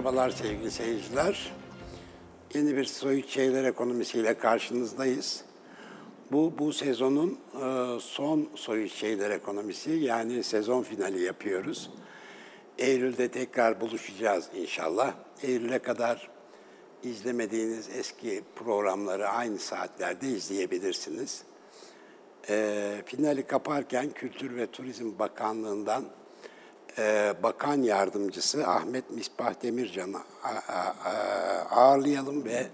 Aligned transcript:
Merhabalar 0.00 0.30
sevgili 0.30 0.70
seyirciler. 0.70 1.52
Yeni 2.54 2.76
bir 2.76 2.84
Soyut 2.84 3.28
Şeyler 3.28 3.64
Ekonomisiyle 3.64 4.38
karşınızdayız. 4.38 5.44
Bu, 6.32 6.52
bu 6.58 6.72
sezonun 6.72 7.38
e, 7.54 8.00
son 8.00 8.48
Soyut 8.54 8.92
Şeyler 8.92 9.30
Ekonomisi 9.30 9.90
yani 9.90 10.44
sezon 10.44 10.82
finali 10.82 11.22
yapıyoruz. 11.22 11.90
Eylül'de 12.78 13.28
tekrar 13.28 13.80
buluşacağız 13.80 14.48
inşallah. 14.54 15.14
Eylül'e 15.42 15.78
kadar 15.78 16.30
izlemediğiniz 17.02 17.88
eski 17.96 18.42
programları 18.56 19.28
aynı 19.28 19.58
saatlerde 19.58 20.28
izleyebilirsiniz. 20.28 21.42
E, 22.48 23.02
finali 23.06 23.46
kaparken 23.46 24.10
Kültür 24.10 24.56
ve 24.56 24.66
Turizm 24.66 25.18
Bakanlığı'ndan 25.18 26.04
e, 26.98 27.34
Bakan 27.42 27.82
Yardımcısı 27.82 28.66
Ahmet 28.66 29.10
Misbah 29.10 29.62
Demircan'ı 29.62 30.18
ağırlayalım 31.70 32.44
ve 32.44 32.66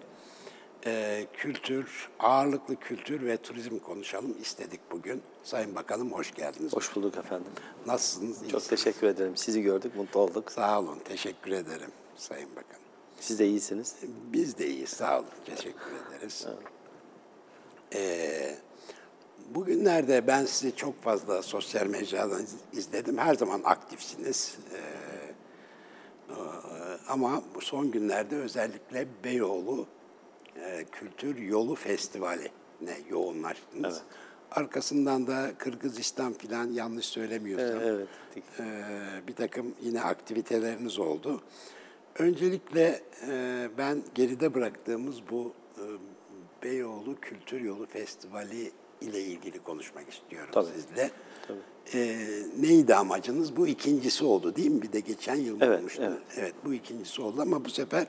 e, 0.87 1.27
kültür, 1.33 2.09
ağırlıklı 2.19 2.77
kültür 2.77 3.27
ve 3.27 3.37
turizm 3.37 3.79
konuşalım 3.79 4.37
istedik 4.43 4.81
bugün. 4.91 5.23
Sayın 5.45 5.75
Bakanım 5.75 6.13
hoş 6.13 6.35
geldiniz. 6.35 6.73
Hoş 6.73 6.97
bulduk 6.97 7.17
efendim. 7.17 7.53
Nasılsınız? 7.87 8.37
Çok 8.37 8.45
İyisiniz? 8.45 8.69
teşekkür 8.69 9.07
ederim. 9.07 9.37
Sizi 9.37 9.63
gördük, 9.63 9.97
mutlu 9.97 10.21
olduk. 10.21 10.53
Sağ 10.53 10.81
olun, 10.81 10.99
teşekkür 11.05 11.51
ederim 11.51 11.91
Sayın 12.17 12.51
Bakan. 12.51 12.81
Siz 13.21 13.39
de 13.39 13.47
iyisiniz. 13.47 13.95
Biz 14.33 14.59
de 14.59 14.67
iyiyiz, 14.67 14.89
sağ 14.89 15.19
olun, 15.19 15.29
teşekkür 15.45 15.91
ederiz. 16.11 16.47
Ee, 17.95 18.57
bugünlerde 19.55 20.27
ben 20.27 20.45
sizi 20.45 20.77
çok 20.77 21.03
fazla 21.03 21.43
sosyal 21.43 21.87
mecradan 21.87 22.43
iz- 22.43 22.79
izledim. 22.79 23.19
Her 23.19 23.35
zaman 23.35 23.61
aktifsiniz. 23.65 24.59
Ee, 24.75 24.77
e, 26.33 26.37
ama 27.09 27.43
bu 27.55 27.61
son 27.61 27.91
günlerde 27.91 28.37
özellikle 28.37 29.07
Beyoğlu 29.25 29.87
e, 30.57 30.85
Kültür 30.93 31.39
Yolu 31.39 31.75
Festivali'ne 31.75 32.97
yoğunlaştınız. 33.11 34.03
Arkasından 34.51 35.27
da 35.27 35.51
Kırgızistan 35.59 36.33
falan 36.33 36.67
yanlış 36.73 37.07
söylemiyorsam 37.07 37.81
Evet. 37.83 38.09
e, 38.61 38.65
bir 39.29 39.35
takım 39.35 39.75
yine 39.83 40.03
aktiviteleriniz 40.03 40.99
oldu. 40.99 41.43
Öncelikle 42.19 43.01
e, 43.29 43.69
ben 43.79 44.03
geride 44.15 44.55
bıraktığımız 44.55 45.17
bu 45.31 45.53
e, 45.79 45.83
Beyoğlu 46.63 47.21
Kültür 47.21 47.61
Yolu 47.61 47.87
Festivali 47.87 48.71
ile 49.01 49.21
ilgili 49.21 49.59
konuşmak 49.59 50.11
istiyorum 50.11 50.49
Tabii. 50.53 50.67
sizle. 50.75 51.11
E, 51.95 52.19
neydi 52.61 52.95
amacınız? 52.95 53.57
Bu 53.57 53.67
ikincisi 53.67 54.25
oldu 54.25 54.57
değil 54.57 54.71
mi? 54.71 54.83
Bir 54.83 54.93
de 54.93 55.01
geçen 55.01 55.35
yıl 55.37 55.61
Evet, 55.61 55.79
olmuştu. 55.81 56.03
evet. 56.07 56.19
Evet, 56.37 56.55
bu 56.65 56.75
ikincisi 56.75 57.23
oldu 57.23 57.43
ama 57.43 57.65
bu 57.65 57.71
sefer 57.71 58.07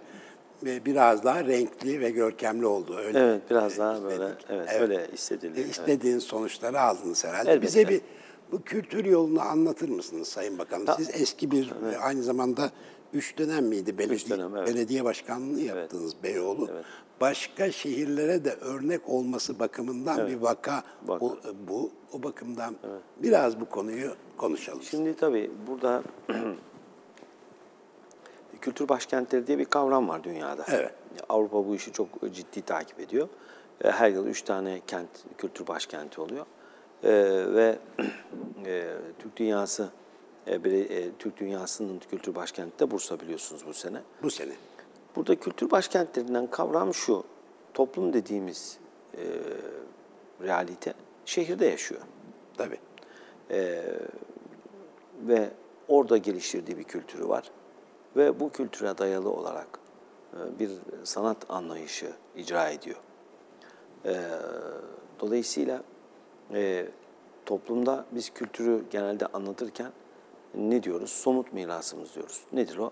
e, 0.65 0.85
biraz 0.85 1.23
daha 1.23 1.45
renkli 1.45 2.01
ve 2.01 2.09
görkemli 2.09 2.65
oldu. 2.65 2.95
Öyle 2.97 3.19
Evet, 3.19 3.41
biraz 3.49 3.75
e, 3.75 3.77
daha 3.77 3.93
istedik. 3.93 4.11
böyle, 4.19 4.33
evet, 4.49 4.81
öyle 4.81 5.07
hissedildi, 5.13 5.59
E, 5.59 5.61
evet. 5.63 5.71
istediğiniz 5.71 6.23
sonuçları 6.23 6.81
aldınız 6.81 7.25
herhalde. 7.25 7.51
Elbette. 7.51 7.67
Bize 7.67 7.87
bir 7.89 8.01
bu 8.51 8.61
kültür 8.61 9.05
yolunu 9.05 9.41
anlatır 9.41 9.89
mısınız 9.89 10.27
Sayın 10.27 10.57
Bakanım? 10.57 10.87
Siz 10.97 11.09
eski 11.13 11.51
bir, 11.51 11.73
aynı 12.01 12.23
zamanda 12.23 12.71
üç 13.13 13.37
dönem 13.37 13.65
miydi 13.65 13.97
belediye, 13.97 14.37
dönem, 14.37 14.55
evet. 14.57 14.67
belediye 14.67 15.03
başkanlığı 15.03 15.61
yaptınız 15.61 16.13
Beyoğlu. 16.23 16.69
Başka 17.21 17.71
şehirlere 17.71 18.45
de 18.45 18.53
örnek 18.53 19.09
olması 19.09 19.59
bakımından 19.59 20.27
bir 20.27 20.35
vaka, 20.35 20.83
Vaka. 21.05 21.25
O, 21.25 21.37
bu. 21.67 21.91
O 22.13 22.23
bakımdan 22.23 22.75
biraz 23.17 23.59
bu 23.59 23.69
konuyu 23.69 24.15
konuşalım. 24.37 24.81
Şimdi 24.83 25.15
tabii 25.15 25.51
burada 25.67 26.03
kültür 28.61 28.89
başkentleri 28.89 29.47
diye 29.47 29.57
bir 29.57 29.65
kavram 29.65 30.07
var 30.09 30.23
dünyada. 30.23 30.65
Evet. 30.71 30.93
Avrupa 31.29 31.67
bu 31.67 31.75
işi 31.75 31.91
çok 31.91 32.33
ciddi 32.33 32.61
takip 32.61 32.99
ediyor. 32.99 33.27
E, 33.83 33.91
Her 33.91 34.09
yıl 34.09 34.27
üç 34.27 34.41
tane 34.41 34.81
kent 34.87 35.09
kültür 35.37 35.67
başkenti 35.67 36.21
oluyor. 36.21 36.45
E, 37.03 37.11
ve 37.55 37.79
e, 38.65 38.93
Türk 39.19 39.37
Dünyası 39.37 39.89
e, 40.47 41.09
Türk 41.19 41.37
Dünyası'nın 41.37 41.99
kültür 42.11 42.35
başkenti 42.35 42.79
de 42.79 42.91
Bursa 42.91 43.19
biliyorsunuz 43.19 43.63
bu 43.67 43.73
sene. 43.73 44.01
bu 44.23 44.29
sene. 44.31 44.53
Burada 45.17 45.35
kültür 45.35 45.71
başkentlerinden 45.71 46.47
kavram 46.47 46.93
şu. 46.93 47.23
Toplum 47.73 48.13
dediğimiz 48.13 48.77
e, 49.17 49.23
realite 50.41 50.93
şehirde 51.25 51.65
yaşıyor. 51.65 52.01
Tabii. 52.57 52.79
ve 55.21 55.49
orada 55.87 56.17
geliştirdiği 56.17 56.77
bir 56.77 56.83
kültürü 56.83 57.27
var. 57.27 57.51
Ve 58.15 58.39
bu 58.39 58.49
kültüre 58.49 58.97
dayalı 58.97 59.29
olarak 59.29 59.79
e, 60.33 60.59
bir 60.59 60.71
sanat 61.03 61.37
anlayışı 61.49 62.11
icra 62.35 62.69
ediyor. 62.69 62.97
E, 64.05 64.15
Dolayısıyla 65.19 65.83
e, 66.53 66.87
toplumda 67.45 68.05
biz 68.11 68.29
kültürü 68.29 68.83
genelde 68.89 69.25
anlatırken 69.25 69.91
ne 70.55 70.83
diyoruz? 70.83 71.09
Somut 71.09 71.53
mirasımız 71.53 72.15
diyoruz. 72.15 72.43
Nedir 72.53 72.77
o? 72.77 72.91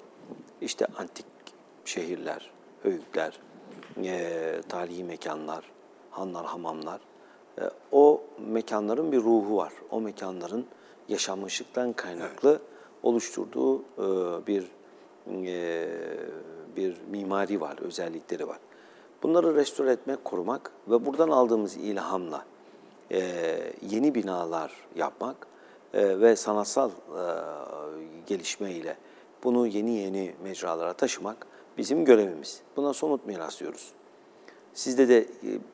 İşte 0.61 0.85
antik 0.97 1.34
şehirler, 1.85 2.51
höyükler, 2.83 3.39
e, 4.03 4.61
tarihi 4.69 5.03
mekanlar, 5.03 5.71
hanlar, 6.11 6.45
hamamlar. 6.45 6.99
E, 7.57 7.61
o 7.91 8.23
mekanların 8.47 9.11
bir 9.11 9.17
ruhu 9.17 9.57
var. 9.57 9.73
O 9.91 10.01
mekanların 10.01 10.65
yaşanmışlıktan 11.09 11.93
kaynaklı 11.93 12.61
oluşturduğu 13.03 13.79
e, 13.79 14.47
bir 14.47 14.71
e, 15.45 15.87
bir 16.75 16.97
mimari 17.11 17.61
var, 17.61 17.77
özellikleri 17.81 18.47
var. 18.47 18.59
Bunları 19.23 19.55
restore 19.55 19.91
etmek, 19.91 20.25
korumak 20.25 20.71
ve 20.87 21.05
buradan 21.05 21.29
aldığımız 21.29 21.77
ilhamla 21.77 22.45
e, 23.11 23.21
yeni 23.81 24.15
binalar 24.15 24.73
yapmak 24.95 25.47
e, 25.93 26.19
ve 26.19 26.35
sanatsal 26.35 26.89
e, 26.89 26.93
gelişmeyle 28.27 28.97
bunu 29.43 29.67
yeni 29.67 29.91
yeni 29.91 30.35
mecralara 30.43 30.93
taşımak 30.93 31.47
bizim 31.77 32.05
görevimiz. 32.05 32.61
Buna 32.75 32.93
somut 32.93 33.25
miras 33.25 33.59
diyoruz. 33.59 33.91
Sizde 34.73 35.09
de 35.09 35.17
e, 35.17 35.27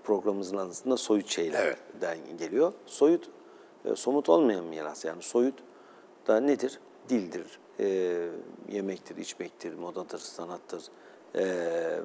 programımızın 0.03 0.57
adında 0.57 0.97
soyut 0.97 1.27
şeylerden 1.29 2.17
geliyor. 2.39 2.73
Soyut, 2.85 3.29
e, 3.85 3.95
somut 3.95 4.29
olmayan 4.29 4.65
miras 4.65 5.05
yani 5.05 5.21
soyut 5.21 5.55
da 6.27 6.39
nedir? 6.39 6.79
Dildir, 7.09 7.59
e, 7.79 8.17
yemektir, 8.69 9.17
içmektir, 9.17 9.73
modadır, 9.73 10.19
sanattır, 10.19 10.83
e, 11.35 11.43
e, 11.43 12.01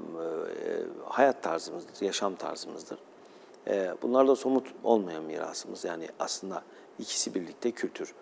hayat 1.05 1.43
tarzımızdır, 1.43 2.05
yaşam 2.07 2.37
tarzımızdır. 2.37 2.99
E, 3.69 3.95
bunlar 4.03 4.29
da 4.29 4.37
somut 4.37 4.67
olmayan 4.85 5.25
mirasımız 5.25 5.85
yani 5.85 6.09
aslında 6.19 6.63
ikisi 6.99 7.35
birlikte 7.35 7.71
kültür. 7.71 8.15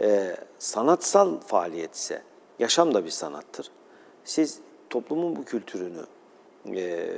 E, 0.00 0.36
sanatsal 0.58 1.40
faaliyet 1.40 1.94
ise 1.94 2.22
yaşam 2.58 2.94
da 2.94 3.04
bir 3.04 3.10
sanattır. 3.10 3.70
Siz 4.24 4.60
toplumun 4.90 5.36
bu 5.36 5.44
kültürünü 5.44 6.02
e, 6.66 7.08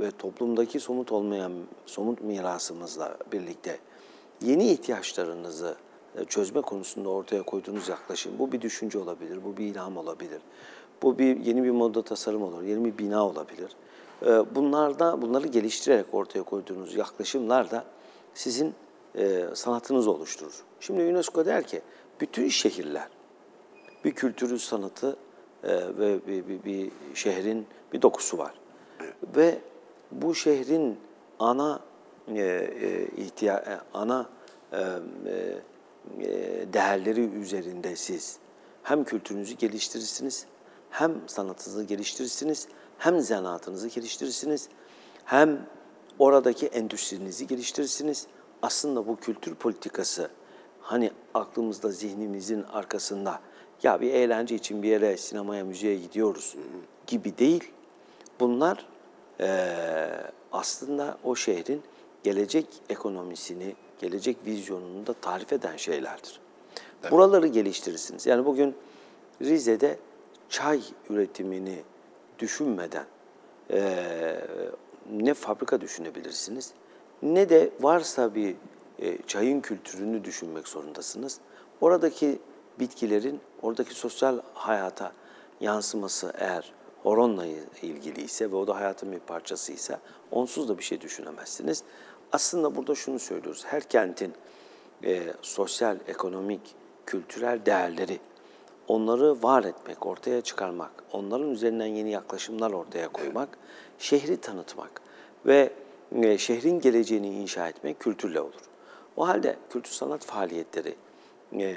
ve 0.00 0.10
toplumdaki 0.18 0.80
somut 0.80 1.12
olmayan 1.12 1.52
somut 1.86 2.20
mirasımızla 2.22 3.16
birlikte 3.32 3.78
yeni 4.42 4.70
ihtiyaçlarınızı 4.70 5.76
çözme 6.28 6.60
konusunda 6.60 7.08
ortaya 7.08 7.42
koyduğunuz 7.42 7.88
yaklaşım 7.88 8.32
bu 8.38 8.52
bir 8.52 8.60
düşünce 8.60 8.98
olabilir, 8.98 9.38
bu 9.44 9.56
bir 9.56 9.64
ilham 9.64 9.96
olabilir. 9.96 10.40
Bu 11.02 11.18
bir 11.18 11.36
yeni 11.36 11.64
bir 11.64 11.70
moda 11.70 12.02
tasarım 12.02 12.42
olur, 12.42 12.62
yeni 12.62 12.84
bir 12.84 12.98
bina 12.98 13.26
olabilir. 13.26 13.76
Bunlarda 14.54 15.22
bunları 15.22 15.46
geliştirerek 15.46 16.06
ortaya 16.12 16.42
koyduğunuz 16.42 16.96
yaklaşımlar 16.96 17.70
da 17.70 17.84
sizin 18.34 18.74
e, 19.14 19.44
sanatınız 19.54 20.06
oluşturur. 20.06 20.64
Şimdi 20.80 21.02
UNESCO 21.02 21.46
der 21.46 21.66
ki 21.66 21.80
bütün 22.20 22.48
şehirler 22.48 23.08
bir 24.04 24.12
kültürü, 24.12 24.58
sanatı 24.58 25.16
ve 25.64 26.26
bir, 26.26 26.48
bir, 26.48 26.64
bir 26.64 26.90
şehrin 27.14 27.66
bir 27.92 28.02
dokusu 28.02 28.38
var. 28.38 28.54
Ve 29.36 29.58
bu 30.12 30.34
şehrin 30.34 30.98
ana 31.38 31.80
e, 32.28 32.40
e, 32.40 33.06
ihtiya 33.16 33.56
e, 33.56 33.78
ana 33.94 34.28
e, 34.72 34.78
e, 34.78 36.72
değerleri 36.72 37.20
üzerinde 37.20 37.96
siz 37.96 38.38
hem 38.82 39.04
kültürünüzü 39.04 39.54
geliştirirsiniz, 39.54 40.46
hem 40.90 41.14
sanatınızı 41.26 41.84
geliştirirsiniz, 41.84 42.68
hem 42.98 43.20
zanaatınızı 43.20 43.88
geliştirirsiniz, 43.88 44.68
hem 45.24 45.66
oradaki 46.18 46.66
endüstrinizi 46.66 47.46
geliştirirsiniz. 47.46 48.26
Aslında 48.62 49.06
bu 49.06 49.16
kültür 49.16 49.54
politikası 49.54 50.30
hani 50.80 51.10
aklımızda, 51.34 51.90
zihnimizin 51.90 52.62
arkasında 52.62 53.40
ya 53.82 54.00
bir 54.00 54.14
eğlence 54.14 54.54
için 54.54 54.82
bir 54.82 54.88
yere, 54.88 55.16
sinemaya, 55.16 55.64
müziğe 55.64 55.96
gidiyoruz 55.96 56.56
gibi 57.06 57.38
değil. 57.38 57.72
Bunlar 58.40 58.86
eee, 59.40 60.08
aslında 60.52 61.18
o 61.24 61.34
şehrin 61.36 61.82
gelecek 62.22 62.66
ekonomisini, 62.88 63.74
gelecek 63.98 64.36
vizyonunu 64.46 65.06
da 65.06 65.12
tarif 65.12 65.52
eden 65.52 65.76
şeylerdir. 65.76 66.40
Buraları 67.10 67.46
geliştirirsiniz. 67.46 68.26
Yani 68.26 68.44
bugün 68.46 68.74
Rize'de 69.42 69.98
çay 70.48 70.80
üretimini 71.10 71.78
düşünmeden 72.38 73.04
eee, 73.70 74.40
ne 75.12 75.34
fabrika 75.34 75.80
düşünebilirsiniz 75.80 76.72
ne 77.22 77.48
de 77.48 77.70
varsa 77.80 78.34
bir 78.34 78.54
e, 79.02 79.18
çayın 79.26 79.60
kültürünü 79.60 80.24
düşünmek 80.24 80.68
zorundasınız. 80.68 81.38
Oradaki 81.80 82.38
bitkilerin 82.80 83.40
oradaki 83.62 83.94
sosyal 83.94 84.40
hayata 84.54 85.12
yansıması 85.60 86.32
eğer 86.38 86.72
horonla 87.02 87.46
ilgili 87.82 88.22
ise 88.22 88.52
ve 88.52 88.56
o 88.56 88.66
da 88.66 88.76
hayatın 88.76 89.12
bir 89.12 89.18
parçası 89.18 89.72
ise 89.72 89.98
onsuz 90.30 90.68
da 90.68 90.78
bir 90.78 90.82
şey 90.82 91.00
düşünemezsiniz. 91.00 91.82
Aslında 92.32 92.76
burada 92.76 92.94
şunu 92.94 93.18
söylüyoruz. 93.18 93.64
Her 93.66 93.82
kentin 93.82 94.32
e, 95.04 95.22
sosyal, 95.42 95.96
ekonomik, 96.06 96.60
kültürel 97.06 97.66
değerleri 97.66 98.20
onları 98.88 99.42
var 99.42 99.64
etmek, 99.64 100.06
ortaya 100.06 100.40
çıkarmak, 100.40 100.90
onların 101.12 101.50
üzerinden 101.50 101.86
yeni 101.86 102.10
yaklaşımlar 102.10 102.70
ortaya 102.70 103.08
koymak, 103.08 103.58
şehri 103.98 104.36
tanıtmak 104.36 105.00
ve 105.46 105.72
e, 106.12 106.38
şehrin 106.38 106.80
geleceğini 106.80 107.30
inşa 107.30 107.68
etmek 107.68 108.00
kültürle 108.00 108.40
olur. 108.40 108.62
O 109.16 109.28
halde 109.28 109.56
kültür 109.70 109.92
sanat 109.92 110.24
faaliyetleri 110.24 110.94
e, 111.52 111.76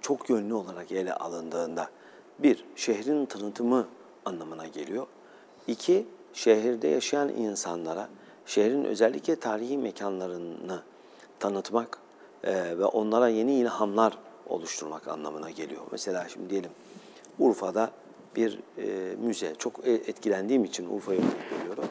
çok 0.00 0.30
yönlü 0.30 0.54
olarak 0.54 0.92
ele 0.92 1.14
alındığında 1.14 1.88
bir, 2.38 2.64
şehrin 2.76 3.26
tanıtımı 3.26 3.86
anlamına 4.24 4.66
geliyor. 4.66 5.06
İki, 5.66 6.06
şehirde 6.32 6.88
yaşayan 6.88 7.28
insanlara 7.28 8.08
şehrin 8.46 8.84
özellikle 8.84 9.36
tarihi 9.36 9.78
mekanlarını 9.78 10.82
tanıtmak 11.38 11.98
e, 12.44 12.78
ve 12.78 12.84
onlara 12.84 13.28
yeni 13.28 13.54
ilhamlar 13.54 14.18
oluşturmak 14.46 15.08
anlamına 15.08 15.50
geliyor. 15.50 15.82
Mesela 15.92 16.28
şimdi 16.28 16.50
diyelim 16.50 16.70
Urfa'da 17.38 17.90
bir 18.36 18.58
e, 18.78 19.16
müze, 19.16 19.54
çok 19.58 19.86
e- 19.86 19.92
etkilendiğim 19.92 20.64
için 20.64 20.96
Urfa'ya 20.96 21.20
örnek 21.20 21.60
veriyorum. 21.60 21.84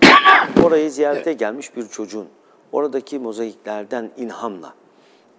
Orayı 0.64 0.92
ziyarete 0.92 1.34
gelmiş 1.34 1.76
bir 1.76 1.88
çocuğun 1.88 2.28
oradaki 2.72 3.20
mozaiklerden 3.20 4.12
ilhamla 4.18 4.74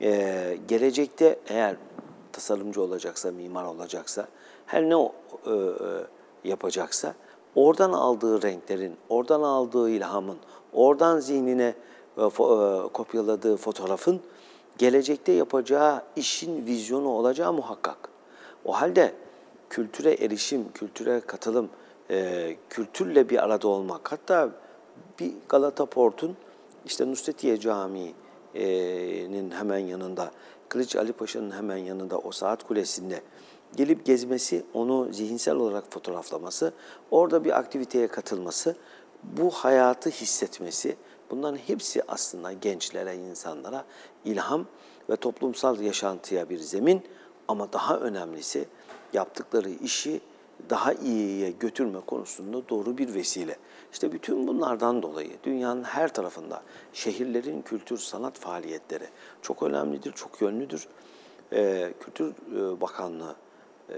e, 0.00 0.59
gelecekte 0.69 1.38
eğer 1.49 1.76
tasarımcı 2.38 2.82
olacaksa, 2.82 3.31
mimar 3.31 3.64
olacaksa, 3.64 4.29
her 4.67 4.82
ne 4.82 4.94
e, 4.94 4.99
e, 5.00 5.08
yapacaksa 6.44 7.14
oradan 7.55 7.93
aldığı 7.93 8.43
renklerin, 8.43 8.96
oradan 9.08 9.43
aldığı 9.43 9.90
ilhamın, 9.90 10.38
oradan 10.73 11.19
zihnine 11.20 11.75
e, 12.17 12.20
fo- 12.20 12.87
e, 12.87 12.93
kopyaladığı 12.93 13.56
fotoğrafın 13.56 14.20
gelecekte 14.79 15.32
yapacağı 15.32 16.02
işin 16.17 16.67
vizyonu 16.67 17.08
olacağı 17.08 17.52
muhakkak. 17.52 18.08
O 18.64 18.73
halde 18.73 19.14
kültüre 19.70 20.12
erişim, 20.12 20.73
kültüre 20.73 21.20
katılım, 21.20 21.69
e, 22.11 22.56
kültürle 22.70 23.29
bir 23.29 23.44
arada 23.44 23.69
olmak, 23.69 24.12
hatta 24.12 24.50
bir 25.20 25.32
Galata 25.49 25.87
Port'un 25.87 26.37
işte 26.84 27.11
Nusretiye 27.11 27.61
Camii'nin 27.61 29.50
hemen 29.50 29.79
yanında, 29.79 30.31
Kılıç 30.69 30.97
Ali 30.97 31.12
Paşa'nın 31.12 31.50
hemen 31.50 31.76
yanında 31.76 32.19
o 32.19 32.32
saat 32.32 32.67
kulesinde 32.67 33.23
gelip 33.76 34.06
gezmesi, 34.06 34.65
onu 34.75 35.12
zihinsel 35.12 35.56
olarak 35.56 35.93
fotoğraflaması, 35.93 36.73
orada 37.11 37.44
bir 37.44 37.59
aktiviteye 37.59 38.09
katılması, 38.09 38.76
bu 39.23 39.50
hayatı 39.50 40.11
hissetmesi, 40.11 40.97
bunların 41.31 41.56
hepsi 41.56 42.03
aslında 42.09 42.53
gençlere, 42.53 43.17
insanlara 43.17 43.85
ilham 44.25 44.67
ve 45.11 45.17
toplumsal 45.17 45.81
yaşantıya 45.81 46.50
bir 46.50 46.59
zemin 46.59 47.03
ama 47.49 47.73
daha 47.73 47.99
önemlisi 47.99 48.65
yaptıkları 49.12 49.70
işi 49.70 50.20
daha 50.70 50.93
iyiye 50.93 51.50
götürme 51.50 52.00
konusunda 52.06 52.69
doğru 52.69 52.99
bir 52.99 53.15
vesile. 53.15 53.56
İşte 53.93 54.12
bütün 54.12 54.46
bunlardan 54.46 55.02
dolayı 55.02 55.31
dünyanın 55.44 55.85
her 55.85 56.12
tarafında 56.12 56.62
şehirlerin 56.93 57.62
kültür 57.62 57.99
sanat 57.99 58.38
faaliyetleri 58.38 59.05
çok 59.43 59.62
önemlidir, 59.62 60.12
çok 60.12 60.40
yönlüdür. 60.40 60.88
Ee, 61.52 61.93
Kültür 62.00 62.31
e, 62.56 62.81
Bakanlığı, 62.81 63.37
e, 63.90 63.94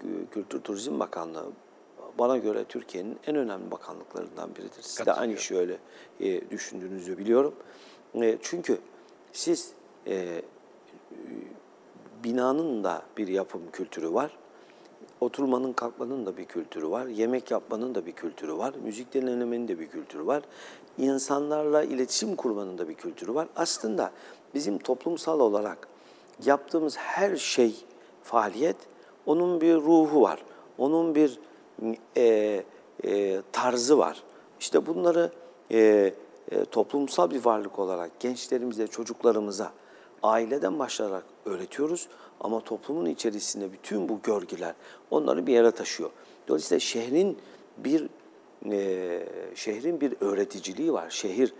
Kü- 0.00 0.26
Kültür 0.30 0.60
Turizm 0.60 1.00
Bakanlığı 1.00 1.46
bana 2.18 2.38
göre 2.38 2.64
Türkiye'nin 2.64 3.18
en 3.26 3.36
önemli 3.36 3.70
bakanlıklarından 3.70 4.54
biridir. 4.54 4.82
Siz 4.82 5.06
de 5.06 5.12
aynı 5.12 5.36
şeyi 5.36 5.60
öyle 5.60 5.78
e, 6.20 6.50
düşündüğünüzü 6.50 7.18
biliyorum. 7.18 7.54
E, 8.14 8.38
çünkü 8.42 8.78
siz 9.32 9.72
e, 10.06 10.42
binanın 12.24 12.84
da 12.84 13.02
bir 13.16 13.28
yapım 13.28 13.62
kültürü 13.72 14.12
var. 14.12 14.38
Oturmanın, 15.22 15.72
kalkmanın 15.72 16.26
da 16.26 16.36
bir 16.36 16.44
kültürü 16.44 16.90
var. 16.90 17.06
Yemek 17.06 17.50
yapmanın 17.50 17.94
da 17.94 18.06
bir 18.06 18.12
kültürü 18.12 18.58
var. 18.58 18.74
Müzik 18.84 19.14
dinlemenin 19.14 19.68
de 19.68 19.78
bir 19.78 19.88
kültürü 19.88 20.26
var. 20.26 20.42
İnsanlarla 20.98 21.82
iletişim 21.82 22.36
kurmanın 22.36 22.78
da 22.78 22.88
bir 22.88 22.94
kültürü 22.94 23.34
var. 23.34 23.48
Aslında 23.56 24.10
bizim 24.54 24.78
toplumsal 24.78 25.40
olarak 25.40 25.88
yaptığımız 26.44 26.96
her 26.96 27.36
şey, 27.36 27.74
faaliyet, 28.22 28.76
onun 29.26 29.60
bir 29.60 29.74
ruhu 29.74 30.22
var. 30.22 30.44
Onun 30.78 31.14
bir 31.14 31.38
e, 32.16 32.64
e, 33.04 33.42
tarzı 33.52 33.98
var. 33.98 34.22
İşte 34.60 34.86
bunları 34.86 35.32
e, 35.70 36.12
e, 36.50 36.64
toplumsal 36.64 37.30
bir 37.30 37.44
varlık 37.44 37.78
olarak 37.78 38.20
gençlerimize, 38.20 38.86
çocuklarımıza 38.86 39.72
aileden 40.22 40.78
başlayarak 40.78 41.24
öğretiyoruz 41.44 42.08
ama 42.42 42.60
toplumun 42.60 43.06
içerisinde 43.06 43.72
bütün 43.72 44.08
bu 44.08 44.18
görgüler 44.22 44.74
onları 45.10 45.46
bir 45.46 45.52
yere 45.52 45.70
taşıyor. 45.70 46.10
Dolayısıyla 46.48 46.80
şehrin 46.80 47.38
bir 47.78 48.08
e, 48.70 49.28
şehrin 49.54 50.00
bir 50.00 50.14
öğreticiliği 50.20 50.92
var. 50.92 51.10
Şehir 51.10 51.54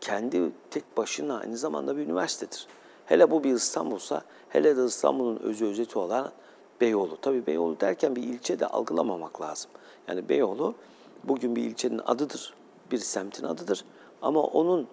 kendi 0.00 0.40
tek 0.70 0.96
başına 0.96 1.38
aynı 1.38 1.56
zamanda 1.56 1.96
bir 1.96 2.02
üniversitedir. 2.02 2.66
Hele 3.06 3.30
bu 3.30 3.44
bir 3.44 3.54
İstanbul'sa, 3.54 4.22
hele 4.48 4.76
de 4.76 4.84
İstanbul'un 4.84 5.36
özü 5.36 5.66
özeti 5.66 5.98
olan 5.98 6.32
Beyoğlu. 6.80 7.16
Tabii 7.22 7.46
Beyoğlu 7.46 7.80
derken 7.80 8.16
bir 8.16 8.22
ilçe 8.22 8.60
de 8.60 8.66
algılamamak 8.66 9.40
lazım. 9.40 9.70
Yani 10.08 10.28
Beyoğlu 10.28 10.74
bugün 11.24 11.56
bir 11.56 11.62
ilçenin 11.62 12.00
adıdır, 12.06 12.54
bir 12.90 12.98
semtin 12.98 13.44
adıdır. 13.44 13.84
Ama 14.22 14.42
onun 14.42 14.86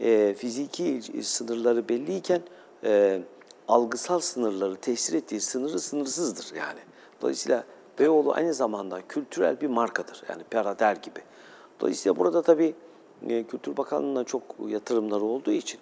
e, 0.00 0.34
fiziki 0.38 1.00
sınırları 1.22 1.88
belliyken 1.88 2.42
e, 2.84 3.22
algısal 3.72 4.20
sınırları, 4.20 4.76
tesir 4.76 5.14
ettiği 5.14 5.40
sınırı 5.40 5.80
sınırsızdır 5.80 6.56
yani. 6.56 6.80
Dolayısıyla 7.22 7.64
Beyoğlu 7.98 8.32
aynı 8.32 8.54
zamanda 8.54 9.00
kültürel 9.08 9.60
bir 9.60 9.66
markadır. 9.66 10.22
Yani 10.28 10.42
Perader 10.50 10.96
gibi. 10.96 11.20
Dolayısıyla 11.80 12.16
burada 12.16 12.42
tabii 12.42 12.74
e, 13.28 13.44
Kültür 13.44 13.76
Bakanlığı'na 13.76 14.24
çok 14.24 14.42
yatırımları 14.68 15.24
olduğu 15.24 15.50
için 15.50 15.80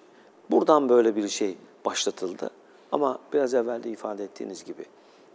buradan 0.51 0.89
böyle 0.89 1.17
bir 1.17 1.29
şey 1.29 1.57
başlatıldı. 1.85 2.51
Ama 2.93 3.19
biraz 3.33 3.55
evvel 3.55 3.83
de 3.83 3.91
ifade 3.91 4.25
ettiğiniz 4.25 4.65
gibi 4.65 4.85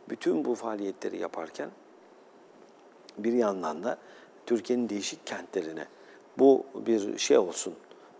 bütün 0.09 0.45
bu 0.45 0.55
faaliyetleri 0.55 1.21
yaparken 1.21 1.69
bir 3.17 3.33
yandan 3.33 3.83
da 3.83 3.97
Türkiye'nin 4.45 4.89
değişik 4.89 5.27
kentlerine 5.27 5.85
bu 6.39 6.65
bir 6.75 7.17
şey 7.17 7.38
olsun, 7.38 7.74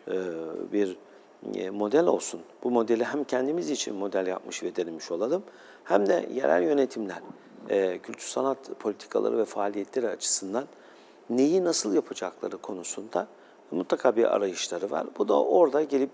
e, 0.08 0.14
bir 0.74 0.98
model 1.72 2.06
olsun. 2.06 2.42
Bu 2.64 2.72
modeli 2.72 3.04
hem 3.04 3.24
kendimiz 3.24 3.70
için 3.70 3.96
model 3.96 4.28
yapmış 4.28 4.64
ve 4.64 4.76
denemiş 4.76 5.12
olalım, 5.12 5.44
hem 5.84 6.08
de 6.08 6.30
yerel 6.34 6.64
yönetimler, 6.64 7.22
e, 7.70 8.00
kültür 8.00 8.28
sanat 8.28 8.58
politikaları 8.80 9.38
ve 9.38 9.46
faaliyetleri 9.46 10.10
açısından 10.10 10.66
neyi 11.30 11.64
nasıl 11.64 11.94
yapacakları 11.94 12.58
konusunda 12.58 13.28
mutlaka 13.72 14.16
bir 14.16 14.36
arayışları 14.36 14.92
var. 14.92 15.08
Bu 15.18 15.28
da 15.28 15.44
orada 15.44 15.84
gelip 15.84 16.10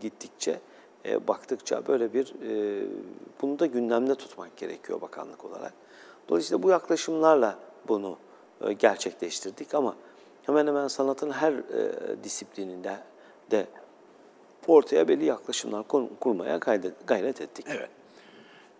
gittikçe, 0.00 0.60
e, 1.04 1.28
baktıkça 1.28 1.86
böyle 1.86 2.12
bir, 2.12 2.34
e, 2.50 2.84
bunu 3.42 3.58
da 3.58 3.66
gündemde 3.66 4.14
tutmak 4.14 4.56
gerekiyor 4.56 5.00
bakanlık 5.00 5.44
olarak. 5.44 5.72
Dolayısıyla 6.28 6.62
bu 6.62 6.70
yaklaşımlarla 6.70 7.58
bunu 7.88 8.16
e, 8.60 8.72
gerçekleştirdik 8.72 9.74
ama 9.74 9.94
hemen 10.42 10.66
hemen 10.66 10.88
sanatın 10.88 11.30
her 11.30 11.52
e, 11.52 12.24
disiplininde 12.24 12.96
de 13.50 13.66
ortaya 14.70 15.08
belli 15.08 15.24
yaklaşımlar 15.24 15.88
kur- 15.88 16.08
kurmaya 16.20 16.56
gayret, 17.06 17.40
ettik. 17.40 17.66
Evet. 17.68 17.88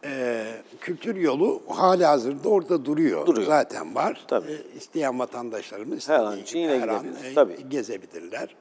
Ee, 0.04 0.44
kültür 0.80 1.16
yolu 1.16 1.62
hala 1.68 2.10
hazırda 2.10 2.48
orada 2.48 2.84
duruyor. 2.84 3.26
Duruyor. 3.26 3.46
Zaten 3.46 3.94
var. 3.94 4.24
Tabii. 4.28 4.52
Ee, 4.52 4.76
isteyen 4.76 5.18
vatandaşlarımız 5.18 6.08
Her 6.08 6.18
an 6.20 6.38
yine 6.54 6.80
her 6.80 6.88
an, 6.88 7.06
e, 7.24 7.34
Tabii. 7.34 7.68
gezebilirler. 7.68 8.54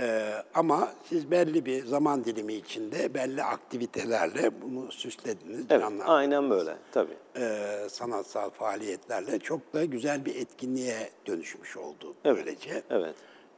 Ee, 0.00 0.32
ama 0.54 0.92
siz 1.08 1.30
belli 1.30 1.64
bir 1.66 1.84
zaman 1.86 2.24
dilimi 2.24 2.54
içinde 2.54 3.14
belli 3.14 3.42
aktivitelerle 3.42 4.62
bunu 4.62 4.92
süslediniz. 4.92 5.64
Evet, 5.70 5.84
aynen 6.06 6.50
böyle 6.50 6.76
tabii. 6.92 7.16
Ee, 7.36 7.66
sanatsal 7.90 8.50
faaliyetlerle 8.50 9.38
çok 9.38 9.72
da 9.74 9.84
güzel 9.84 10.24
bir 10.24 10.36
etkinliğe 10.36 11.10
dönüşmüş 11.26 11.76
oldu 11.76 12.14
Evet. 12.24 12.36
böylece. 12.46 12.82
Evet. 12.90 13.14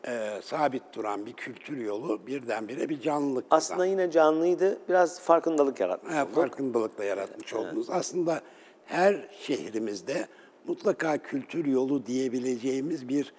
Ee, 0.08 0.40
sabit 0.42 0.82
duran 0.94 1.26
bir 1.26 1.32
kültür 1.32 1.76
yolu 1.76 2.26
birdenbire 2.26 2.88
bir 2.88 3.00
canlılık 3.00 3.44
Aslında 3.50 3.86
yine 3.86 4.10
canlıydı, 4.10 4.78
biraz 4.88 5.20
farkındalık 5.20 5.80
yaratmış 5.80 6.14
olduk. 6.16 6.34
farkındalıkla 6.34 7.04
yaratmış 7.04 7.54
oldunuz. 7.54 7.90
Aslında 7.90 8.40
her 8.84 9.28
şehrimizde 9.40 10.26
mutlaka 10.66 11.18
kültür 11.18 11.64
yolu 11.64 12.06
diyebileceğimiz 12.06 13.08
bir 13.08 13.32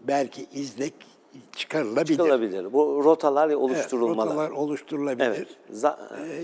belki 0.00 0.46
izlek 0.52 0.94
çıkarılabilir. 1.56 2.16
Çıkılabilir. 2.16 2.72
Bu 2.72 3.00
rotalar 3.04 3.46
Evet, 3.46 3.56
oluşturulmalı. 3.56 4.30
rotalar 4.30 4.50
oluşturulabilir. 4.50 5.24
Evet. 5.26 5.48
Za- 5.72 5.98
Ee, 6.26 6.42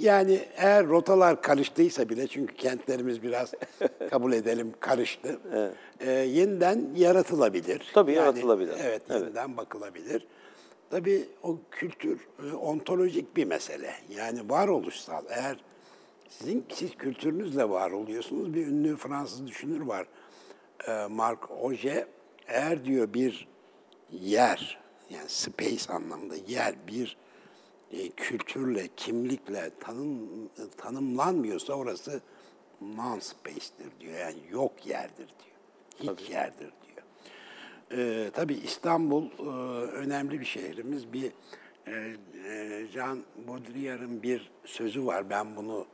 Yani 0.00 0.40
eğer 0.56 0.86
rotalar 0.86 1.42
karıştıysa 1.42 2.08
bile 2.08 2.26
çünkü 2.26 2.54
kentlerimiz 2.54 3.22
biraz 3.22 3.52
kabul 4.10 4.32
edelim 4.32 4.72
karıştı. 4.80 5.40
ee, 6.00 6.10
yeniden 6.10 6.88
yaratılabilir. 6.96 7.90
Tabii, 7.94 8.12
yaratılabilir. 8.12 8.74
Evet, 8.80 9.02
Evet. 9.10 9.22
yeniden 9.22 9.56
bakılabilir. 9.56 10.26
Tabii 10.90 11.28
o 11.42 11.58
kültür 11.70 12.28
e, 12.50 12.52
ontolojik 12.52 13.36
bir 13.36 13.44
mesele. 13.44 13.94
Yani 14.16 14.50
varoluşsal. 14.50 15.24
Eğer 15.30 15.56
sizin 16.28 16.64
siz 16.74 16.94
kültürünüzle 16.96 17.68
var 17.70 17.90
oluyorsunuz. 17.90 18.54
Bir 18.54 18.66
ünlü 18.66 18.96
Fransız 18.96 19.46
düşünür 19.46 19.80
var. 19.80 20.06
Ee, 20.88 21.06
Marc 21.10 21.40
Auger. 21.62 22.04
Eğer 22.48 22.84
diyor 22.84 23.14
bir 23.14 23.48
yer, 24.12 24.78
yani 25.10 25.28
space 25.28 25.92
anlamda 25.92 26.34
yer 26.48 26.74
bir 26.88 27.16
e, 27.92 28.08
kültürle, 28.08 28.88
kimlikle 28.96 29.70
tanım, 29.80 30.28
tanımlanmıyorsa 30.76 31.72
orası 31.72 32.20
non-space'tir 32.80 34.00
diyor. 34.00 34.18
Yani 34.18 34.38
yok 34.50 34.86
yerdir 34.86 35.28
diyor. 35.28 36.16
Hiç 36.18 36.30
yerdir 36.30 36.70
diyor. 36.86 37.02
Ee, 37.92 38.30
tabii 38.30 38.54
İstanbul 38.54 39.24
e, 39.26 39.42
önemli 39.86 40.40
bir 40.40 40.44
şehrimiz. 40.44 41.12
Bir 41.12 41.32
e, 41.86 42.16
e, 42.48 42.86
Jean 42.92 43.18
Baudrillard'ın 43.48 44.22
bir 44.22 44.50
sözü 44.64 45.06
var. 45.06 45.30
Ben 45.30 45.56
bunu 45.56 45.86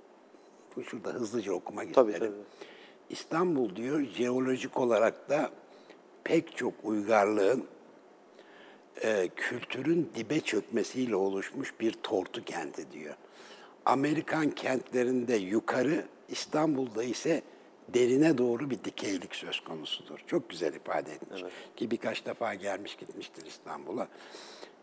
bu 0.77 0.85
şurada 0.85 1.11
hızlıca 1.11 1.53
okumak 1.53 1.95
Tabii, 1.95 2.13
isterim. 2.13 2.33
tabii. 2.33 2.67
İstanbul 3.11 3.77
diyor 3.77 4.01
jeolojik 4.01 4.79
olarak 4.79 5.29
da 5.31 5.51
pek 6.25 6.57
çok 6.57 6.75
uygarlığın 6.85 7.65
e, 9.03 9.29
kültürün 9.37 10.11
dibe 10.15 10.41
çökmesiyle 10.41 11.17
oluşmuş 11.17 11.75
bir 11.81 11.93
tortu 11.93 12.45
kenti 12.45 12.91
diyor. 12.93 13.15
Amerikan 13.85 14.51
kentlerinde 14.51 15.37
yukarı, 15.37 16.05
İstanbul'da 16.29 17.05
ise 17.05 17.43
derine 17.95 18.39
doğru 18.39 18.71
bir 18.71 18.85
dikeylik 18.85 19.35
söz 19.35 19.61
konusudur. 19.61 20.19
Çok 20.27 20.51
güzel 20.51 20.75
ifade 20.75 21.13
etmiş. 21.13 21.43
Ki 21.77 21.91
birkaç 21.91 22.27
defa 22.27 22.55
gelmiş 22.55 22.97
gitmiştir 22.97 23.47
İstanbul'a. 23.47 24.09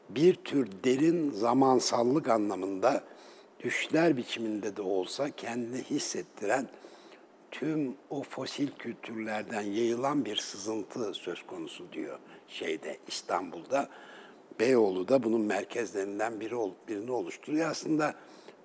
Bir 0.09 0.35
tür 0.35 0.69
derin 0.83 1.31
zamansallık 1.31 2.29
anlamında 2.29 3.03
düşler 3.59 4.17
biçiminde 4.17 4.75
de 4.75 4.81
olsa 4.81 5.29
kendini 5.29 5.83
hissettiren 5.83 6.67
tüm 7.51 7.95
o 8.09 8.23
fosil 8.23 8.67
kültürlerden 8.79 9.61
yayılan 9.61 10.25
bir 10.25 10.35
sızıntı 10.35 11.13
söz 11.13 11.45
konusu 11.47 11.91
diyor 11.93 12.19
şeyde 12.47 12.97
İstanbul'da. 13.07 13.87
Beyoğlu 14.59 15.07
da 15.07 15.23
bunun 15.23 15.41
merkezlerinden 15.41 16.39
biri 16.39 16.55
birini 16.87 17.11
oluşturuyor. 17.11 17.69
Aslında 17.71 18.13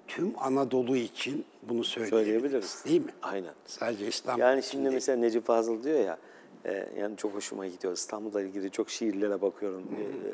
tüm 0.07 0.35
Anadolu 0.39 0.97
için 0.97 1.45
bunu 1.63 1.85
söyleyebiliriz. 1.85 2.27
Söyleyebiliriz. 2.27 2.85
Değil 2.85 3.05
mi? 3.05 3.13
Aynen. 3.23 3.55
Sadece 3.67 4.07
İstanbul 4.07 4.41
Yani 4.41 4.63
şimdi 4.63 4.85
değil. 4.85 4.95
mesela 4.95 5.19
Necip 5.19 5.47
Fazıl 5.47 5.83
diyor 5.85 6.01
ya, 6.01 6.19
e, 6.65 6.89
yani 6.99 7.17
çok 7.17 7.35
hoşuma 7.35 7.67
gidiyor. 7.67 7.93
İstanbul'la 7.93 8.43
ilgili 8.43 8.71
çok 8.71 8.91
şiirlere 8.91 9.43
bakıyorum, 9.43 9.83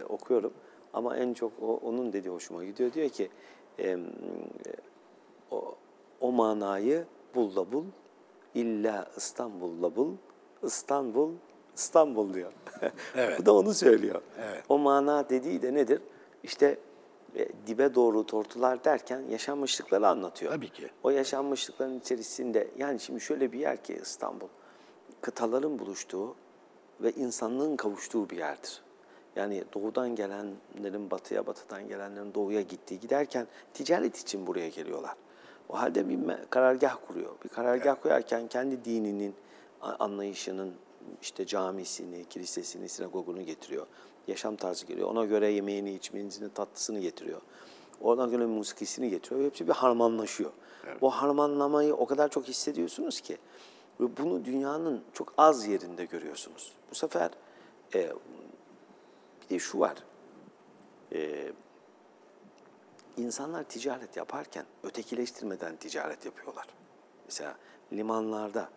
e, 0.01 0.05
okuyorum. 0.05 0.53
Ama 0.93 1.17
en 1.17 1.35
çok 1.35 1.53
o, 1.63 1.77
onun 1.77 2.13
dediği 2.13 2.29
hoşuma 2.29 2.65
gidiyor. 2.65 2.93
Diyor 2.93 3.09
ki, 3.09 3.29
e, 3.79 3.99
o, 5.51 5.75
o 6.21 6.33
manayı 6.33 7.05
bul 7.35 7.57
da 7.57 7.73
bul, 7.73 7.85
illa 8.55 9.11
İstanbul'la 9.17 9.97
bul, 9.97 10.13
İstanbul, 10.63 11.33
İstanbul 11.76 12.35
diyor. 12.35 12.52
Evet. 13.16 13.38
Bu 13.38 13.47
da 13.47 13.54
onu 13.54 13.75
söylüyor. 13.75 14.23
Evet. 14.38 14.64
O 14.69 14.78
mana 14.78 15.28
dediği 15.28 15.62
de 15.62 15.75
nedir? 15.75 16.00
İşte 16.43 16.78
e, 17.37 17.49
dibe 17.66 17.95
doğru 17.95 18.26
tortular 18.26 18.85
derken 18.85 19.23
yaşanmışlıkları 19.31 20.09
anlatıyor. 20.09 20.52
Tabii 20.52 20.69
ki. 20.69 20.90
O 21.02 21.11
yaşanmışlıkların 21.11 21.99
içerisinde 21.99 22.69
yani 22.78 23.00
şimdi 23.00 23.21
şöyle 23.21 23.52
bir 23.52 23.59
yer 23.59 23.83
ki 23.83 23.99
İstanbul, 24.02 24.49
kıtaların 25.21 25.78
buluştuğu 25.78 26.35
ve 27.00 27.12
insanlığın 27.12 27.76
kavuştuğu 27.76 28.31
bir 28.31 28.37
yerdir. 28.37 28.83
Yani 29.37 29.64
doğudan 29.75 30.14
gelenlerin 30.14 31.11
batıya, 31.11 31.47
batıdan 31.47 31.88
gelenlerin 31.88 32.35
doğuya 32.35 32.61
gittiği 32.61 33.00
giderken 33.00 33.47
ticaret 33.75 34.19
için 34.19 34.47
buraya 34.47 34.69
geliyorlar. 34.69 35.14
O 35.69 35.78
halde 35.78 36.09
bir 36.09 36.19
karargah 36.50 36.97
kuruyor. 37.07 37.33
Bir 37.45 37.49
karargah 37.49 38.02
koyarken 38.02 38.49
kendi 38.49 38.85
dininin 38.85 39.35
anlayışının 39.81 40.75
işte 41.23 41.47
camisini, 41.47 42.25
kilisesini, 42.25 42.89
sinagogunu 42.89 43.43
getiriyor. 43.43 43.87
Yaşam 44.29 44.57
tarzı 44.57 44.87
geliyor. 44.87 45.09
Ona 45.09 45.25
göre 45.25 45.51
yemeğini, 45.51 45.95
içmesini, 45.95 46.49
tatlısını 46.53 47.01
getiriyor. 47.01 47.41
Ona 48.01 48.27
göre 48.27 48.47
musikisini 48.47 49.11
getiriyor. 49.11 49.41
ve 49.41 49.47
Hepsi 49.47 49.69
bir 49.69 49.73
harmanlaşıyor. 49.73 50.51
Bu 51.01 51.11
harmanlamayı 51.11 51.95
o 51.95 52.07
kadar 52.07 52.29
çok 52.29 52.45
hissediyorsunuz 52.45 53.21
ki 53.21 53.39
ve 54.01 54.17
bunu 54.17 54.45
dünyanın 54.45 55.05
çok 55.13 55.35
az 55.39 55.67
yerinde 55.67 56.05
görüyorsunuz. 56.05 56.73
Bu 56.91 56.95
sefer 56.95 57.31
e, 57.95 58.13
bir 59.43 59.49
de 59.55 59.59
şu 59.59 59.81
var. 59.81 59.97
E, 61.13 61.53
insanlar 63.17 63.65
ticaret 63.65 64.17
yaparken 64.17 64.67
ötekileştirmeden 64.83 65.77
ticaret 65.77 66.25
yapıyorlar. 66.25 66.67
Mesela 67.25 67.57
limanlarda 67.93 68.69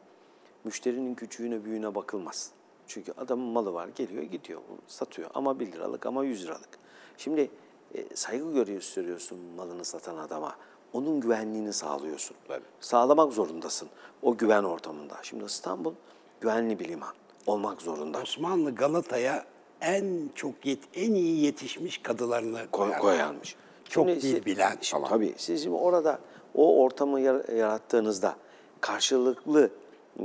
müşterinin 0.71 1.15
küçüğüne 1.15 1.65
büyüğüne 1.65 1.95
bakılmaz. 1.95 2.51
Çünkü 2.87 3.13
adamın 3.17 3.45
malı 3.47 3.73
var, 3.73 3.87
geliyor 3.95 4.23
gidiyor, 4.23 4.61
satıyor. 4.87 5.29
Ama 5.33 5.59
1 5.59 5.71
liralık 5.71 6.05
ama 6.05 6.23
100 6.23 6.43
liralık. 6.45 6.69
Şimdi 7.17 7.51
e, 7.95 8.15
saygı 8.15 8.63
gösteriyorsun 8.63 9.37
malını 9.57 9.85
satan 9.85 10.17
adama. 10.17 10.55
Onun 10.93 11.19
güvenliğini 11.19 11.73
sağlıyorsun. 11.73 12.37
Tabii. 12.47 12.63
Sağlamak 12.79 13.33
zorundasın 13.33 13.89
o 14.21 14.37
güven 14.37 14.63
ortamında. 14.63 15.15
Şimdi 15.23 15.43
İstanbul 15.45 15.93
güvenli 16.41 16.79
bir 16.79 16.87
liman 16.87 17.13
olmak 17.45 17.81
zorunda. 17.81 18.21
Osmanlı 18.21 18.75
Galata'ya 18.75 19.45
en 19.81 20.29
çok 20.35 20.65
yet, 20.65 20.79
en 20.93 21.13
iyi 21.13 21.39
yetişmiş 21.45 21.97
kadılarını 21.97 22.57
Koy- 22.71 22.87
koyar. 22.87 22.99
koyarmış. 23.01 23.55
Çok 23.89 24.07
Şimdi 24.09 24.21
dil 24.21 24.45
bilen 24.45 24.77
şimdi 24.81 25.01
falan. 25.03 25.09
Tabii 25.09 25.33
siz 25.37 25.63
şimdi 25.63 25.75
orada 25.75 26.19
o 26.55 26.81
ortamı 26.83 27.19
yar- 27.21 27.49
yarattığınızda 27.53 28.35
karşılıklı 28.81 29.69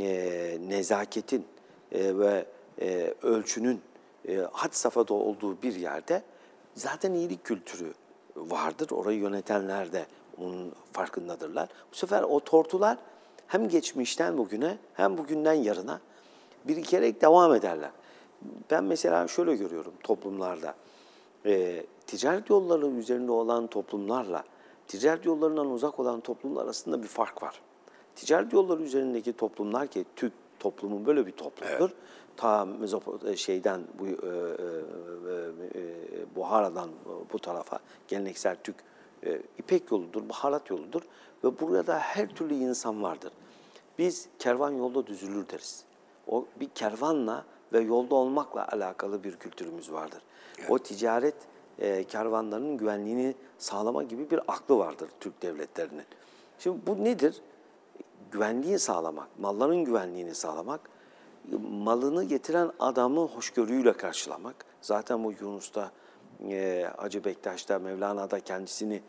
e, 0.01 0.59
nezaketin 0.69 1.47
e, 1.93 2.19
ve 2.19 2.47
e, 2.81 3.15
ölçünün 3.23 3.81
had 4.53 4.73
safhada 4.73 5.15
olduğu 5.15 5.63
bir 5.63 5.75
yerde 5.75 6.23
zaten 6.75 7.15
iyilik 7.15 7.45
kültürü 7.45 7.93
vardır. 8.37 8.91
Orayı 8.91 9.19
yönetenler 9.19 9.93
de 9.93 10.07
onun 10.39 10.73
farkındadırlar. 10.93 11.69
Bu 11.93 11.97
sefer 11.97 12.23
o 12.23 12.41
tortular 12.41 12.99
hem 13.47 13.69
geçmişten 13.69 14.39
bugüne 14.39 14.79
hem 14.95 15.19
bugünden 15.19 15.53
yarına 15.53 16.01
birikerek 16.65 17.23
devam 17.23 17.55
ederler. 17.55 17.91
Ben 18.71 18.85
mesela 18.85 19.29
şöyle 19.29 19.57
görüyorum 19.57 19.93
toplumlarda. 20.03 20.75
E, 21.47 21.87
ticaret 22.07 22.51
yolları 22.51 22.87
üzerinde 22.87 23.33
olan 23.33 23.67
toplumlarla 23.67 24.45
ticaret 24.89 25.25
yollarından 25.25 25.71
uzak 25.71 26.01
olan 26.01 26.21
toplumlar 26.21 26.65
arasında 26.65 27.03
bir 27.03 27.09
fark 27.09 27.43
var. 27.43 27.61
Ticaret 28.16 28.52
yolları 28.52 28.83
üzerindeki 28.83 29.33
toplumlar 29.33 29.87
ki 29.87 30.04
Türk 30.16 30.33
toplumu 30.61 31.07
böyle 31.07 31.26
bir 31.26 31.33
toplumdur. 31.33 31.90
Ta 32.37 32.64
Mezopot 32.64 33.37
şeyden 33.37 33.81
bu 33.99 34.07
e, 34.07 34.11
e, 34.11 34.14
e, 35.75 35.81
e, 35.81 36.37
Buhara'dan 36.37 36.90
bu 37.33 37.38
tarafa 37.38 37.78
geleneksel 38.09 38.57
Türk 38.64 38.76
e, 39.26 39.42
İpek 39.59 39.90
yoludur, 39.90 40.28
baharat 40.28 40.71
yoludur 40.71 41.02
ve 41.45 41.61
burada 41.61 41.99
her 41.99 42.28
türlü 42.28 42.54
insan 42.54 43.02
vardır. 43.02 43.33
Biz 43.99 44.28
kervan 44.38 44.71
yolda 44.71 45.07
düzülür 45.07 45.49
deriz. 45.49 45.85
O 46.28 46.47
bir 46.61 46.69
kervanla 46.69 47.45
ve 47.73 47.81
yolda 47.81 48.14
olmakla 48.14 48.69
alakalı 48.69 49.25
bir 49.25 49.37
kültürümüz 49.37 49.92
vardır. 49.92 50.23
O 50.69 50.78
ticaret 50.78 51.35
e, 51.78 52.04
kervanlarının 52.04 52.76
güvenliğini 52.76 53.35
sağlama 53.59 54.02
gibi 54.02 54.31
bir 54.31 54.40
aklı 54.49 54.78
vardır 54.78 55.09
Türk 55.21 55.42
devletlerinin. 55.42 56.04
Şimdi 56.59 56.87
bu 56.87 57.04
nedir? 57.04 57.42
Güvenliği 58.31 58.79
sağlamak, 58.79 59.29
malların 59.38 59.85
güvenliğini 59.85 60.35
sağlamak, 60.35 60.81
malını 61.61 62.25
getiren 62.25 62.71
adamı 62.81 63.26
hoşgörüyle 63.26 63.93
karşılamak. 63.93 64.64
Zaten 64.81 65.25
bu 65.25 65.33
Yunus'ta, 65.41 65.91
e, 66.49 66.87
Hacı 66.97 67.25
Bektaş'ta, 67.25 67.79
Mevlana'da 67.79 68.41
kendisini 68.41 69.02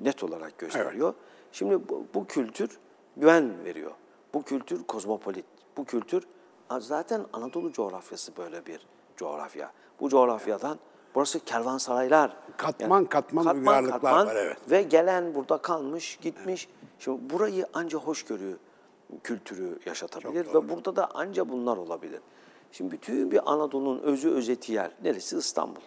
net 0.00 0.24
olarak 0.24 0.58
gösteriyor. 0.58 1.14
Şimdi 1.52 1.88
bu, 1.88 2.06
bu 2.14 2.26
kültür 2.26 2.78
güven 3.16 3.64
veriyor. 3.64 3.92
Bu 4.34 4.42
kültür 4.42 4.84
kozmopolit. 4.84 5.44
Bu 5.76 5.84
kültür 5.84 6.26
zaten 6.78 7.26
Anadolu 7.32 7.72
coğrafyası 7.72 8.36
böyle 8.36 8.66
bir 8.66 8.86
coğrafya. 9.16 9.72
Bu 10.00 10.08
coğrafyadan 10.08 10.78
burası 11.14 11.40
kervansaraylar. 11.40 12.36
Katman 12.56 13.04
katman 13.04 13.56
uygarlıklar 13.56 14.26
var, 14.26 14.36
evet. 14.36 14.70
Ve 14.70 14.82
gelen 14.82 15.34
burada 15.34 15.58
kalmış, 15.58 16.18
gitmiş. 16.22 16.68
Şimdi 16.98 17.30
burayı 17.30 17.66
anca 17.72 17.98
hoşgörü 17.98 18.58
kültürü 19.24 19.78
yaşatabilir 19.86 20.46
ve 20.54 20.68
burada 20.68 20.96
da 20.96 21.10
anca 21.14 21.48
bunlar 21.48 21.76
olabilir. 21.76 22.20
Şimdi 22.72 22.92
bütün 22.92 23.30
bir 23.30 23.52
Anadolu'nun 23.52 23.98
özü 23.98 24.30
özeti 24.30 24.72
yer 24.72 24.90
neresi? 25.02 25.36
İstanbul. 25.36 25.80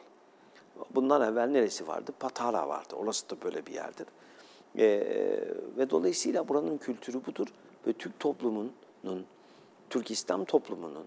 Bundan 0.95 1.33
evvel 1.33 1.47
neresi 1.47 1.87
vardı? 1.87 2.11
Patara 2.19 2.67
vardı. 2.67 2.95
Orası 2.95 3.29
da 3.29 3.35
böyle 3.43 3.65
bir 3.65 3.73
yerdir. 3.73 4.07
Ee, 4.77 4.83
ve 5.77 5.89
dolayısıyla 5.89 6.47
buranın 6.47 6.77
kültürü 6.77 7.25
budur. 7.25 7.47
Ve 7.87 7.93
Türk 7.93 8.19
toplumunun, 8.19 8.73
Türk 9.89 10.11
İslam 10.11 10.45
toplumunun 10.45 11.05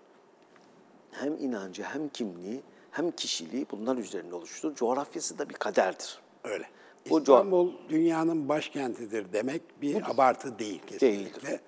hem 1.10 1.36
inancı 1.38 1.82
hem 1.82 2.08
kimliği 2.08 2.62
hem 2.90 3.10
kişiliği 3.10 3.66
bunlar 3.70 3.96
üzerine 3.96 4.34
oluştur. 4.34 4.74
Coğrafyası 4.74 5.38
da 5.38 5.48
bir 5.48 5.54
kaderdir. 5.54 6.18
Öyle. 6.44 6.64
Bu 7.10 7.18
İstanbul 7.18 7.72
dünyanın 7.88 8.48
başkentidir 8.48 9.32
demek 9.32 9.62
bir 9.82 10.10
abartı 10.10 10.58
değil 10.58 10.80
kesinlikle. 10.86 11.42
Değildir. 11.48 11.60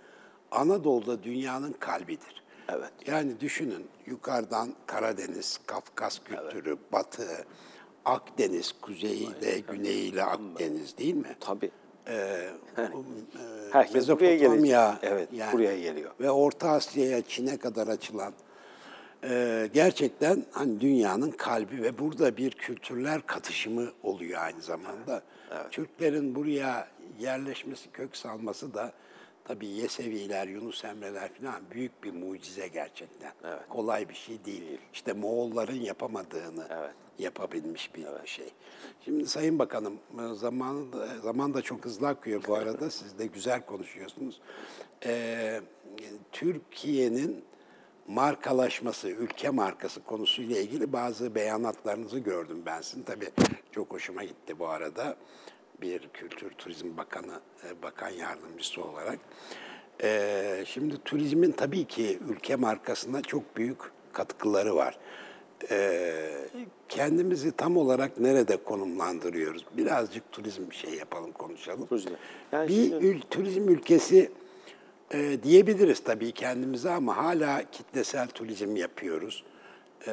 Anadolu'da 0.50 1.22
dünyanın 1.22 1.72
kalbidir. 1.72 2.42
Evet. 2.68 2.90
Yani 3.06 3.40
düşünün 3.40 3.86
yukarıdan 4.06 4.68
Karadeniz, 4.86 5.60
Kafkas 5.66 6.18
kültürü, 6.18 6.76
Batı, 6.92 7.28
Akdeniz, 8.04 8.72
kuzeyiyle, 8.80 9.58
güneyiyle 9.58 10.24
Akdeniz 10.24 10.98
değil 10.98 11.14
mi? 11.14 11.36
Tabii. 11.40 11.70
Ee, 12.08 12.50
Herkes 13.72 14.08
buraya 14.08 14.36
gelecek. 14.36 14.50
Mezopotamya, 14.50 14.98
Evet, 15.02 15.28
buraya 15.52 15.78
geliyor. 15.78 16.10
Ve 16.20 16.30
Orta 16.30 16.68
Asya'ya, 16.70 17.22
Çin'e 17.22 17.56
kadar 17.56 17.88
açılan 17.88 18.32
e, 19.24 19.68
gerçekten 19.74 20.44
hani 20.52 20.80
dünyanın 20.80 21.30
kalbi 21.30 21.82
ve 21.82 21.98
burada 21.98 22.36
bir 22.36 22.50
kültürler 22.50 23.26
katışımı 23.26 23.88
oluyor 24.02 24.40
aynı 24.42 24.60
zamanda. 24.60 25.22
Türklerin 25.70 26.34
buraya 26.34 26.88
yerleşmesi, 27.18 27.90
kök 27.92 28.16
salması 28.16 28.74
da 28.74 28.92
tabii 29.44 29.66
Yeseviler, 29.66 30.46
Yunus 30.48 30.84
Emreler 30.84 31.30
falan 31.34 31.62
büyük 31.70 32.04
bir 32.04 32.12
mucize 32.12 32.68
gerçekten. 32.68 33.32
Kolay 33.68 34.08
bir 34.08 34.14
şey 34.14 34.44
değil. 34.44 34.78
İşte 34.92 35.12
Moğolların 35.12 35.80
yapamadığını 35.80 36.66
Evet. 36.70 36.90
yapabilmiş 37.18 37.94
bir 37.94 38.06
şey. 38.24 38.48
Şimdi 39.04 39.26
Sayın 39.26 39.58
Bakanım 39.58 39.98
zamanı 40.34 40.92
da, 40.92 41.08
zaman 41.22 41.54
da 41.54 41.62
çok 41.62 41.84
hızlı 41.84 42.08
akıyor 42.08 42.42
bu 42.48 42.54
arada. 42.54 42.90
Siz 42.90 43.18
de 43.18 43.26
güzel 43.26 43.66
konuşuyorsunuz. 43.66 44.40
Ee, 45.06 45.60
Türkiye'nin 46.32 47.44
markalaşması, 48.08 49.08
ülke 49.08 49.50
markası 49.50 50.04
konusuyla 50.04 50.58
ilgili 50.60 50.92
bazı 50.92 51.34
beyanatlarınızı 51.34 52.18
gördüm 52.18 52.62
ben 52.66 52.80
sizin. 52.80 53.02
Tabii 53.02 53.28
çok 53.72 53.90
hoşuma 53.92 54.24
gitti 54.24 54.58
bu 54.58 54.68
arada. 54.68 55.16
Bir 55.82 56.08
Kültür 56.08 56.50
Turizm 56.50 56.96
Bakanı, 56.96 57.40
e, 57.68 57.82
Bakan 57.82 58.08
Yardımcısı 58.10 58.84
olarak. 58.84 59.18
Ee, 60.02 60.64
şimdi 60.66 60.94
turizmin 61.04 61.52
tabii 61.52 61.84
ki 61.84 62.18
ülke 62.28 62.56
markasına 62.56 63.22
çok 63.22 63.56
büyük 63.56 63.78
katkıları 64.12 64.76
var. 64.76 64.98
Ee, 65.70 66.30
kendimizi 66.88 67.52
tam 67.52 67.76
olarak 67.76 68.18
nerede 68.20 68.56
konumlandırıyoruz? 68.56 69.64
Birazcık 69.76 70.32
turizm 70.32 70.72
şey 70.72 70.94
yapalım, 70.94 71.32
konuşalım. 71.32 71.86
Turizm. 71.86 72.10
Yani 72.52 72.68
bir 72.68 72.74
şimdi- 72.88 73.06
ül- 73.06 73.22
turizm 73.30 73.68
ülkesi 73.68 74.30
e, 75.12 75.42
diyebiliriz 75.42 76.04
tabii 76.04 76.32
kendimize 76.32 76.90
ama 76.90 77.16
hala 77.16 77.70
kitlesel 77.70 78.28
turizm 78.28 78.76
yapıyoruz. 78.76 79.44
Ee, 80.06 80.12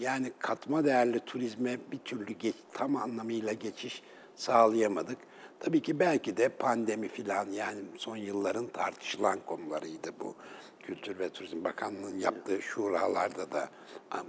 yani 0.00 0.32
katma 0.38 0.84
değerli 0.84 1.20
turizme 1.20 1.78
bir 1.92 1.98
türlü 1.98 2.32
geç, 2.32 2.54
tam 2.72 2.96
anlamıyla 2.96 3.52
geçiş 3.52 4.02
sağlayamadık. 4.36 5.18
Tabii 5.60 5.82
ki 5.82 5.98
belki 5.98 6.36
de 6.36 6.48
pandemi 6.48 7.08
filan 7.08 7.50
yani 7.50 7.80
son 7.96 8.16
yılların 8.16 8.66
tartışılan 8.66 9.38
konularıydı 9.46 10.10
bu. 10.20 10.34
Kültür 10.80 11.18
ve 11.18 11.28
Turizm 11.30 11.64
Bakanlığı'nın 11.64 12.18
yaptığı 12.18 12.62
şuralarda 12.62 13.52
da 13.52 13.68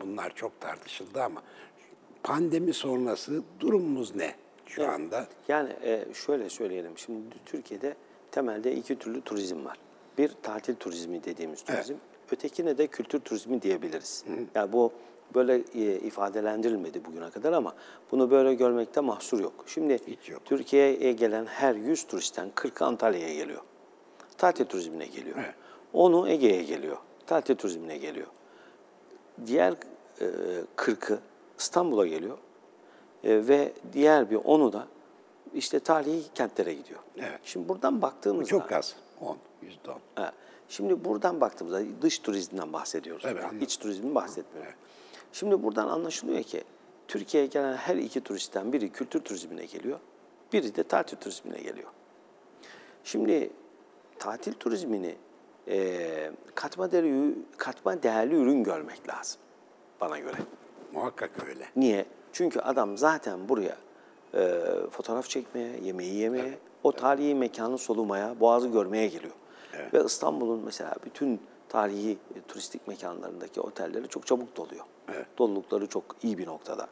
bunlar 0.02 0.36
çok 0.36 0.62
tartışıldı 0.62 1.24
ama 1.24 1.44
pandemi 2.24 2.74
sonrası 2.74 3.44
durumumuz 3.60 4.15
ne 4.15 4.36
şu 4.65 4.88
anda? 4.88 5.28
Yani 5.48 5.76
e, 5.84 6.06
şöyle 6.13 6.50
söyleyelim. 6.50 6.98
Şimdi 6.98 7.36
Türkiye'de 7.46 7.96
temelde 8.32 8.76
iki 8.76 9.00
türlü 9.00 9.22
turizm 9.22 9.65
var. 9.65 9.78
Bir 10.17 10.32
tatil 10.43 10.75
turizmi 10.75 11.23
dediğimiz 11.23 11.63
turizm. 11.63 11.93
Ötekine 12.32 12.78
de 12.78 12.88
kültür 12.88 13.19
turizmi 13.19 13.62
diyebiliriz. 13.62 14.23
Yani 14.56 14.73
bu 14.73 14.91
böyle 15.36 15.56
e, 15.56 15.99
ifadelendirilmedi 15.99 17.06
bugüne 17.06 17.30
kadar 17.30 17.54
ama 17.54 17.73
bunu 18.12 18.32
böyle 18.32 18.54
görmekte 18.54 19.01
mahsur 19.01 19.39
yok. 19.39 19.54
Şimdi 19.67 19.99
yok. 20.28 20.45
Türkiye'ye 20.45 21.12
gelen 21.12 21.45
her 21.45 21.75
100 21.75 22.08
turistten 22.08 22.49
40'ı 22.56 22.88
Antalya'ya 22.88 23.34
geliyor. 23.34 23.62
Tatil 24.38 24.65
turizmine 24.65 25.06
geliyor. 25.06 25.36
Evet. 25.39 25.56
Onu 25.93 26.30
Ege'ye 26.30 26.63
geliyor. 26.63 26.97
Tatil 27.28 27.56
turizmine 27.56 27.97
geliyor. 27.97 28.28
Diğer 29.45 29.73
e, 30.21 30.25
40'ı 30.78 31.19
İstanbul'a 31.60 32.08
geliyor. 32.08 32.38
E, 33.23 33.47
ve 33.47 33.73
diğer 33.93 34.30
bir 34.32 34.36
onu 34.36 34.73
da 34.73 34.88
işte 35.54 35.80
tarihi 35.80 36.23
kentlere 36.36 36.73
gidiyor. 36.73 36.99
Evet. 37.17 37.39
Şimdi 37.43 37.69
buradan 37.69 37.97
Bu 37.97 38.01
baktığımızda... 38.01 38.49
çok 38.49 38.71
az. 38.71 38.95
10, 39.21 39.38
Ha, 40.15 40.32
Şimdi 40.69 41.06
buradan 41.06 41.41
baktığımızda 41.41 41.82
dış 42.01 42.19
turizmden 42.19 42.73
bahsediyoruz. 42.73 43.25
Evet, 43.28 43.43
anladım. 43.43 43.62
İç 43.62 43.78
turizmi 43.78 44.15
bahsetmiyoruz. 44.15 44.73
Şimdi 45.34 45.63
buradan 45.63 45.88
anlaşılıyor 45.88 46.43
ki 46.43 46.63
Türkiye'ye 47.08 47.47
gelen 47.47 47.75
her 47.75 47.95
iki 47.95 48.21
turistten 48.21 48.73
biri 48.73 48.91
kültür 48.91 49.19
turizmine 49.19 49.65
geliyor, 49.65 49.99
biri 50.54 50.75
de 50.75 50.84
tatil 50.84 51.17
turizmine 51.17 51.58
geliyor. 51.58 51.89
Şimdi 53.04 53.49
tatil 54.19 54.54
turizmini 54.54 55.15
e, 55.67 56.32
katma 56.56 56.91
değerli, 56.91 57.36
katma 57.58 58.04
değerli 58.04 58.36
ürün 58.36 58.63
görmek 58.63 59.10
lazım 59.10 59.41
bana 60.01 60.19
göre. 60.19 60.38
Muhakkak 60.93 61.32
öyle. 61.47 61.65
Niye? 61.75 62.06
Çünkü 62.34 62.60
adam 62.60 62.97
zaten 62.97 63.49
buraya 63.49 63.78
e, 64.34 64.62
fotoğraf 64.91 65.30
çekmeye, 65.30 65.80
yemeği 65.84 66.15
yemeye, 66.15 66.58
o 66.84 66.91
tarihi 66.91 67.36
mekanı 67.36 67.78
solumaya, 67.78 68.39
boğazı 68.39 68.67
görmeye 68.67 69.08
geliyor. 69.08 69.34
Ve 69.94 70.04
İstanbul'un 70.06 70.62
mesela 70.66 70.96
bütün 71.06 71.42
tarihi 71.70 72.12
e, 72.12 72.42
turistik 72.48 72.88
mekanlarındaki 72.88 73.62
otelleri 73.62 74.08
çok 74.08 74.28
çabuk 74.28 74.58
doluyor. 74.58 74.86
Dolulukları 75.38 75.88
çok 75.88 76.04
iyi 76.24 76.38
bir 76.38 76.48
noktada. 76.48 76.88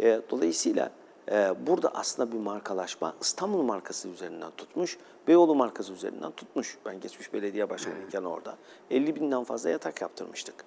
E, 0.00 0.20
dolayısıyla 0.30 0.90
e, 1.30 1.54
burada 1.66 1.94
aslında 1.94 2.32
bir 2.32 2.38
markalaşma 2.38 3.14
İstanbul 3.20 3.62
markası 3.62 4.08
üzerinden 4.08 4.50
tutmuş, 4.56 4.98
Beyoğlu 5.28 5.54
markası 5.54 5.92
üzerinden 5.92 6.32
tutmuş. 6.32 6.78
Ben 6.86 7.00
geçmiş 7.00 7.32
belediye 7.32 7.70
başkanıyken 7.70 8.22
orada 8.22 8.56
50 8.90 9.16
binden 9.16 9.44
fazla 9.44 9.70
yatak 9.70 10.00
yaptırmıştık. 10.00 10.64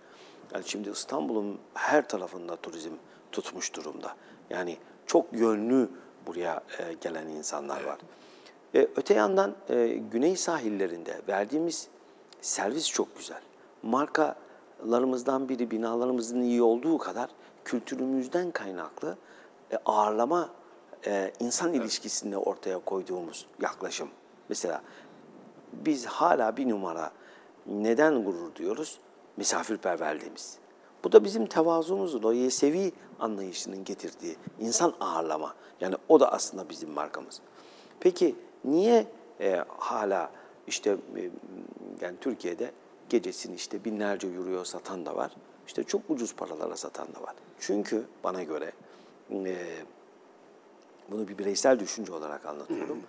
Yani 0.53 0.63
şimdi 0.67 0.89
İstanbul'un 0.89 1.59
her 1.73 2.07
tarafında 2.07 2.55
turizm 2.55 2.93
tutmuş 3.31 3.73
durumda. 3.73 4.15
Yani 4.49 4.77
çok 5.05 5.33
yönlü 5.33 5.89
buraya 6.27 6.63
e, 6.79 6.93
gelen 6.93 7.27
insanlar 7.27 7.83
var. 7.83 7.97
E, 8.75 8.87
öte 8.95 9.13
yandan 9.13 9.55
e, 9.69 9.87
güney 10.11 10.35
sahillerinde 10.35 11.21
verdiğimiz 11.27 11.87
servis 12.41 12.89
çok 12.89 13.17
güzel. 13.17 13.41
Markalarımızdan 13.83 15.49
biri 15.49 15.71
binalarımızın 15.71 16.41
iyi 16.41 16.61
olduğu 16.61 16.97
kadar 16.97 17.29
kültürümüzden 17.65 18.51
kaynaklı 18.51 19.17
e, 19.71 19.77
ağırlama 19.85 20.49
e, 21.07 21.31
insan 21.39 21.73
ilişkisini 21.73 22.37
ortaya 22.37 22.79
koyduğumuz 22.79 23.45
yaklaşım. 23.61 24.09
Mesela 24.49 24.81
biz 25.73 26.05
hala 26.05 26.57
bir 26.57 26.69
numara 26.69 27.11
neden 27.65 28.23
gurur 28.23 28.55
diyoruz? 28.55 28.99
Misafirperverliğimiz. 29.37 30.57
Bu 31.03 31.11
da 31.11 31.23
bizim 31.23 31.45
tevazumuzun, 31.45 32.23
o 32.23 32.31
yesevi 32.31 32.91
anlayışının 33.19 33.83
getirdiği 33.83 34.35
insan 34.59 34.93
ağırlama. 34.99 35.53
Yani 35.81 35.95
o 36.09 36.19
da 36.19 36.31
aslında 36.31 36.69
bizim 36.69 36.89
markamız. 36.89 37.41
Peki 37.99 38.35
niye 38.65 39.07
e, 39.39 39.63
hala 39.67 40.31
işte 40.67 40.97
e, 41.17 41.29
yani 42.01 42.17
Türkiye'de 42.21 42.71
gecesini 43.09 43.55
işte 43.55 43.85
binlerce 43.85 44.27
euroya 44.27 44.65
satan 44.65 45.05
da 45.05 45.15
var. 45.15 45.31
İşte 45.67 45.83
çok 45.83 46.01
ucuz 46.09 46.35
paralara 46.35 46.77
satan 46.77 47.07
da 47.15 47.21
var. 47.21 47.35
Çünkü 47.59 48.03
bana 48.23 48.43
göre 48.43 48.71
e, 49.31 49.55
bunu 51.11 51.27
bir 51.27 51.37
bireysel 51.37 51.79
düşünce 51.79 52.13
olarak 52.13 52.45
anlatıyorum. 52.45 52.99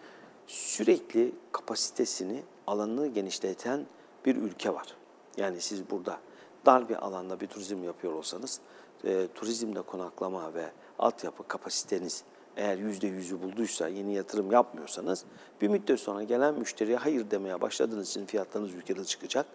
Sürekli 0.46 1.32
kapasitesini, 1.52 2.42
alanını 2.66 3.06
genişleten 3.06 3.86
bir 4.26 4.36
ülke 4.36 4.74
var. 4.74 4.96
Yani 5.36 5.60
siz 5.60 5.90
burada 5.90 6.18
dar 6.66 6.88
bir 6.88 6.96
alanda 6.96 7.40
bir 7.40 7.46
turizm 7.46 7.84
yapıyor 7.84 8.12
olsanız, 8.12 8.60
e, 9.04 9.28
turizmde 9.34 9.82
konaklama 9.82 10.54
ve 10.54 10.70
altyapı 10.98 11.48
kapasiteniz 11.48 12.24
eğer 12.56 12.78
yüzde 12.78 13.06
yüzü 13.06 13.42
bulduysa, 13.42 13.88
yeni 13.88 14.14
yatırım 14.14 14.50
yapmıyorsanız, 14.50 15.24
bir 15.60 15.68
müddet 15.68 16.00
sonra 16.00 16.22
gelen 16.22 16.54
müşteriye 16.54 16.96
hayır 16.96 17.30
demeye 17.30 17.60
başladığınız 17.60 18.10
için 18.10 18.26
fiyatlarınız 18.26 18.74
ülkede 18.74 19.04
çıkacak. 19.04 19.46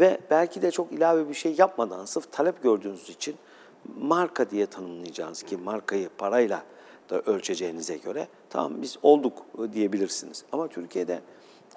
Ve 0.00 0.20
belki 0.30 0.62
de 0.62 0.70
çok 0.70 0.92
ilave 0.92 1.28
bir 1.28 1.34
şey 1.34 1.54
yapmadan, 1.58 2.04
sırf 2.04 2.32
talep 2.32 2.62
gördüğünüz 2.62 3.10
için 3.10 3.36
marka 4.00 4.50
diye 4.50 4.66
tanımlayacağınız 4.66 5.42
ki 5.42 5.56
markayı 5.56 6.08
parayla 6.18 6.62
da 7.10 7.20
ölçeceğinize 7.20 7.96
göre 7.96 8.28
tamam 8.50 8.82
biz 8.82 8.98
olduk 9.02 9.46
diyebilirsiniz. 9.72 10.44
Ama 10.52 10.68
Türkiye'de 10.68 11.20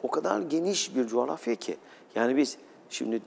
o 0.03 0.11
kadar 0.11 0.41
geniş 0.41 0.95
bir 0.95 1.07
coğrafya 1.07 1.55
ki 1.55 1.77
Yani 2.15 2.37
biz 2.37 2.57
şimdi 2.89 3.21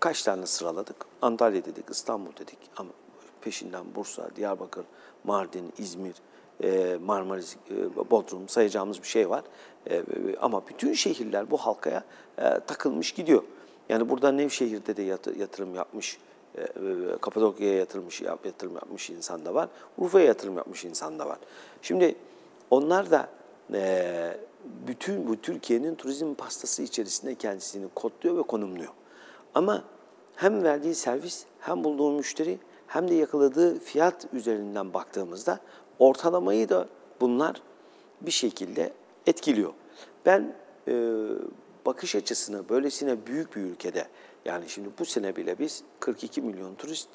kaç 0.00 0.22
tane 0.22 0.46
sıraladık? 0.46 0.96
Antalya 1.22 1.64
dedik, 1.64 1.90
İstanbul 1.90 2.32
dedik 2.32 2.58
ama 2.76 2.90
peşinden 3.40 3.94
Bursa, 3.94 4.30
Diyarbakır, 4.36 4.84
Mardin, 5.24 5.72
İzmir, 5.78 6.14
Marmaris, 6.98 7.56
e, 7.70 8.10
Bodrum 8.10 8.48
sayacağımız 8.48 9.02
bir 9.02 9.06
şey 9.06 9.30
var. 9.30 9.42
E, 9.90 10.02
ama 10.40 10.68
bütün 10.68 10.92
şehirler 10.92 11.50
bu 11.50 11.56
halkaya 11.56 12.04
e, 12.38 12.42
takılmış 12.66 13.12
gidiyor. 13.12 13.42
Yani 13.88 14.08
burada 14.08 14.32
Nevşehir'de 14.32 14.96
de 14.96 15.02
yat- 15.02 15.36
yatırım 15.36 15.74
yapmış, 15.74 16.18
e, 16.58 16.66
Kapadokya'ya 17.20 17.78
yatırmış, 17.78 18.20
yatırım 18.20 18.74
yapmış 18.74 19.10
insan 19.10 19.44
da 19.44 19.54
var. 19.54 19.68
Urfa'ya 19.98 20.26
yatırım 20.26 20.56
yapmış 20.56 20.84
insan 20.84 21.18
da 21.18 21.26
var. 21.26 21.38
Şimdi 21.82 22.14
onlar 22.70 23.10
da 23.10 23.28
bütün 24.86 25.28
bu 25.28 25.40
Türkiye'nin 25.40 25.94
turizm 25.94 26.34
pastası 26.34 26.82
içerisinde 26.82 27.34
kendisini 27.34 27.88
kodluyor 27.94 28.36
ve 28.36 28.42
konumluyor. 28.42 28.92
Ama 29.54 29.84
hem 30.36 30.62
verdiği 30.62 30.94
servis, 30.94 31.44
hem 31.60 31.84
bulduğu 31.84 32.12
müşteri, 32.12 32.58
hem 32.86 33.08
de 33.08 33.14
yakaladığı 33.14 33.78
fiyat 33.78 34.26
üzerinden 34.32 34.94
baktığımızda 34.94 35.60
ortalamayı 35.98 36.68
da 36.68 36.88
bunlar 37.20 37.62
bir 38.20 38.30
şekilde 38.30 38.92
etkiliyor. 39.26 39.72
Ben 40.26 40.54
e, 40.88 40.92
bakış 41.86 42.14
açısını 42.14 42.68
böylesine 42.68 43.26
büyük 43.26 43.56
bir 43.56 43.60
ülkede, 43.60 44.08
yani 44.44 44.68
şimdi 44.68 44.88
bu 44.98 45.04
sene 45.04 45.36
bile 45.36 45.58
biz 45.58 45.82
42 46.00 46.42
milyon 46.42 46.74
turist, 46.74 47.08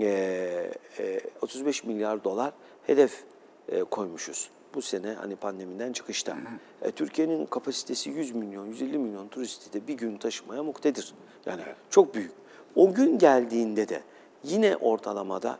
e, 0.00 0.70
e, 0.98 1.20
35 1.42 1.84
milyar 1.84 2.24
dolar 2.24 2.52
hedef 2.86 3.24
e, 3.68 3.84
koymuşuz. 3.84 4.50
Bu 4.74 4.82
sene 4.82 5.12
hani 5.12 5.36
pandemiden 5.36 5.92
çıkışta. 5.92 6.36
E, 6.82 6.90
Türkiye'nin 6.90 7.46
kapasitesi 7.46 8.10
100 8.10 8.34
milyon, 8.34 8.66
150 8.66 8.98
milyon 8.98 9.28
turisti 9.28 9.72
de 9.72 9.88
bir 9.88 9.94
gün 9.94 10.16
taşımaya 10.16 10.62
muktedir. 10.62 11.14
Yani 11.46 11.62
çok 11.90 12.14
büyük. 12.14 12.32
O 12.76 12.94
gün 12.94 13.18
geldiğinde 13.18 13.88
de 13.88 14.02
yine 14.44 14.76
ortalamada 14.76 15.58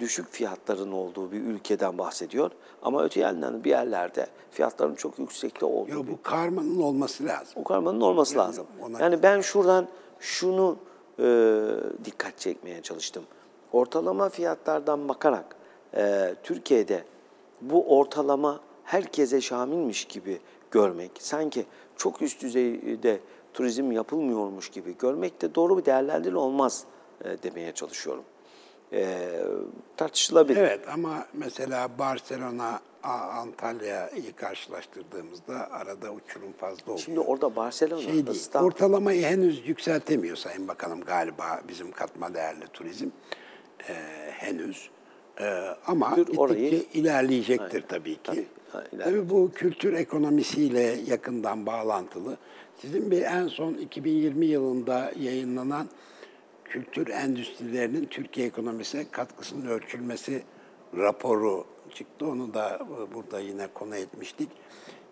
düşük 0.00 0.28
fiyatların 0.30 0.92
olduğu 0.92 1.32
bir 1.32 1.40
ülkeden 1.40 1.98
bahsediyor. 1.98 2.50
Ama 2.82 3.04
öte 3.04 3.20
yandan 3.20 3.64
bir 3.64 3.70
yerlerde 3.70 4.26
fiyatların 4.50 4.94
çok 4.94 5.18
yüksekte 5.18 5.66
olduğu 5.66 5.90
Yo, 5.90 6.06
bir 6.06 6.12
bu 6.12 6.22
karmanın 6.22 6.80
olması 6.82 7.24
lazım. 7.24 7.52
o 7.56 7.64
karmanın 7.64 8.00
olması 8.00 8.36
lazım. 8.38 8.66
ona- 8.82 9.00
Yani 9.00 9.22
ben 9.22 9.40
şuradan 9.40 9.88
şunu 10.20 10.76
e, 11.18 11.24
dikkat 12.04 12.38
çekmeye 12.38 12.82
çalıştım. 12.82 13.22
Ortalama 13.72 14.28
fiyatlardan 14.28 15.08
bakarak 15.08 15.56
e, 15.96 16.34
Türkiye'de 16.42 17.04
bu 17.60 17.98
ortalama 17.98 18.60
herkese 18.84 19.40
şamilmiş 19.40 20.04
gibi 20.04 20.38
görmek, 20.70 21.10
sanki 21.18 21.64
çok 21.96 22.22
üst 22.22 22.42
düzeyde 22.42 23.20
turizm 23.54 23.92
yapılmıyormuş 23.92 24.68
gibi 24.68 24.96
görmek 24.98 25.42
de 25.42 25.54
doğru 25.54 25.78
bir 25.78 25.84
değerlendirme 25.84 26.38
olmaz 26.38 26.84
e, 27.24 27.42
demeye 27.42 27.72
çalışıyorum. 27.72 28.24
E, 28.92 29.28
tartışılabilir. 29.96 30.60
Evet 30.60 30.88
ama 30.94 31.26
mesela 31.32 31.88
Barcelona, 31.98 32.80
Antalya'yı 33.02 34.36
karşılaştırdığımızda 34.36 35.70
arada 35.70 36.12
uçurum 36.12 36.52
fazla 36.52 36.84
oluyor. 36.84 36.98
Şimdi 36.98 37.20
orada 37.20 37.56
Barcelona, 37.56 38.00
şey 38.02 38.12
değil, 38.12 38.26
İstanbul, 38.28 38.66
ortalamayı 38.66 39.22
henüz 39.26 39.68
yükseltemiyor 39.68 40.36
Sayın 40.36 40.68
Bakanım 40.68 41.00
galiba 41.00 41.60
bizim 41.68 41.92
katma 41.92 42.34
değerli 42.34 42.66
turizm 42.72 43.08
Ee, 43.88 43.94
henüz. 44.30 44.90
Ee, 45.40 45.44
ama 45.86 46.12
gittikçe 46.16 46.40
orayı- 46.40 46.84
ilerleyecektir 46.94 47.82
tabii 47.88 48.14
ki. 48.14 48.20
Tabii, 48.22 48.46
ha, 48.72 48.84
Tabii, 49.04 49.30
bu 49.30 49.50
kültür 49.54 49.92
ekonomisiyle 49.92 50.96
yakından 51.06 51.66
bağlantılı. 51.66 52.36
Sizin 52.80 53.10
bir 53.10 53.22
en 53.22 53.48
son 53.48 53.74
2020 53.74 54.46
yılında 54.46 55.12
yayınlanan 55.20 55.88
kültür 56.72 57.08
endüstrilerinin 57.08 58.04
Türkiye 58.06 58.46
ekonomisine 58.46 59.04
katkısının 59.10 59.66
ölçülmesi 59.66 60.42
raporu 60.96 61.64
çıktı. 61.94 62.26
Onu 62.26 62.54
da 62.54 62.76
e, 62.76 63.14
burada 63.14 63.40
yine 63.40 63.66
konu 63.74 63.96
etmiştik. 63.96 64.48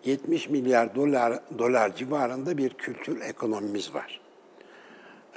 70 0.05 0.49
milyar 0.49 0.95
dolar 0.95 1.39
dolar 1.57 1.95
civarında 1.95 2.57
bir 2.57 2.69
kültür 2.69 3.21
ekonomimiz 3.21 3.93
var. 3.93 4.21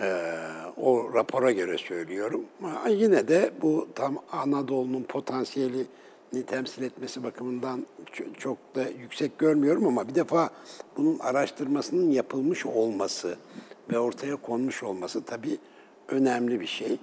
Ee, 0.00 0.34
o 0.76 1.14
rapora 1.14 1.52
göre 1.52 1.78
söylüyorum. 1.78 2.44
Ama 2.62 2.88
yine 2.88 3.28
de 3.28 3.50
bu 3.62 3.88
tam 3.94 4.18
Anadolu'nun 4.32 5.02
potansiyelini 5.02 5.86
temsil 6.46 6.82
etmesi 6.82 7.22
bakımından 7.24 7.86
çok 8.38 8.58
da 8.74 8.82
yüksek 8.82 9.38
görmüyorum 9.38 9.86
ama 9.86 10.08
bir 10.08 10.14
defa 10.14 10.50
bunun 10.96 11.18
araştırmasının 11.18 12.10
yapılmış 12.10 12.66
olması 12.66 13.36
ve 13.92 13.98
ortaya 13.98 14.36
konmuş 14.36 14.82
olması 14.82 15.24
tabii 15.24 15.58
önemli 16.08 16.60
bir 16.60 16.66
şey. 16.66 16.98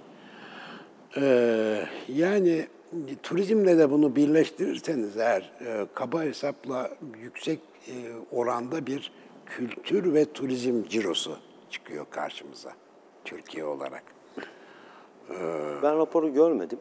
Ee, 1.16 1.84
yani 2.08 2.66
turizmle 3.22 3.78
de 3.78 3.90
bunu 3.90 4.16
birleştirirseniz 4.16 5.16
eğer 5.16 5.52
e, 5.66 5.86
kaba 5.94 6.22
hesapla 6.22 6.90
yüksek 7.22 7.60
e, 7.88 7.92
oranda 8.30 8.86
bir 8.86 9.12
kültür 9.46 10.14
ve 10.14 10.32
turizm 10.32 10.82
cirosu 10.82 11.38
çıkıyor 11.70 12.06
karşımıza 12.10 12.72
Türkiye 13.24 13.64
olarak. 13.64 14.02
Ben 15.82 15.98
raporu 15.98 16.32
görmedim. 16.32 16.78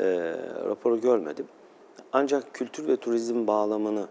Ee, 0.00 0.36
raporu 0.68 1.00
görmedim. 1.00 1.46
Ancak 2.12 2.54
kültür 2.54 2.88
ve 2.88 2.96
turizm 2.96 3.46
bağlamını 3.46 4.08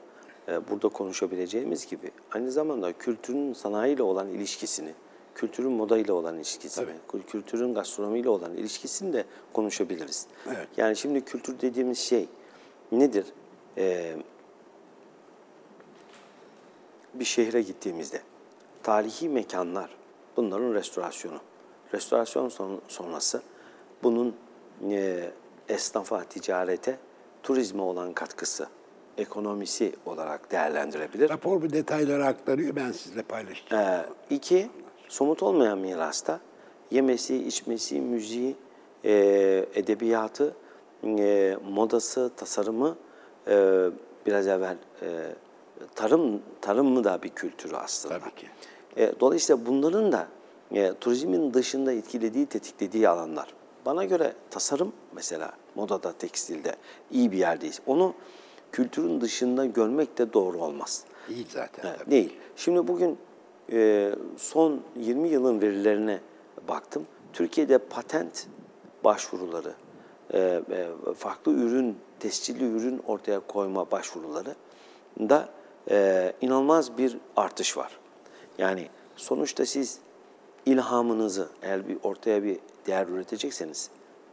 e, 0.47 0.69
burada 0.69 0.89
konuşabileceğimiz 0.89 1.87
gibi 1.87 2.11
aynı 2.31 2.51
zamanda 2.51 2.93
kültürün 2.93 3.53
sanayiyle 3.53 4.03
olan 4.03 4.27
ilişkisini, 4.27 4.93
kültürün 5.37 5.71
moda 5.71 5.97
ile 5.97 6.11
olan 6.11 6.35
ilişkisini, 6.35 6.85
kül- 7.09 7.23
kültürün 7.27 7.73
gastronomiyle 7.73 8.29
olan 8.29 8.53
ilişkisini 8.57 9.13
de 9.13 9.25
konuşabiliriz. 9.53 10.25
Evet. 10.47 10.67
Yani 10.77 10.95
şimdi 10.95 11.25
kültür 11.25 11.61
dediğimiz 11.61 11.99
şey 11.99 12.27
nedir? 12.91 13.25
Ee, 13.77 14.15
bir 17.13 17.25
şehre 17.25 17.61
gittiğimizde 17.61 18.21
tarihi 18.83 19.29
mekanlar 19.29 19.89
bunların 20.37 20.73
restorasyonu. 20.73 21.39
Restorasyon 21.93 22.49
son- 22.49 22.81
sonrası 22.87 23.41
bunun 24.03 24.35
e, 24.89 25.29
esnafa, 25.69 26.23
ticarete, 26.23 26.97
turizme 27.43 27.81
olan 27.81 28.13
katkısı, 28.13 28.67
ekonomisi 29.17 29.93
olarak 30.05 30.51
değerlendirebilir. 30.51 31.29
Rapor 31.29 31.61
bu 31.61 31.69
detayları 31.69 32.25
aktarıyor, 32.25 32.75
ben 32.75 32.91
sizle 32.91 33.21
paylaşacağım. 33.23 33.83
Ee, 33.83 34.05
iki, 34.35 34.69
somut 35.07 35.43
olmayan 35.43 35.77
mirasta 35.77 36.39
yemesi, 36.91 37.35
içmesi, 37.47 38.01
müziği, 38.01 38.55
e, 39.05 39.13
edebiyatı, 39.75 40.55
e, 41.03 41.57
modası, 41.71 42.31
tasarımı, 42.37 42.95
e, 43.47 43.85
biraz 44.25 44.47
evvel 44.47 44.77
e, 45.01 45.07
tarım 45.95 46.41
tarım 46.61 46.87
mı 46.87 47.03
da 47.03 47.23
bir 47.23 47.29
kültürü 47.29 47.75
aslında. 47.75 48.19
Tabii 48.19 48.35
ki. 48.35 48.47
E, 48.97 49.13
dolayısıyla 49.19 49.65
bunların 49.65 50.11
da 50.11 50.27
e, 50.71 50.93
turizmin 51.01 51.53
dışında 51.53 51.93
etkilediği, 51.93 52.45
tetiklediği 52.45 53.09
alanlar. 53.09 53.53
Bana 53.85 54.03
göre 54.05 54.33
tasarım 54.49 54.93
mesela 55.13 55.51
modada, 55.75 56.11
tekstilde 56.11 56.75
iyi 57.11 57.31
bir 57.31 57.37
yerdeyiz. 57.37 57.81
Onu 57.85 58.13
kültürün 58.71 59.21
dışında 59.21 59.65
görmek 59.65 60.17
de 60.17 60.33
doğru 60.33 60.57
olmaz. 60.61 61.03
İyi 61.29 61.45
zaten. 61.49 61.89
Evet, 61.89 62.11
değil. 62.11 62.33
Şimdi 62.55 62.87
bugün 62.87 63.17
e, 63.71 64.11
son 64.37 64.81
20 64.95 65.29
yılın 65.29 65.61
verilerine 65.61 66.19
baktım. 66.67 67.05
Türkiye'de 67.33 67.77
patent 67.77 68.47
başvuruları, 69.03 69.73
e, 70.33 70.39
e, 70.39 70.87
farklı 71.17 71.51
ürün, 71.51 71.97
tescilli 72.19 72.65
ürün 72.65 73.01
ortaya 73.07 73.39
koyma 73.39 73.91
başvuruları 73.91 74.55
da 75.19 75.49
e, 75.89 76.33
inanılmaz 76.41 76.97
bir 76.97 77.17
artış 77.35 77.77
var. 77.77 77.99
Yani 78.57 78.87
sonuçta 79.15 79.65
siz 79.65 79.99
ilhamınızı 80.65 81.47
eğer 81.61 81.87
bir 81.87 81.97
ortaya 82.03 82.43
bir 82.43 82.59
değer 82.87 83.07
üretecekseniz 83.07 83.89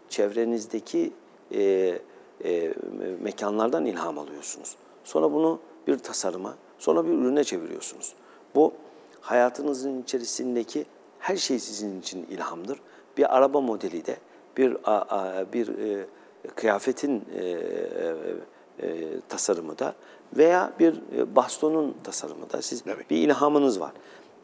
çevrenizdeki 0.08 1.12
e, 1.54 1.98
e, 2.44 2.74
mekanlardan 3.20 3.84
ilham 3.84 4.18
alıyorsunuz. 4.18 4.76
Sonra 5.04 5.32
bunu 5.32 5.60
bir 5.86 5.98
tasarıma, 5.98 6.54
sonra 6.78 7.06
bir 7.06 7.12
ürüne 7.12 7.44
çeviriyorsunuz. 7.44 8.14
Bu 8.54 8.72
hayatınızın 9.24 10.02
içerisindeki 10.02 10.86
her 11.18 11.36
şey 11.36 11.58
sizin 11.58 12.00
için 12.00 12.26
ilhamdır. 12.26 12.80
Bir 13.16 13.36
araba 13.36 13.60
modeli 13.60 14.06
de, 14.06 14.16
bir 14.56 14.72
bir 15.52 15.68
e, 15.68 16.06
kıyafetin 16.54 17.24
e, 17.36 17.42
e, 18.82 19.20
tasarımı 19.28 19.78
da 19.78 19.94
veya 20.36 20.72
bir 20.78 21.00
bastonun 21.36 21.96
tasarımı 22.04 22.52
da 22.52 22.62
siz 22.62 22.82
Evet. 22.86 23.10
bir 23.10 23.16
ilhamınız 23.16 23.80
var. 23.80 23.92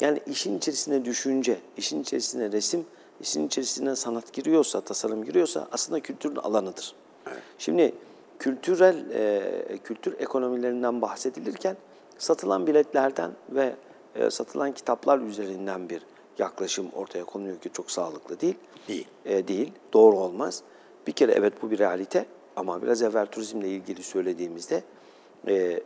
Yani 0.01 0.21
işin 0.27 0.59
içerisine 0.59 1.05
düşünce, 1.05 1.59
işin 1.77 2.03
içerisine 2.03 2.53
resim, 2.53 2.87
işin 3.21 3.47
içerisine 3.47 3.97
sanat 3.97 4.33
giriyorsa, 4.33 4.81
tasarım 4.81 5.25
giriyorsa 5.25 5.69
aslında 5.73 6.01
kültürün 6.01 6.37
alanıdır. 6.37 6.95
Şimdi 7.59 7.95
kültürel 8.38 9.11
e, 9.11 9.79
kültür 9.85 10.21
ekonomilerinden 10.21 11.03
bahsedilirken 11.03 11.77
satılan 12.19 12.66
biletlerden 12.66 13.31
ve 13.51 13.75
e, 14.14 14.31
satılan 14.31 14.73
kitaplar 14.73 15.18
üzerinden 15.18 15.88
bir 15.88 16.03
yaklaşım 16.38 16.90
ortaya 16.94 17.25
konuyor 17.25 17.59
ki 17.59 17.70
çok 17.73 17.90
sağlıklı 17.90 18.40
değil. 18.40 18.57
Değil. 18.88 19.07
E, 19.25 19.49
değil, 19.49 19.73
doğru 19.92 20.16
olmaz. 20.16 20.62
Bir 21.07 21.12
kere 21.12 21.33
evet 21.33 21.62
bu 21.62 21.70
bir 21.70 21.79
realite 21.79 22.27
ama 22.57 22.83
biraz 22.83 23.03
evvel 23.03 23.27
turizmle 23.27 23.68
ilgili 23.68 24.03
söylediğimizde 24.03 24.83
e, 25.49 25.81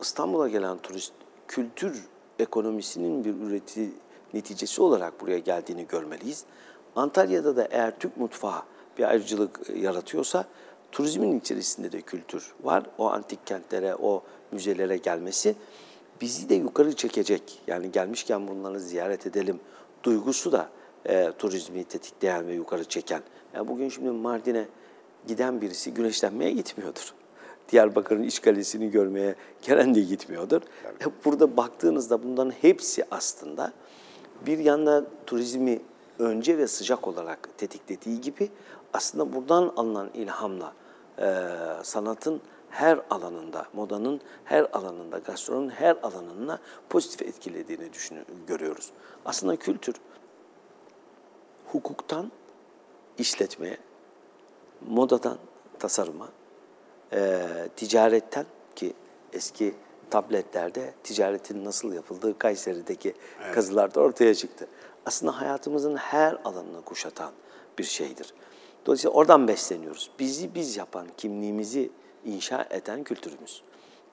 İstanbul'a 0.00 0.48
gelen 0.48 0.78
turist 0.78 1.12
kültür 1.48 2.04
ekonomisinin 2.38 3.24
bir 3.24 3.34
üreti 3.34 3.90
neticesi 4.34 4.82
olarak 4.82 5.20
buraya 5.20 5.38
geldiğini 5.38 5.86
görmeliyiz. 5.86 6.44
Antalya'da 6.96 7.56
da 7.56 7.68
eğer 7.70 7.98
Türk 7.98 8.16
mutfağı 8.16 8.62
bir 8.98 9.04
ayrıcalık 9.04 9.60
e, 9.70 9.78
yaratıyorsa 9.78 10.44
turizmin 10.92 11.40
içerisinde 11.40 11.92
de 11.92 12.00
kültür 12.00 12.52
var. 12.62 12.82
O 12.98 13.10
antik 13.10 13.46
kentlere, 13.46 13.94
o 13.94 14.22
müzelere 14.52 14.96
gelmesi 14.96 15.56
bizi 16.20 16.48
de 16.48 16.54
yukarı 16.54 16.96
çekecek. 16.96 17.62
Yani 17.66 17.92
gelmişken 17.92 18.48
bunları 18.48 18.80
ziyaret 18.80 19.26
edelim 19.26 19.60
duygusu 20.02 20.52
da 20.52 20.68
e, 21.06 21.32
turizmi 21.38 21.84
tetikleyen 21.84 22.46
ve 22.46 22.54
yukarı 22.54 22.84
çeken. 22.84 23.22
Yani 23.54 23.68
bugün 23.68 23.88
şimdi 23.88 24.10
Mardin'e 24.10 24.68
giden 25.26 25.60
birisi 25.60 25.94
güneşlenmeye 25.94 26.50
gitmiyordur. 26.50 27.14
Diyarbakır'ın 27.72 28.22
işgalesini 28.22 28.90
görmeye 28.90 29.34
gelen 29.62 29.94
de 29.94 30.00
gitmiyordur. 30.00 30.62
Hep 30.98 31.24
burada 31.24 31.56
baktığınızda 31.56 32.22
bunların 32.22 32.50
hepsi 32.50 33.04
aslında 33.10 33.72
bir 34.46 34.58
yanda 34.58 35.04
turizmi 35.26 35.80
önce 36.18 36.58
ve 36.58 36.66
sıcak 36.66 37.08
olarak 37.08 37.48
tetiklediği 37.58 38.20
gibi 38.20 38.50
aslında 38.92 39.32
buradan 39.32 39.72
alınan 39.76 40.10
ilhamla 40.14 40.72
e, 41.18 41.44
sanatın 41.82 42.40
her 42.70 43.00
alanında, 43.10 43.66
modanın 43.72 44.20
her 44.44 44.66
alanında, 44.72 45.18
gastronominin 45.18 45.70
her 45.70 45.96
alanına 46.02 46.58
pozitif 46.88 47.22
etkilediğini 47.22 47.92
düşünüyoruz, 47.92 48.34
görüyoruz. 48.46 48.90
Aslında 49.24 49.56
kültür 49.56 49.94
hukuktan 51.66 52.32
işletmeye, 53.18 53.78
modadan 54.88 55.38
tasarıma, 55.78 56.28
e, 57.12 57.40
ticaretten 57.76 58.46
ki 58.76 58.94
eski 59.32 59.74
tabletlerde 60.10 60.94
ticaretin 61.02 61.64
nasıl 61.64 61.92
yapıldığı 61.92 62.38
Kayseri'deki 62.38 63.14
kazılarda 63.52 64.00
ortaya 64.00 64.34
çıktı. 64.34 64.68
Aslında 65.06 65.40
hayatımızın 65.40 65.96
her 65.96 66.38
alanını 66.44 66.82
kuşatan 66.82 67.32
bir 67.78 67.84
şeydir. 67.84 68.34
Dolayısıyla 68.86 69.14
oradan 69.16 69.48
besleniyoruz. 69.48 70.10
Bizi 70.18 70.54
biz 70.54 70.76
yapan, 70.76 71.06
kimliğimizi 71.16 71.90
inşa 72.26 72.66
eden 72.70 73.04
kültürümüz. 73.04 73.62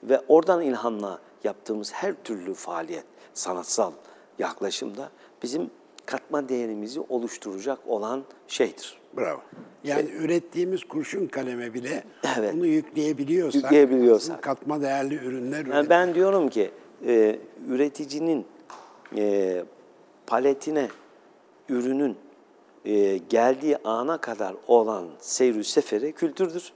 Ve 0.02 0.20
oradan 0.28 0.62
ilhamla 0.62 1.18
yaptığımız 1.44 1.92
her 1.92 2.14
türlü 2.24 2.54
faaliyet, 2.54 3.04
sanatsal 3.34 3.92
yaklaşımda 4.38 5.10
bizim 5.42 5.70
katma 6.06 6.48
değerimizi 6.48 7.00
oluşturacak 7.00 7.78
olan 7.86 8.22
şeydir. 8.48 8.98
Bravo. 9.16 9.40
Yani 9.84 10.10
ürettiğimiz 10.10 10.84
kurşun 10.84 11.26
kaleme 11.26 11.74
bile 11.74 12.04
Evet. 12.38 12.54
bunu 12.54 12.66
yükleyebiliyorsak, 12.66 13.62
Yükleyebiliyorsak. 13.62 14.42
katma 14.42 14.80
değerli 14.80 15.14
ürünler 15.14 15.66
Yani 15.66 15.88
ben 15.88 16.14
diyorum 16.14 16.48
ki 16.48 16.70
e, 17.06 17.38
üreticinin 17.68 18.46
e, 19.16 19.64
paletine 20.26 20.88
ürünün 21.68 22.16
e, 22.84 23.16
geldiği 23.16 23.76
ana 23.84 24.18
kadar 24.18 24.54
olan 24.66 25.04
seyri 25.20 25.64
seferi 25.64 26.12
kültürdür. 26.12 26.72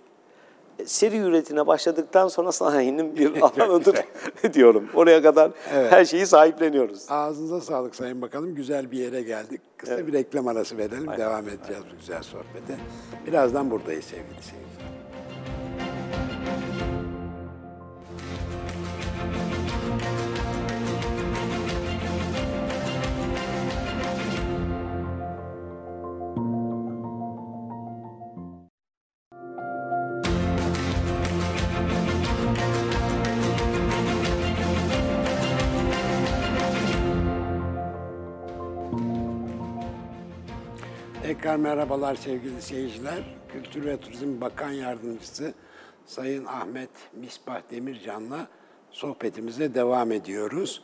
Seri 0.87 1.17
üretine 1.17 1.67
başladıktan 1.67 2.29
sonra 2.29 2.53
sanayinin 2.53 3.17
bir 3.17 3.41
alanıdır 3.43 3.97
diyorum. 4.53 4.85
Oraya 4.95 5.23
kadar 5.23 5.51
her 5.71 6.05
şeyi 6.05 6.27
sahipleniyoruz. 6.27 7.07
Ağzınıza 7.11 7.61
sağlık 7.61 7.97
Sayın 7.97 8.23
Bakanım. 8.23 8.55
Güzel 8.55 8.91
bir 8.91 8.99
yere 8.99 9.23
geldik. 9.23 9.61
Kısa 9.77 10.07
bir 10.07 10.13
reklam 10.13 10.49
arası 10.49 10.79
verelim. 10.79 11.11
Devam 11.19 11.49
edeceğiz 11.49 11.83
bu 11.93 11.99
güzel 12.01 12.23
sohbete. 12.23 12.77
Birazdan 13.27 13.71
buradayız 13.71 14.05
sevgili 14.05 14.43
seyirciler. 14.43 14.98
Tekrar 41.49 41.61
merhabalar 41.61 42.15
sevgili 42.15 42.63
seyirciler. 42.63 43.23
Kültür 43.53 43.85
ve 43.85 44.01
Turizm 44.01 44.41
Bakan 44.41 44.71
Yardımcısı 44.71 45.55
Sayın 46.07 46.45
Ahmet 46.45 46.91
Misbah 47.13 47.61
Demircan'la 47.71 48.47
sohbetimize 48.91 49.75
devam 49.75 50.13
ediyoruz. 50.13 50.83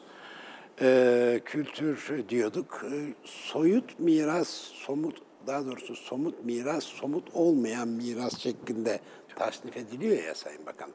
Ee, 0.81 1.40
kültür 1.44 2.24
diyorduk. 2.29 2.85
Ee, 2.85 3.14
soyut 3.24 4.00
miras, 4.00 4.48
somut 4.74 5.22
daha 5.46 5.66
doğrusu 5.66 5.96
somut 5.96 6.44
miras, 6.44 6.85
somut 6.85 7.35
olmayan 7.35 7.88
miras 7.88 8.38
şeklinde 8.38 9.00
tasnif 9.37 9.77
ediliyor 9.77 10.22
ya 10.22 10.35
Sayın 10.35 10.66
Bakan. 10.66 10.90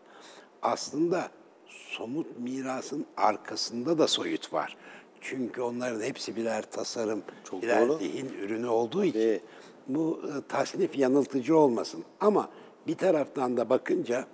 Aslında 0.61 1.29
somut 1.67 2.39
mirasın 2.39 3.05
arkasında 3.17 3.97
da 3.97 4.07
soyut 4.07 4.53
var. 4.53 4.77
Çünkü 5.21 5.61
onların 5.61 6.01
hepsi 6.01 6.35
birer 6.35 6.71
tasarım, 6.71 7.23
Çok 7.43 7.63
birer 7.63 7.87
doğru. 7.87 7.97
zihin 7.97 8.33
ürünü 8.41 8.67
olduğu 8.67 9.03
için. 9.03 9.41
Bu 9.89 10.21
e, 10.23 10.47
tasnif 10.47 10.97
yanıltıcı 10.97 11.57
olmasın. 11.57 12.03
Ama 12.19 12.49
bir 12.87 12.95
taraftan 12.95 13.57
da 13.57 13.69
bakınca 13.69 14.25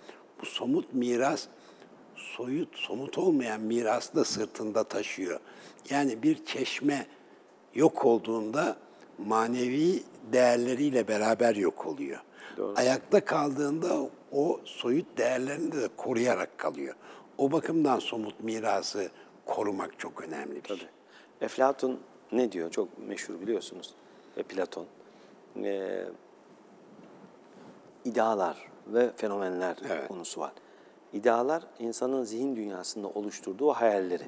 bu 0.42 0.46
somut 0.46 0.94
miras 0.94 1.48
soyut, 2.16 2.78
somut 2.78 3.18
olmayan 3.18 3.62
mirası 3.62 4.16
da 4.16 4.26
sırtında 4.26 4.84
taşıyor. 4.84 5.40
Yani 5.90 6.24
bir 6.24 6.46
çeşme 6.46 7.08
yok 7.74 8.06
olduğunda 8.06 8.78
manevi 9.18 10.04
değerleriyle 10.32 11.08
beraber 11.08 11.56
yok 11.56 11.86
oluyor. 11.86 12.20
Ayakta 12.76 13.26
kaldığında 13.26 14.10
o 14.32 14.60
soyut 14.66 15.18
değerlerini 15.18 15.72
de 15.72 15.90
koruyarak 15.98 16.58
kalıyor. 16.58 16.96
O 17.38 17.52
bakımdan 17.52 18.00
somut 18.00 18.44
mirası 18.44 19.10
korumak 19.46 20.00
çok 20.00 20.24
önemli 20.24 20.64
bir 20.64 20.68
şey. 20.68 20.88
Eflatun 21.42 22.00
ne 22.32 22.52
diyor? 22.52 22.72
Çok 22.72 23.08
meşhur 23.08 23.42
biliyorsunuz. 23.42 23.94
Ve 24.38 24.44
Platon. 24.44 24.86
Ee, 25.64 26.06
idealar 28.06 28.72
ve 28.88 29.12
fenomenler 29.16 29.76
Evet. 29.90 30.08
konusu 30.08 30.42
var. 30.42 30.52
İdealar 31.14 31.64
insanın 31.80 32.24
zihin 32.24 32.56
dünyasında 32.56 33.08
oluşturduğu 33.08 33.70
hayalleri. 33.70 34.24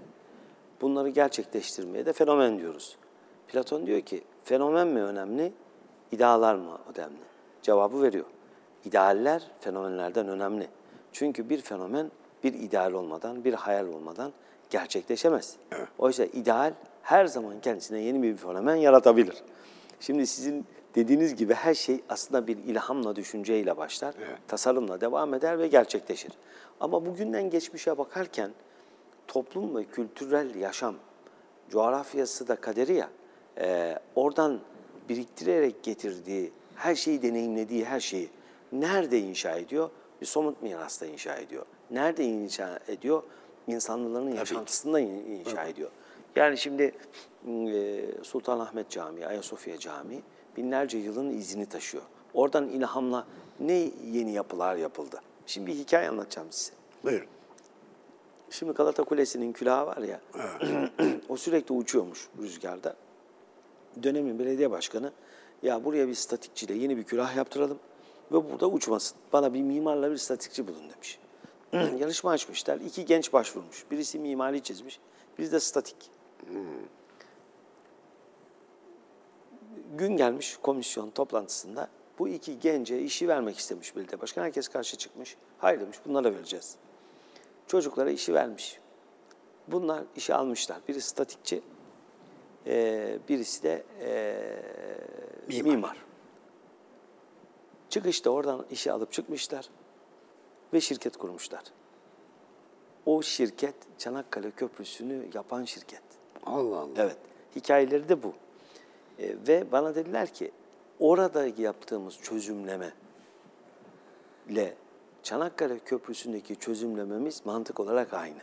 Bunları 0.81 1.09
gerçekleştirmeye 1.09 2.05
de 2.05 2.13
fenomen 2.13 2.59
diyoruz. 2.59 2.97
Platon 3.47 3.85
diyor 3.85 4.01
ki 4.01 4.23
fenomen 4.43 4.87
mi 4.87 5.03
önemli, 5.03 5.53
idealar 6.11 6.55
mı 6.55 6.77
önemli? 6.95 7.17
Cevabı 7.61 8.01
veriyor. 8.01 8.25
İdealler 8.85 9.47
fenomenlerden 9.59 10.27
önemli. 10.27 10.67
Çünkü 11.11 11.49
bir 11.49 11.61
fenomen 11.61 12.11
bir 12.43 12.53
ideal 12.53 12.93
olmadan, 12.93 13.43
bir 13.43 13.53
hayal 13.53 13.87
olmadan 13.87 14.31
gerçekleşemez. 14.69 15.55
Oysa 15.97 16.25
ideal 16.25 16.73
her 17.03 17.25
zaman 17.25 17.59
kendisine 17.61 17.99
yeni 17.99 18.23
bir 18.23 18.37
fenomen 18.37 18.75
yaratabilir. 18.75 19.43
Şimdi 19.99 20.27
sizin 20.27 20.65
dediğiniz 20.95 21.35
gibi 21.35 21.53
her 21.53 21.73
şey 21.73 22.01
aslında 22.09 22.47
bir 22.47 22.57
ilhamla, 22.57 23.15
düşünceyle 23.15 23.77
başlar, 23.77 24.15
tasarımla 24.47 25.01
devam 25.01 25.33
eder 25.33 25.59
ve 25.59 25.67
gerçekleşir. 25.67 26.31
Ama 26.79 27.05
bugünden 27.05 27.49
geçmişe 27.49 27.97
bakarken 27.97 28.51
toplum 29.27 29.75
ve 29.75 29.83
kültürel 29.83 30.55
yaşam, 30.55 30.95
coğrafyası 31.69 32.47
da 32.47 32.55
kaderi 32.55 32.93
ya, 32.93 33.09
e, 33.57 33.95
oradan 34.15 34.59
biriktirerek 35.09 35.83
getirdiği, 35.83 36.51
her 36.75 36.95
şeyi 36.95 37.21
deneyimlediği 37.21 37.85
her 37.85 37.99
şeyi 37.99 38.29
nerede 38.71 39.19
inşa 39.19 39.55
ediyor? 39.55 39.89
Bir 40.21 40.25
somut 40.25 40.61
mirasta 40.61 41.05
inşa 41.05 41.35
ediyor. 41.35 41.65
Nerede 41.91 42.25
inşa 42.25 42.79
ediyor? 42.87 43.23
İnsanların 43.67 44.31
yaşantısında 44.31 44.99
in- 44.99 45.25
inşa 45.25 45.63
ediyor. 45.63 45.91
Yani 46.37 46.57
şimdi 46.57 46.91
Sultanahmet 48.23 48.89
Camii, 48.89 49.27
Ayasofya 49.27 49.79
Camii 49.79 50.21
binlerce 50.57 50.97
yılın 50.97 51.29
izini 51.29 51.65
taşıyor. 51.65 52.03
Oradan 52.33 52.69
ilhamla 52.69 53.27
ne 53.59 53.91
yeni 54.11 54.31
yapılar 54.31 54.75
yapıldı? 54.75 55.21
Şimdi 55.45 55.67
bir 55.67 55.75
hikaye 55.75 56.09
anlatacağım 56.09 56.47
size. 56.51 56.73
Buyurun. 57.03 57.27
Şimdi 58.49 58.71
Galata 58.71 59.03
Kulesi'nin 59.03 59.53
külahı 59.53 59.85
var 59.85 59.97
ya, 59.97 60.21
o 61.29 61.37
sürekli 61.37 61.73
uçuyormuş 61.73 62.27
rüzgarda. 62.41 62.95
Dönemin 64.03 64.39
belediye 64.39 64.71
başkanı, 64.71 65.11
ya 65.63 65.85
buraya 65.85 66.07
bir 66.07 66.15
statikçiyle 66.15 66.73
yeni 66.73 66.97
bir 66.97 67.03
külah 67.03 67.35
yaptıralım 67.35 67.79
ve 68.31 68.51
burada 68.51 68.67
uçmasın. 68.67 69.17
Bana 69.33 69.53
bir 69.53 69.61
mimarla 69.61 70.11
bir 70.11 70.17
statikçi 70.17 70.67
bulun 70.67 70.83
demiş. 70.89 71.19
Yarışma 71.99 72.31
açmışlar. 72.31 72.79
İki 72.79 73.05
genç 73.05 73.33
başvurmuş. 73.33 73.85
Birisi 73.91 74.19
mimari 74.19 74.63
çizmiş, 74.63 74.99
birisi 75.37 75.51
de 75.51 75.59
statik. 75.59 76.16
Gün 79.97 80.17
gelmiş 80.17 80.57
komisyon 80.63 81.09
toplantısında 81.09 81.87
bu 82.19 82.27
iki 82.27 82.59
gence 82.59 83.01
işi 83.01 83.27
vermek 83.27 83.57
istemiş 83.57 83.95
belediye 83.95 84.21
başkanı. 84.21 84.45
Herkes 84.45 84.67
karşı 84.67 84.97
çıkmış. 84.97 85.37
Hayır 85.57 85.79
demiş 85.79 85.97
bunlara 86.05 86.33
vereceğiz. 86.35 86.75
Çocuklara 87.67 88.09
işi 88.11 88.33
vermiş. 88.33 88.79
Bunlar 89.67 90.03
işi 90.15 90.33
almışlar. 90.33 90.77
Biri 90.87 91.01
statikçi, 91.01 91.61
eee, 92.65 93.19
birisi 93.29 93.63
de 93.63 93.83
eee, 94.01 94.63
Mimar. 95.47 95.71
mimar. 95.71 95.97
Çıkışta 97.89 98.29
oradan 98.29 98.65
işi 98.71 98.91
alıp 98.91 99.11
çıkmışlar 99.13 99.69
ve 100.73 100.81
şirket 100.81 101.17
kurmuşlar. 101.17 101.63
O 103.05 103.21
şirket 103.21 103.75
Çanakkale 103.97 104.51
Köprüsü'nü 104.51 105.27
yapan 105.33 105.63
şirket. 105.65 106.01
Allah 106.47 106.77
Allah. 106.77 106.89
Evet, 106.97 107.17
hikayeleri 107.55 108.09
de 108.09 108.23
bu. 108.23 108.33
E, 109.19 109.35
ve 109.47 109.71
bana 109.71 109.95
dediler 109.95 110.33
ki 110.33 110.51
orada 110.99 111.47
yaptığımız 111.57 112.17
çözümleme 112.23 112.93
ile 114.49 114.73
Çanakkale 115.23 115.79
Köprüsü'ndeki 115.79 116.55
çözümlememiz 116.55 117.45
mantık 117.45 117.79
olarak 117.79 118.13
aynı. 118.13 118.39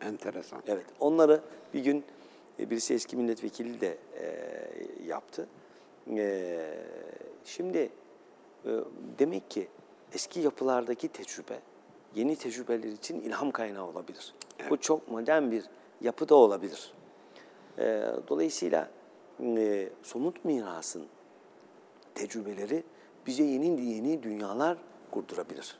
Enteresan. 0.00 0.62
Evet, 0.66 0.86
onları 1.00 1.40
bir 1.74 1.80
gün 1.80 2.04
e, 2.58 2.70
birisi 2.70 2.94
eski 2.94 3.16
milletvekili 3.16 3.80
de 3.80 3.98
e, 4.20 4.26
yaptı. 5.06 5.48
E, 6.16 6.58
şimdi 7.44 7.78
e, 7.78 8.70
demek 9.18 9.50
ki 9.50 9.68
eski 10.12 10.40
yapılardaki 10.40 11.08
tecrübe 11.08 11.58
yeni 12.14 12.36
tecrübeler 12.36 12.88
için 12.88 13.20
ilham 13.20 13.50
kaynağı 13.50 13.86
olabilir. 13.86 14.34
Bu 14.70 14.76
çok 14.76 15.10
modern 15.10 15.50
bir 15.50 15.64
yapı 16.00 16.28
da 16.28 16.34
olabilir. 16.34 16.92
E, 17.78 18.02
dolayısıyla 18.28 18.90
e, 19.40 19.88
somut 20.02 20.44
mirasın 20.44 21.06
tecrübeleri 22.14 22.84
bize 23.26 23.42
yeni 23.42 23.84
yeni 23.84 24.22
dünyalar 24.22 24.78
kurdurabilir. 25.10 25.78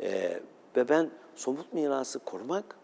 E, 0.00 0.40
ve 0.76 0.88
ben 0.88 1.10
somut 1.34 1.72
mirası 1.72 2.18
korumak 2.18 2.76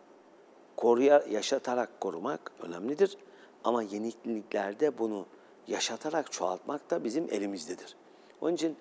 koruya, 0.76 1.24
yaşatarak 1.31 2.00
korumak 2.00 2.52
önemlidir. 2.62 3.16
Ama 3.64 3.83
yeniliklerde 3.83 4.98
bunu 4.98 5.26
yaşatarak 5.66 6.33
çoğaltmak 6.33 6.90
da 6.90 7.05
bizim 7.05 7.28
elimizdedir. 7.31 7.96
Onun 8.40 8.55
için 8.55 8.76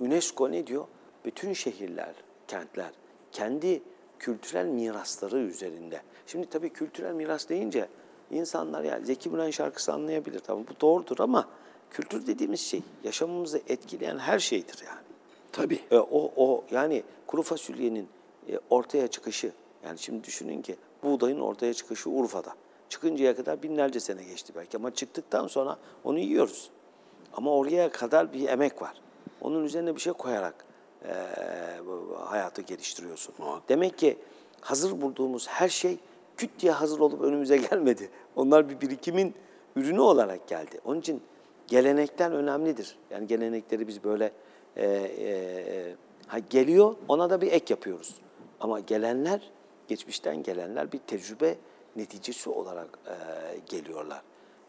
UNESCO 0.00 0.52
ne 0.52 0.66
diyor? 0.66 0.86
Bütün 1.24 1.52
şehirler, 1.52 2.14
kentler 2.48 2.92
kendi 3.32 3.82
kültürel 4.18 4.66
mirasları 4.66 5.38
üzerinde. 5.38 6.02
Şimdi 6.26 6.46
tabii 6.48 6.70
kültürel 6.70 7.12
miras 7.12 7.48
deyince 7.48 7.88
insanlar 8.34 8.84
ya 8.84 9.00
Zeki 9.00 9.30
Müren 9.30 9.50
şarkısı 9.50 9.92
anlayabilir. 9.92 10.38
Tamam 10.38 10.64
bu 10.70 10.80
doğrudur 10.80 11.16
ama 11.18 11.48
kültür 11.90 12.26
dediğimiz 12.26 12.60
şey 12.60 12.82
yaşamımızı 13.04 13.60
etkileyen 13.68 14.18
her 14.18 14.38
şeydir 14.38 14.84
yani. 14.86 15.04
Tabii. 15.52 15.80
E, 15.90 15.98
o, 15.98 16.32
o 16.36 16.64
yani 16.70 17.02
kuru 17.26 17.42
fasulyenin 17.42 18.08
e, 18.48 18.58
ortaya 18.70 19.08
çıkışı, 19.08 19.52
yani 19.84 19.98
şimdi 19.98 20.24
düşünün 20.24 20.62
ki 20.62 20.76
buğdayın 21.02 21.40
ortaya 21.40 21.74
çıkışı 21.74 22.10
Urfa'da. 22.10 22.54
Çıkıncaya 22.88 23.36
kadar 23.36 23.62
binlerce 23.62 24.00
sene 24.00 24.24
geçti 24.24 24.52
belki 24.56 24.76
ama 24.76 24.94
çıktıktan 24.94 25.46
sonra 25.46 25.78
onu 26.04 26.18
yiyoruz. 26.18 26.70
Ama 27.32 27.52
oraya 27.52 27.90
kadar 27.90 28.32
bir 28.32 28.48
emek 28.48 28.82
var. 28.82 28.94
Onun 29.40 29.64
üzerine 29.64 29.96
bir 29.96 30.00
şey 30.00 30.12
koyarak 30.12 30.64
e, 31.04 31.14
hayatı 32.24 32.62
geliştiriyorsun. 32.62 33.34
Demek 33.68 33.98
ki 33.98 34.18
hazır 34.60 35.00
bulduğumuz 35.00 35.48
her 35.48 35.68
şey 35.68 35.98
küt 36.36 36.50
diye 36.60 36.72
hazır 36.72 37.00
olup 37.00 37.22
önümüze 37.22 37.56
gelmedi. 37.70 38.10
Onlar 38.36 38.68
bir 38.68 38.80
birikimin 38.80 39.34
ürünü 39.76 40.00
olarak 40.00 40.48
geldi. 40.48 40.80
Onun 40.84 41.00
için 41.00 41.22
gelenekler 41.66 42.30
önemlidir. 42.30 42.96
Yani 43.10 43.26
gelenekleri 43.26 43.88
biz 43.88 44.04
böyle 44.04 44.32
e, 44.76 44.86
e, 44.86 45.94
ha 46.26 46.38
geliyor 46.38 46.94
ona 47.08 47.30
da 47.30 47.40
bir 47.40 47.52
ek 47.52 47.74
yapıyoruz. 47.74 48.14
Ama 48.60 48.80
gelenler, 48.80 49.50
geçmişten 49.88 50.42
gelenler 50.42 50.92
bir 50.92 50.98
tecrübe 50.98 51.54
neticesi 51.96 52.50
olarak 52.50 52.98
e, 53.06 53.14
geliyorlar. 53.68 54.22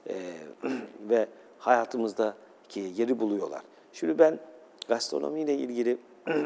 E, 0.10 0.16
ve 1.10 1.28
hayatımızdaki 1.60 2.80
yeri 2.96 3.20
buluyorlar. 3.20 3.62
Şimdi 3.94 4.20
ben 4.20 4.40
gastronomiyle 4.88 5.56
ilgili 5.56 5.98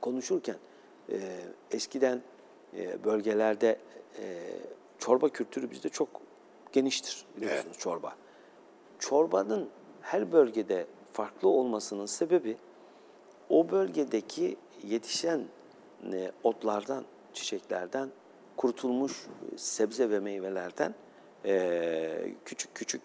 konuşurken 0.00 0.56
e, 1.12 1.16
eskiden 1.70 2.22
e, 2.76 3.04
bölgelerde 3.04 3.78
e, 4.18 4.24
çorba 4.98 5.28
kültürü 5.28 5.70
bizde 5.70 5.88
çok 5.88 6.08
geniştir 6.72 7.24
biliyorsunuz 7.36 7.78
çorba. 7.78 8.16
Çorbanın 8.98 9.68
her 10.00 10.32
bölgede 10.32 10.86
farklı 11.12 11.48
olmasının 11.48 12.06
sebebi 12.06 12.56
o 13.50 13.70
bölgedeki 13.70 14.56
yetişen 14.82 15.44
e, 16.12 16.32
otlardan, 16.42 17.04
çiçeklerden, 17.34 18.08
kurutulmuş 18.56 19.26
sebze 19.56 20.10
ve 20.10 20.20
meyvelerden 20.20 20.94
e, 21.44 22.32
küçük 22.44 22.74
küçük 22.74 23.02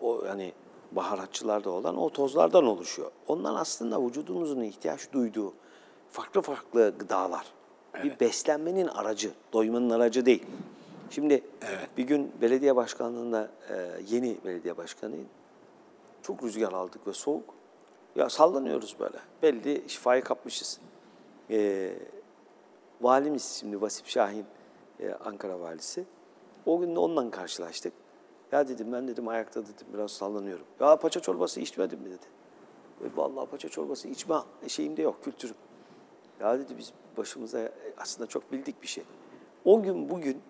o 0.00 0.24
yani 0.24 0.52
baharatçılarda 0.92 1.70
olan 1.70 1.96
o 1.96 2.10
tozlardan 2.10 2.64
oluşuyor. 2.64 3.10
Onlar 3.28 3.60
aslında 3.60 4.06
vücudumuzun 4.06 4.60
ihtiyaç 4.60 5.12
duyduğu 5.12 5.54
farklı 6.10 6.42
farklı 6.42 6.94
gıdalar. 6.98 7.46
Bir 8.02 8.20
beslenmenin 8.20 8.86
aracı, 8.86 9.30
doymanın 9.52 9.90
aracı 9.90 10.26
değil. 10.26 10.46
Şimdi 11.10 11.42
bir 11.96 12.02
gün 12.02 12.32
belediye 12.40 12.76
başkanlığında 12.76 13.48
e, 13.70 13.74
yeni 14.08 14.36
belediye 14.44 14.76
başkanıyım. 14.76 15.28
Çok 16.22 16.42
rüzgar 16.42 16.72
aldık 16.72 17.06
ve 17.06 17.12
soğuk. 17.12 17.54
Ya 18.16 18.30
sallanıyoruz 18.30 18.96
böyle. 19.00 19.16
Belli 19.42 19.84
şifayı 19.88 20.22
kapmışız. 20.22 20.80
Ee, 21.50 21.94
valimiz 23.00 23.56
şimdi 23.60 23.80
Vasip 23.80 24.06
Şahin, 24.06 24.44
e, 25.00 25.12
Ankara 25.12 25.60
valisi. 25.60 26.04
O 26.66 26.80
gün 26.80 26.94
de 26.94 26.98
onunla 26.98 27.30
karşılaştık. 27.30 27.92
Ya 28.52 28.68
dedim 28.68 28.92
ben 28.92 29.08
dedim 29.08 29.28
ayakta 29.28 29.62
dedim 29.62 29.86
biraz 29.94 30.10
sallanıyorum. 30.10 30.66
Ya 30.80 30.96
paça 30.96 31.20
çorbası 31.20 31.60
içmedin 31.60 32.00
mi 32.00 32.10
dedi. 32.10 32.26
E, 33.00 33.06
vallahi 33.16 33.46
paça 33.46 33.68
çorbası 33.68 34.08
içme 34.08 34.36
şeyimde 34.68 35.02
yok, 35.02 35.24
kültürüm. 35.24 35.56
Ya 36.40 36.58
dedi 36.58 36.74
biz 36.78 36.92
başımıza 37.16 37.58
e, 37.58 37.72
aslında 37.98 38.28
çok 38.28 38.52
bildik 38.52 38.82
bir 38.82 38.86
şey. 38.86 39.04
O 39.64 39.82
gün 39.82 40.10
bugün 40.10 40.42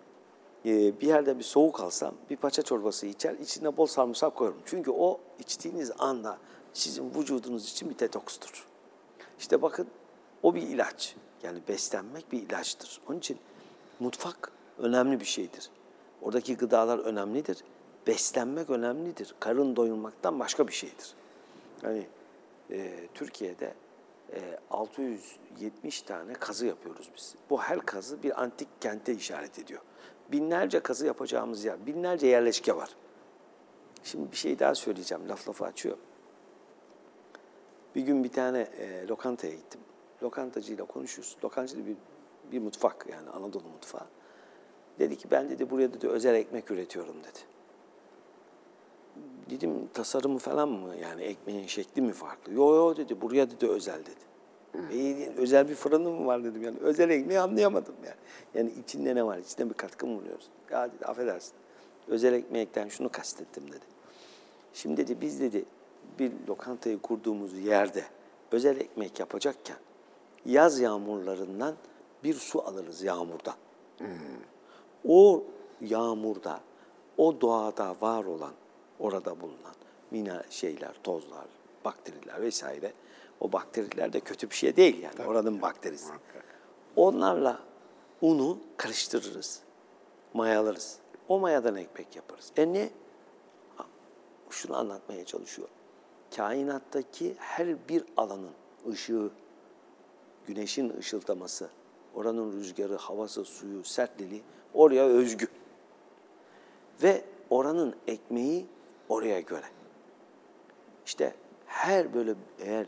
e, 0.65 1.01
bir 1.01 1.07
yerde 1.07 1.39
bir 1.39 1.43
soğuk 1.43 1.79
alsam 1.79 2.15
bir 2.29 2.35
paça 2.35 2.61
çorbası 2.61 3.05
içer, 3.05 3.33
içine 3.33 3.77
bol 3.77 3.85
sarımsak 3.85 4.35
koyarım. 4.35 4.57
Çünkü 4.65 4.91
o 4.91 5.19
içtiğiniz 5.39 5.91
anda 5.99 6.37
sizin 6.73 7.13
vücudunuz 7.15 7.71
için 7.71 7.89
bir 7.89 7.99
detokstur. 7.99 8.67
İşte 9.39 9.61
bakın 9.61 9.87
o 10.43 10.55
bir 10.55 10.61
ilaç. 10.61 11.15
Yani 11.43 11.59
beslenmek 11.67 12.31
bir 12.31 12.41
ilaçtır. 12.41 13.01
Onun 13.09 13.17
için 13.17 13.37
mutfak 13.99 14.51
önemli 14.77 15.19
bir 15.19 15.25
şeydir. 15.25 15.69
Oradaki 16.21 16.57
gıdalar 16.57 16.99
önemlidir. 16.99 17.63
Beslenmek 18.07 18.69
önemlidir. 18.69 19.35
Karın 19.39 19.75
doyurmaktan 19.75 20.39
başka 20.39 20.67
bir 20.67 20.73
şeydir. 20.73 21.13
Yani 21.83 22.07
e, 22.71 23.07
Türkiye'de 23.13 23.73
670 24.71 26.01
tane 26.01 26.33
kazı 26.33 26.65
yapıyoruz 26.65 27.09
biz. 27.15 27.35
Bu 27.49 27.61
her 27.61 27.79
kazı 27.79 28.23
bir 28.23 28.41
antik 28.41 28.81
kente 28.81 29.13
işaret 29.13 29.59
ediyor. 29.59 29.81
Binlerce 30.31 30.79
kazı 30.79 31.05
yapacağımız 31.05 31.65
yer, 31.65 31.85
binlerce 31.85 32.27
yerleşke 32.27 32.75
var. 32.75 32.89
Şimdi 34.03 34.31
bir 34.31 34.37
şey 34.37 34.59
daha 34.59 34.75
söyleyeceğim, 34.75 35.29
laf 35.29 35.49
lafı 35.49 35.65
açıyor. 35.65 35.97
Bir 37.95 38.01
gün 38.01 38.23
bir 38.23 38.31
tane 38.31 38.59
e, 38.59 39.07
lokantaya 39.07 39.53
gittim. 39.53 39.81
Lokantacıyla 40.23 40.85
konuşuyoruz. 40.85 41.37
Lokantacı 41.43 41.85
bir, 41.85 41.95
bir 42.51 42.59
mutfak 42.59 43.05
yani 43.09 43.29
Anadolu 43.29 43.67
mutfağı. 43.67 44.07
Dedi 44.99 45.17
ki 45.17 45.31
ben 45.31 45.49
dedi 45.49 45.69
buraya 45.69 45.93
dedi 45.93 46.07
özel 46.07 46.35
ekmek 46.35 46.71
üretiyorum 46.71 47.15
dedi. 47.23 47.39
Dedim 49.49 49.87
tasarımı 49.93 50.39
falan 50.39 50.69
mı 50.69 50.95
yani 50.95 51.23
ekmeğin 51.23 51.67
şekli 51.67 52.01
mi 52.01 52.13
farklı? 52.13 52.53
Yo 52.53 52.75
yo 52.75 52.97
dedi 52.97 53.21
buraya 53.21 53.51
dedi 53.51 53.67
özel 53.67 53.99
dedi. 53.99 54.25
E, 54.93 55.29
özel 55.37 55.69
bir 55.69 55.75
fırını 55.75 56.09
mı 56.09 56.25
var 56.25 56.43
dedim 56.43 56.63
yani 56.63 56.77
özel 56.81 57.09
ekmeği 57.09 57.39
anlayamadım 57.39 57.95
yani. 58.05 58.17
Yani 58.53 58.79
içinde 58.83 59.15
ne 59.15 59.25
var 59.25 59.37
içinde 59.37 59.69
bir 59.69 59.73
katkı 59.73 60.07
mı 60.07 60.21
buluyoruz? 60.21 60.49
Ya 60.71 60.91
dedi 60.93 61.05
affedersin 61.05 61.53
özel 62.07 62.33
ekmekten 62.33 62.87
şunu 62.87 63.09
kastettim 63.09 63.67
dedi. 63.67 63.85
Şimdi 64.73 64.97
dedi 64.97 65.21
biz 65.21 65.41
dedi 65.41 65.65
bir 66.19 66.31
lokantayı 66.47 66.99
kurduğumuz 66.99 67.57
yerde 67.57 68.03
özel 68.51 68.77
ekmek 68.77 69.19
yapacakken 69.19 69.77
yaz 70.45 70.79
yağmurlarından 70.79 71.75
bir 72.23 72.33
su 72.33 72.61
alırız 72.61 73.03
yağmurda. 73.03 73.55
O 75.07 75.43
yağmurda, 75.81 76.59
o 77.17 77.41
doğada 77.41 77.95
var 78.01 78.25
olan, 78.25 78.53
orada 78.99 79.41
bulunan 79.41 79.75
mina 80.11 80.43
şeyler, 80.49 80.93
tozlar, 81.03 81.45
bakteriler 81.85 82.41
vesaire. 82.41 82.93
O 83.39 83.51
bakteriler 83.51 84.13
de 84.13 84.19
kötü 84.19 84.49
bir 84.49 84.55
şey 84.55 84.75
değil 84.75 85.01
yani. 85.01 85.27
Oranın 85.27 85.61
bakterisi. 85.61 86.11
Onlarla 86.95 87.59
unu 88.21 88.59
karıştırırız. 88.77 89.61
Mayalarız. 90.33 90.97
O 91.27 91.39
mayadan 91.39 91.75
ekmek 91.75 92.15
yaparız. 92.15 92.51
E 92.57 92.73
ne? 92.73 92.89
Şunu 94.49 94.77
anlatmaya 94.77 95.25
çalışıyor. 95.25 95.67
Kainattaki 96.35 97.35
her 97.37 97.89
bir 97.89 98.03
alanın 98.17 98.51
ışığı, 98.89 99.29
güneşin 100.47 100.97
ışıldaması, 100.97 101.69
oranın 102.15 102.51
rüzgarı, 102.51 102.95
havası, 102.95 103.45
suyu, 103.45 103.83
sertliği 103.83 104.43
oraya 104.73 105.03
özgü. 105.03 105.47
Ve 107.03 107.25
oranın 107.49 107.95
ekmeği 108.07 108.65
oraya 109.09 109.39
göre. 109.39 109.65
İşte 111.05 111.33
her 111.67 112.13
böyle 112.13 112.35
eğer 112.59 112.85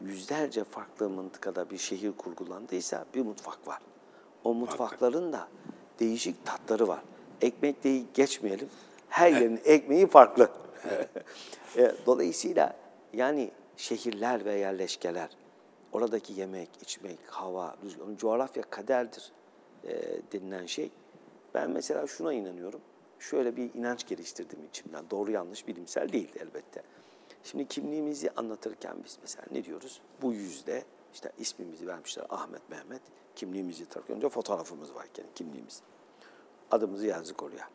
yüzlerce 0.00 0.64
farklı 0.64 1.10
mıntıkada 1.10 1.70
bir 1.70 1.78
şehir 1.78 2.12
kurgulandıysa 2.12 3.04
bir 3.14 3.22
mutfak 3.22 3.68
var. 3.68 3.78
O 4.44 4.54
mutfakların 4.54 5.32
da 5.32 5.48
değişik 6.00 6.46
tatları 6.46 6.88
var. 6.88 7.00
Ekmek 7.40 7.84
değil 7.84 8.06
geçmeyelim. 8.14 8.68
Her 9.08 9.30
yerin 9.32 9.60
ekmeği 9.64 10.06
farklı. 10.06 10.50
E, 11.76 11.92
Dolayısıyla 12.06 12.76
yani 13.12 13.50
şehirler 13.76 14.44
ve 14.44 14.54
yerleşkeler, 14.54 15.28
oradaki 15.92 16.32
yemek, 16.32 16.68
içmek, 16.82 17.18
hava, 17.26 17.76
rüzgar, 17.84 18.06
coğrafya 18.16 18.62
kaderdir 18.62 19.32
e, 19.84 19.92
denilen 20.32 20.66
şey. 20.66 20.90
Ben 21.54 21.70
mesela 21.70 22.06
şuna 22.06 22.32
inanıyorum. 22.32 22.80
Şöyle 23.20 23.56
bir 23.56 23.74
inanç 23.74 24.06
geliştirdim 24.06 24.58
içimden. 24.68 25.10
Doğru 25.10 25.30
yanlış 25.30 25.66
bilimsel 25.66 26.12
değil 26.12 26.32
elbette. 26.40 26.82
Şimdi 27.44 27.68
kimliğimizi 27.68 28.30
anlatırken 28.30 28.96
biz 29.04 29.18
mesela 29.22 29.44
ne 29.50 29.64
diyoruz? 29.64 30.00
Bu 30.22 30.32
yüzde 30.32 30.84
işte 31.14 31.32
ismimizi 31.38 31.86
vermişler 31.86 32.26
Ahmet 32.30 32.70
Mehmet. 32.70 33.02
Kimliğimizi 33.36 33.86
takınca 33.86 34.14
önce 34.14 34.28
fotoğrafımız 34.28 34.94
varken 34.94 35.26
kimliğimiz. 35.34 35.82
Adımızı 36.70 37.06
yazdık 37.06 37.42
oraya. 37.42 37.68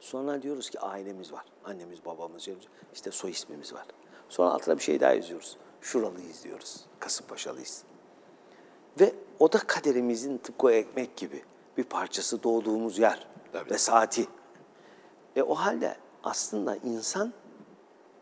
Sonra 0.00 0.42
diyoruz 0.42 0.70
ki 0.70 0.80
ailemiz 0.80 1.32
var. 1.32 1.44
Annemiz, 1.64 2.04
babamız, 2.04 2.48
işte 2.94 3.10
soy 3.10 3.30
ismimiz 3.30 3.74
var. 3.74 3.86
Sonra 4.28 4.50
altına 4.50 4.78
bir 4.78 4.82
şey 4.82 5.00
daha 5.00 5.14
yazıyoruz. 5.14 5.56
Şuralıyız 5.80 6.44
diyoruz. 6.44 6.84
Kasımpaşalıyız. 7.00 7.84
Ve 9.00 9.14
o 9.38 9.52
da 9.52 9.58
kaderimizin 9.58 10.38
tıpkı 10.38 10.72
ekmek 10.72 11.16
gibi 11.16 11.42
bir 11.76 11.84
parçası 11.84 12.42
doğduğumuz 12.42 12.98
yer 12.98 13.26
Tabii. 13.54 13.70
ve 13.70 13.78
saati. 13.78 14.26
E 15.36 15.42
o 15.42 15.54
halde 15.54 15.96
aslında 16.24 16.76
insan 16.76 17.32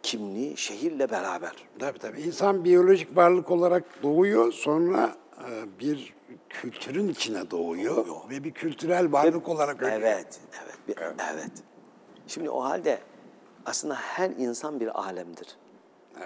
kimliği 0.03 0.57
şehirle 0.57 1.11
beraber. 1.11 1.53
Tabii 1.79 1.99
tabii. 1.99 2.21
İnsan 2.21 2.65
biyolojik 2.65 3.17
varlık 3.17 3.51
olarak 3.51 4.03
doğuyor, 4.03 4.53
sonra 4.53 5.17
e, 5.51 5.79
bir 5.81 6.15
kültürün 6.49 7.09
içine 7.09 7.51
doğuyor 7.51 8.07
ve 8.31 8.45
bir 8.45 8.51
kültürel 8.53 9.13
varlık 9.13 9.49
olarak 9.49 9.83
ölüyor. 9.83 10.01
Evet, 10.01 10.41
evet, 10.65 10.79
bir- 10.89 10.97
evet. 11.33 11.51
Şimdi 12.27 12.51
o 12.51 12.63
halde 12.65 12.99
aslında 13.67 13.95
her 13.95 14.31
insan 14.31 14.81
bir 14.81 15.01
alemdir. 15.01 15.57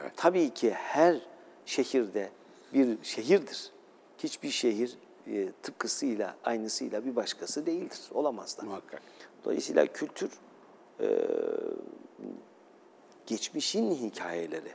Evet. 0.00 0.12
Tabii 0.16 0.50
ki 0.54 0.70
her 0.72 1.16
şehirde 1.66 2.30
bir 2.74 2.98
şehirdir. 3.02 3.70
Hiçbir 4.18 4.50
şehir 4.50 4.98
e, 5.26 5.52
tıpkısıyla, 5.62 6.36
aynısıyla 6.44 7.04
bir 7.04 7.16
başkası 7.16 7.66
değildir. 7.66 8.00
Olamaz 8.14 8.58
da. 8.58 8.62
Muhakkak. 8.62 9.02
Dolayısıyla 9.44 9.86
kültür 9.86 10.30
e, 11.00 11.06
geçmişin 13.26 13.90
hikayeleri. 13.90 14.70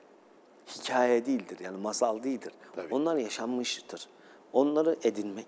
Hikaye 0.67 1.25
değildir 1.25 1.57
yani 1.59 1.77
masal 1.77 2.23
değildir. 2.23 2.53
Tabii. 2.75 2.93
Onlar 2.93 3.17
yaşanmıştır. 3.17 4.07
Onları 4.53 4.97
edinmek, 5.03 5.47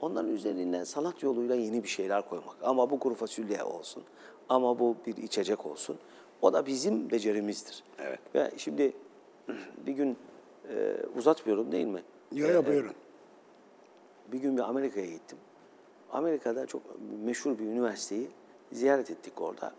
onların 0.00 0.30
üzerinden 0.32 0.84
sanat 0.84 1.22
yoluyla 1.22 1.54
yeni 1.54 1.82
bir 1.82 1.88
şeyler 1.88 2.28
koymak. 2.28 2.56
Ama 2.62 2.90
bu 2.90 2.98
kuru 2.98 3.14
fasulye 3.14 3.64
olsun, 3.64 4.02
ama 4.48 4.78
bu 4.78 4.96
bir 5.06 5.16
içecek 5.16 5.66
olsun. 5.66 5.98
O 6.42 6.52
da 6.52 6.66
bizim 6.66 7.10
becerimizdir. 7.10 7.84
Evet. 7.98 8.20
Ve 8.34 8.50
şimdi 8.56 8.92
bir 9.86 9.92
gün 9.92 10.16
e, 10.68 10.96
uzatmıyorum 11.16 11.72
değil 11.72 11.86
mi? 11.86 12.02
Yo 12.32 12.48
yo 12.48 12.66
buyurun. 12.66 12.94
Bir 14.32 14.38
gün 14.38 14.56
bir 14.56 14.62
Amerika'ya 14.62 15.06
gittim. 15.06 15.38
Amerika'da 16.12 16.66
çok 16.66 16.82
meşhur 17.24 17.58
bir 17.58 17.64
üniversiteyi 17.64 18.30
ziyaret 18.72 19.10
ettik 19.10 19.40
orada. 19.40 19.72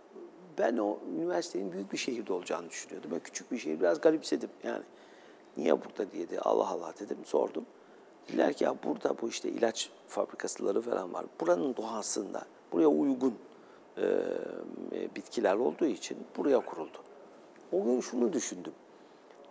Ben 0.57 0.77
o 0.77 0.99
üniversitenin 1.15 1.71
büyük 1.71 1.93
bir 1.93 1.97
şehirde 1.97 2.33
olacağını 2.33 2.69
düşünüyordum. 2.69 3.11
Ben 3.13 3.19
küçük 3.19 3.51
bir 3.51 3.57
şehir 3.57 3.79
biraz 3.79 4.01
garipsedim 4.01 4.49
yani. 4.63 4.83
Niye 5.57 5.83
burada 5.83 6.11
diye 6.11 6.29
de 6.29 6.39
Allah 6.39 6.69
Allah 6.69 6.93
dedim 6.99 7.17
sordum. 7.25 7.65
Dediler 8.27 8.53
ki 8.53 8.63
ya 8.63 8.75
burada 8.83 9.15
bu 9.21 9.29
işte 9.29 9.49
ilaç 9.49 9.89
fabrikasıları 10.07 10.81
falan 10.81 11.13
var. 11.13 11.25
Buranın 11.41 11.75
doğasında 11.75 12.45
buraya 12.71 12.87
uygun 12.87 13.35
e, 13.97 14.05
bitkiler 15.15 15.55
olduğu 15.55 15.85
için 15.85 16.17
buraya 16.37 16.59
kuruldu. 16.59 16.97
O 17.71 17.83
gün 17.83 17.99
şunu 17.99 18.33
düşündüm. 18.33 18.73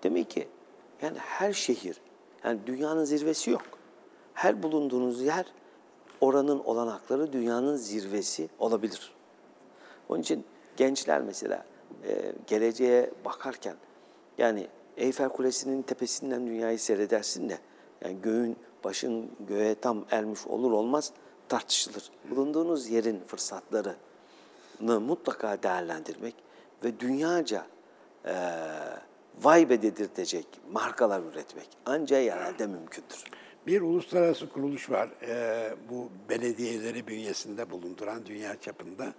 Demek 0.03 0.31
ki 0.31 0.49
yani 1.03 1.19
her 1.19 1.53
şehir, 1.53 2.01
yani 2.45 2.61
dünyanın 2.67 3.05
zirvesi 3.05 3.51
yok. 3.51 3.63
Her 4.35 4.63
bulunduğunuz 4.63 5.23
yer 5.23 5.47
oranın 6.21 6.59
olanakları 6.59 7.33
dünyanın 7.33 7.77
zirvesi 7.77 8.49
olabilir. 8.59 9.13
Onun 10.09 10.21
için 10.21 10.45
gençler 10.77 11.23
mesela 11.23 11.65
e, 12.05 12.33
geleceğe 12.47 13.11
bakarken 13.25 13.77
yani 14.39 14.67
Eyfel 14.97 15.29
Kulesi'nin 15.29 15.83
tepesinden 15.83 16.47
dünyayı 16.47 16.79
seyredersin 16.79 17.49
de 17.49 17.59
yani 18.05 18.23
göğün 18.23 18.57
başın 18.85 19.31
göğe 19.49 19.75
tam 19.75 20.05
ermiş 20.11 20.47
olur 20.47 20.73
olmaz 20.73 21.13
tartışılır. 21.49 22.11
Bulunduğunuz 22.31 22.89
yerin 22.89 23.21
fırsatlarını 23.27 25.01
mutlaka 25.01 25.63
değerlendirmek 25.63 26.35
ve 26.85 27.01
dünyaca 27.01 27.67
e, 28.27 28.35
vay 29.43 29.71
be 29.71 29.83
dedirtecek 29.83 30.47
markalar 30.73 31.23
üretmek 31.23 31.69
ancak 31.87 32.25
yerelde 32.25 32.67
mümkündür. 32.67 33.25
Bir 33.67 33.81
uluslararası 33.81 34.49
kuruluş 34.49 34.91
var. 34.91 35.09
Ee, 35.23 35.75
bu 35.91 36.11
belediyeleri 36.29 37.07
bünyesinde 37.07 37.71
bulunduran 37.71 38.27
dünya 38.27 38.61
çapında 38.61 39.15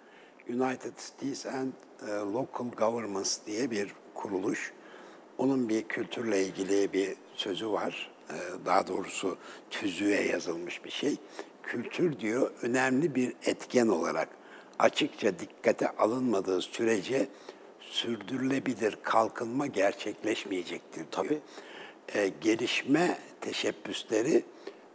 United 0.50 0.94
Cities 0.98 1.46
and 1.46 1.72
e, 2.08 2.12
Local 2.12 2.72
Governments 2.78 3.38
diye 3.46 3.72
bir 3.72 3.94
kuruluş. 4.14 4.74
Onun 5.38 5.70
bir 5.70 5.84
kültürle 5.84 6.46
ilgili 6.46 6.94
bir 6.94 7.16
sözü 7.36 7.72
var. 7.72 8.12
Ee, 8.30 8.66
daha 8.66 8.88
doğrusu 8.88 9.38
tüzüğe 9.70 10.22
yazılmış 10.22 10.86
bir 10.86 10.90
şey. 10.90 11.16
Kültür 11.64 12.20
diyor 12.20 12.52
önemli 12.62 13.16
bir 13.16 13.34
etken 13.46 13.88
olarak 13.88 14.30
açıkça 14.80 15.40
dikkate 15.40 15.90
alınmadığı 15.90 16.62
sürece 16.62 17.28
sürdürülebilir 17.80 18.98
kalkınma 19.04 19.68
gerçekleşmeyecektir 19.68 20.96
diyor. 20.96 21.08
Tabii. 21.12 21.42
Ee, 22.16 22.32
gelişme 22.42 23.18
teşebbüsleri 23.42 24.44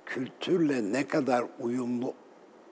kültürle 0.07 0.92
ne 0.92 1.09
kadar 1.09 1.44
uyumlu 1.61 2.14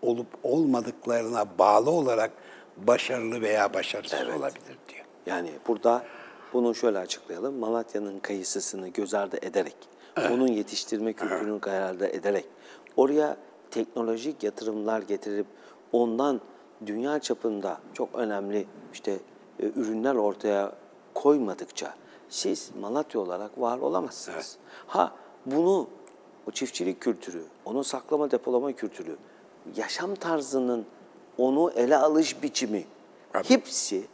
olup 0.03 0.27
olmadıklarına 0.43 1.59
bağlı 1.59 1.91
olarak 1.91 2.31
başarılı 2.77 3.41
veya 3.41 3.75
başarısız 3.75 4.29
olabilir 4.29 4.79
diyor. 4.89 5.05
Yani 5.27 5.51
burada 5.69 6.05
bunu 6.53 6.75
şöyle 6.75 6.99
açıklayalım. 6.99 7.55
Malatya'nın 7.55 8.19
kayısısını 8.19 8.89
göz 8.89 9.15
ardı 9.15 9.39
ederek, 9.43 9.77
onun 10.17 10.47
yetiştirme 10.47 11.13
kültürünü 11.13 11.61
göz 11.61 11.75
ardı 11.75 12.07
ederek, 12.07 12.47
oraya 12.97 13.37
teknolojik 13.71 14.43
yatırımlar 14.43 15.03
getirip 15.03 15.47
ondan 15.93 16.41
dünya 16.87 17.19
çapında 17.19 17.81
çok 17.95 18.15
önemli 18.15 18.67
işte 18.93 19.13
e, 19.61 19.67
ürünler 19.67 20.15
ortaya 20.15 20.73
koymadıkça 21.15 21.95
siz 22.35 22.71
Malatya 22.81 23.21
olarak 23.21 23.61
var 23.61 23.79
olamazsınız. 23.79 24.57
Ha 24.87 25.13
bunu 25.47 25.89
o 26.49 26.51
çiftçilik 26.51 27.01
kültürü, 27.01 27.45
onun 27.65 27.83
saklama 27.83 28.31
depolama 28.31 28.73
kültürü, 28.73 29.17
yaşam 29.77 30.15
tarzının 30.15 30.87
onu 31.39 31.71
ele 31.71 31.97
alış 31.97 32.43
biçimi 32.43 32.85
Tabii. 33.33 33.49
hepsi 33.49 34.07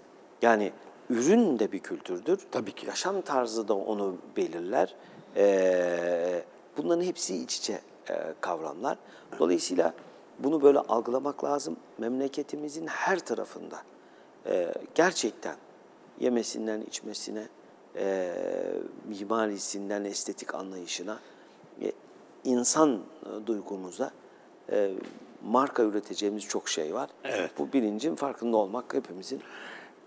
yani 0.43 0.73
ürün 1.11 1.59
de 1.59 1.73
bir 1.73 1.79
kültürdür. 1.79 2.41
Tabii 2.51 2.73
ki. 2.73 2.87
Yaşam 2.87 3.21
tarzı 3.21 3.69
da 3.69 3.75
onu 3.75 4.17
belirler. 4.37 4.95
Ee, 5.37 6.43
bunların 6.77 7.03
hepsi 7.03 7.37
iç 7.37 7.57
içe 7.57 7.81
e, 8.11 8.35
kavramlar. 8.41 8.99
Dolayısıyla 9.39 9.95
bunu 10.39 10.63
böyle 10.63 10.79
algılamak 10.79 11.45
lazım. 11.45 11.77
Memleketimizin 11.99 12.87
her 12.87 13.19
tarafında 13.19 13.77
e, 14.47 14.75
gerçekten 14.95 15.57
yemesinden 16.21 16.81
içmesine, 16.81 17.49
e, 17.97 18.33
mimarisinden 19.09 20.05
estetik 20.05 20.55
anlayışına, 20.55 21.19
e, 21.83 21.93
insan 22.45 22.93
e, 22.93 23.47
duygumuza 23.47 24.11
e, 24.73 24.91
marka 25.45 25.83
üreteceğimiz 25.83 26.45
çok 26.45 26.69
şey 26.69 26.95
var. 26.95 27.11
Evet. 27.25 27.51
Bu 27.59 27.73
bilincin 27.73 28.15
farkında 28.15 28.57
olmak 28.57 28.95
hepimizin 28.95 29.41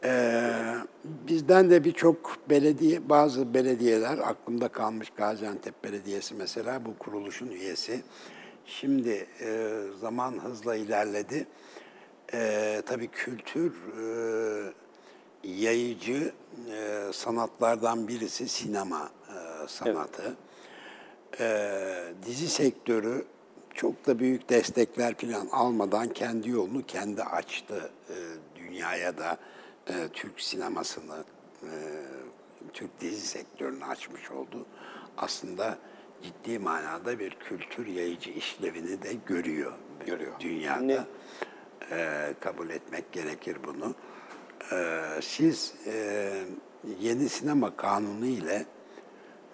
Ee, 0.05 0.75
bizden 1.03 1.69
de 1.69 1.83
birçok 1.83 2.37
belediye, 2.49 3.09
bazı 3.09 3.53
belediyeler 3.53 4.17
aklımda 4.17 4.67
kalmış 4.67 5.09
Gaziantep 5.09 5.83
Belediyesi 5.83 6.35
mesela 6.35 6.85
bu 6.85 6.97
kuruluşun 6.97 7.47
üyesi. 7.47 8.03
Şimdi 8.65 9.27
e, 9.41 9.81
zaman 9.99 10.43
hızla 10.43 10.75
ilerledi. 10.75 11.47
e, 12.33 12.81
tabii 12.85 13.07
kültür 13.07 13.73
e, 13.73 14.73
yayıcı 15.43 16.33
e, 16.71 16.99
sanatlardan 17.13 18.07
birisi 18.07 18.47
sinema 18.49 19.09
e, 19.29 19.67
sanatı. 19.67 20.35
E, 21.39 22.13
dizi 22.25 22.47
sektörü 22.47 23.25
çok 23.73 24.07
da 24.07 24.19
büyük 24.19 24.49
destekler 24.49 25.13
falan 25.17 25.47
almadan 25.51 26.09
kendi 26.09 26.49
yolunu 26.49 26.85
kendi 26.85 27.23
açtı 27.23 27.91
e, 28.09 28.15
dünyaya 28.55 29.17
da 29.17 29.37
e, 29.87 29.93
Türk 30.13 30.41
sinemasını, 30.41 31.23
e, 31.63 31.71
Türk 32.73 33.01
dizi 33.01 33.27
sektörünü 33.27 33.85
açmış 33.85 34.31
oldu. 34.31 34.65
Aslında 35.17 35.77
ciddi 36.23 36.59
manada 36.59 37.19
bir 37.19 37.29
kültür 37.31 37.87
yayıcı 37.87 38.29
işlevini 38.29 39.01
de 39.03 39.13
görüyor. 39.25 39.73
Görüyor. 40.05 40.31
Dünyada. 40.39 40.81
Ne- 40.81 41.03
E, 41.91 42.33
kabul 42.39 42.69
etmek 42.69 43.11
gerekir 43.11 43.57
bunu. 43.67 43.95
E, 44.71 45.01
siz 45.21 45.73
e, 45.87 46.29
yeni 47.01 47.29
sinema 47.29 47.75
kanunu 47.75 48.25
ile 48.25 48.65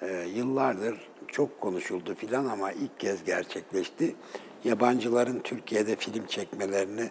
e, 0.01 0.25
yıllardır 0.35 1.09
çok 1.27 1.61
konuşuldu 1.61 2.15
filan 2.15 2.45
ama 2.45 2.71
ilk 2.71 2.99
kez 2.99 3.23
gerçekleşti. 3.23 4.15
Yabancıların 4.63 5.39
Türkiye'de 5.39 5.95
film 5.95 6.25
çekmelerini 6.27 7.09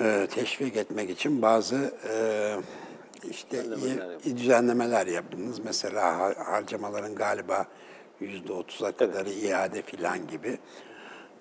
e, 0.00 0.26
teşvik 0.34 0.76
etmek 0.76 1.10
için 1.10 1.42
bazı 1.42 1.94
e, 2.10 2.14
işte 3.30 3.64
Düzenlemeler 3.64 4.20
iyi- 4.24 4.36
düzenlemeler 4.36 5.06
yaptınız. 5.06 5.58
Mesela 5.64 6.02
har- 6.02 6.44
harcamaların 6.44 7.14
galiba 7.14 7.66
yüzde 8.20 8.52
otuza 8.52 8.92
kadarı 8.92 9.30
iade 9.30 9.82
filan 9.82 10.26
gibi. 10.28 10.58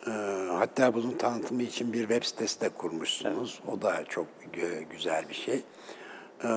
E, 0.07 0.11
hatta 0.51 0.93
bunun 0.93 1.11
tanıtımı 1.11 1.63
için 1.63 1.93
bir 1.93 1.99
web 1.99 2.23
sitesi 2.23 2.61
de 2.61 2.69
kurmuşsunuz. 2.69 3.59
O 3.71 3.81
da 3.81 4.05
çok 4.05 4.27
güzel 4.91 5.29
bir 5.29 5.33
şey. 5.33 5.63
E, 6.43 6.47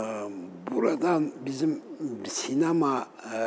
buradan 0.70 1.32
bizim 1.46 1.82
sinema 2.28 3.08
e, 3.34 3.40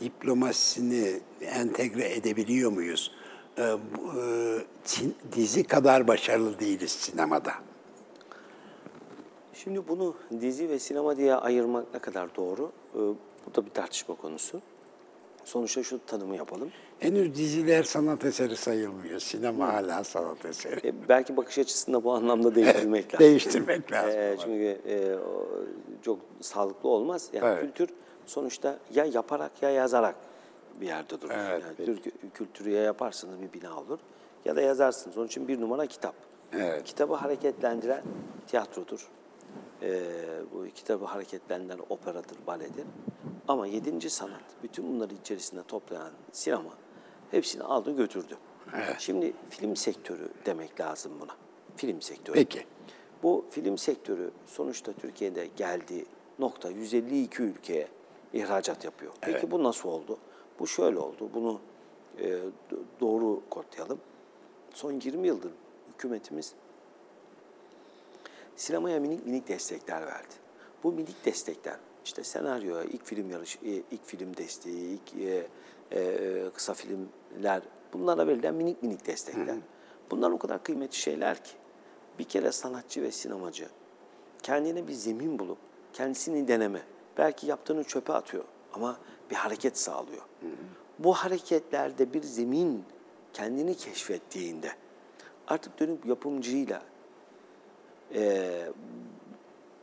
diplomasisini 0.00 1.20
entegre 1.40 2.14
edebiliyor 2.14 2.72
muyuz? 2.72 3.12
E, 3.58 3.62
bu, 3.62 4.20
e, 4.20 5.32
dizi 5.32 5.64
kadar 5.64 6.08
başarılı 6.08 6.60
değiliz 6.60 6.90
sinemada. 6.92 7.52
Şimdi 9.54 9.88
bunu 9.88 10.14
dizi 10.40 10.68
ve 10.68 10.78
sinema 10.78 11.16
diye 11.16 11.34
ayırmak 11.34 11.94
ne 11.94 12.00
kadar 12.00 12.36
doğru? 12.36 12.72
Ee, 12.94 12.98
Bu 13.46 13.54
da 13.54 13.66
bir 13.66 13.70
tartışma 13.70 14.14
konusu. 14.14 14.60
Sonuçta 15.48 15.82
şu 15.82 16.00
tanımı 16.06 16.36
yapalım. 16.36 16.70
Henüz 17.00 17.34
diziler 17.34 17.82
sanat 17.82 18.24
eseri 18.24 18.56
sayılmıyor. 18.56 19.20
Sinema 19.20 19.72
hala 19.72 20.04
sanat 20.04 20.44
eseri. 20.44 20.88
E, 20.88 21.08
belki 21.08 21.36
bakış 21.36 21.58
açısını 21.58 21.94
da 21.94 22.04
bu 22.04 22.12
anlamda 22.12 22.54
değiştirmek 22.54 23.04
lazım. 23.14 23.18
Değiştirmek 23.26 23.92
lazım. 23.92 24.20
E, 24.20 24.36
çünkü 24.38 24.80
e, 24.88 24.96
çok 26.02 26.18
sağlıklı 26.40 26.88
olmaz. 26.88 27.28
Yani 27.32 27.46
Evet. 27.46 27.60
kültür 27.60 27.88
sonuçta 28.26 28.78
ya 28.94 29.04
yaparak 29.04 29.62
ya 29.62 29.70
yazarak 29.70 30.14
bir 30.80 30.86
yerde 30.86 31.20
durur. 31.20 31.30
Evet, 31.34 31.62
yani 31.78 31.86
Türk 31.86 32.34
kültürü 32.34 32.70
ya 32.70 32.82
yaparsınız 32.82 33.34
bir 33.42 33.60
bina 33.60 33.80
olur 33.80 33.98
ya 34.44 34.56
da 34.56 34.60
yazarsınız. 34.60 35.18
Onun 35.18 35.26
için 35.26 35.48
bir 35.48 35.60
numara 35.60 35.86
kitap. 35.86 36.14
Evet. 36.52 36.84
Kitabı 36.84 37.14
hareketlendiren 37.14 38.02
tiyatrodur. 38.46 39.08
E, 39.82 40.00
bu 40.54 40.66
kitabı 40.74 41.04
hareketlendiren 41.04 41.78
operadır, 41.88 42.36
baledir. 42.46 42.84
Ama 43.48 43.66
yedinci 43.66 44.10
sanat, 44.10 44.42
bütün 44.62 44.92
bunları 44.94 45.14
içerisinde 45.14 45.62
toplayan 45.62 46.10
sinema 46.32 46.70
hepsini 47.30 47.62
aldı 47.62 47.96
götürdü. 47.96 48.36
Şimdi 48.98 49.32
film 49.50 49.76
sektörü 49.76 50.28
demek 50.46 50.80
lazım 50.80 51.12
buna. 51.20 51.36
Film 51.76 52.02
sektörü. 52.02 52.34
Peki. 52.34 52.66
Bu 53.22 53.44
film 53.50 53.78
sektörü 53.78 54.30
sonuçta 54.46 54.92
Türkiye'de 54.92 55.46
geldiği 55.56 56.06
nokta 56.38 56.70
152 56.70 57.42
ülkeye 57.42 57.88
ihracat 58.32 58.84
yapıyor. 58.84 59.12
Peki 59.20 59.50
bu 59.50 59.62
nasıl 59.62 59.88
oldu? 59.88 60.18
Bu 60.58 60.66
şöyle 60.66 60.98
oldu. 60.98 61.30
Bunu 61.34 61.60
e, 62.18 62.28
do- 62.70 62.82
doğru 63.00 63.42
kodlayalım. 63.50 63.98
Son 64.74 64.92
20 64.92 65.26
yıldır 65.26 65.52
hükümetimiz 65.92 66.54
sinemaya 68.58 69.00
minik 69.00 69.26
minik 69.26 69.48
destekler 69.48 70.06
verdi. 70.06 70.34
Bu 70.84 70.92
minik 70.92 71.24
destekler 71.24 71.76
işte 72.04 72.24
senaryoya, 72.24 72.84
ilk 72.84 73.04
film 73.04 73.30
yarış, 73.30 73.56
e, 73.56 73.68
ilk 73.90 74.06
film 74.06 74.36
desteği, 74.36 74.98
ilk 74.98 75.14
e, 75.14 75.46
e, 75.92 76.50
kısa 76.54 76.74
filmler 76.74 77.62
bunlara 77.92 78.26
verilen 78.26 78.54
minik 78.54 78.82
minik 78.82 79.06
destekler. 79.06 79.56
Bunlar 80.10 80.30
o 80.30 80.38
kadar 80.38 80.62
kıymetli 80.62 80.96
şeyler 80.96 81.44
ki 81.44 81.50
bir 82.18 82.24
kere 82.24 82.52
sanatçı 82.52 83.02
ve 83.02 83.12
sinemacı 83.12 83.68
kendine 84.42 84.88
bir 84.88 84.92
zemin 84.92 85.38
bulup 85.38 85.58
kendisini 85.92 86.48
deneme. 86.48 86.82
Belki 87.18 87.46
yaptığını 87.46 87.84
çöpe 87.84 88.12
atıyor 88.12 88.44
ama 88.72 88.98
bir 89.30 89.36
hareket 89.36 89.78
sağlıyor. 89.78 90.22
Bu 90.98 91.12
hareketlerde 91.12 92.12
bir 92.12 92.22
zemin 92.22 92.84
kendini 93.32 93.74
keşfettiğinde 93.74 94.70
artık 95.48 95.80
dönüp 95.80 96.06
yapımcıyla 96.06 96.82
e, 98.14 98.50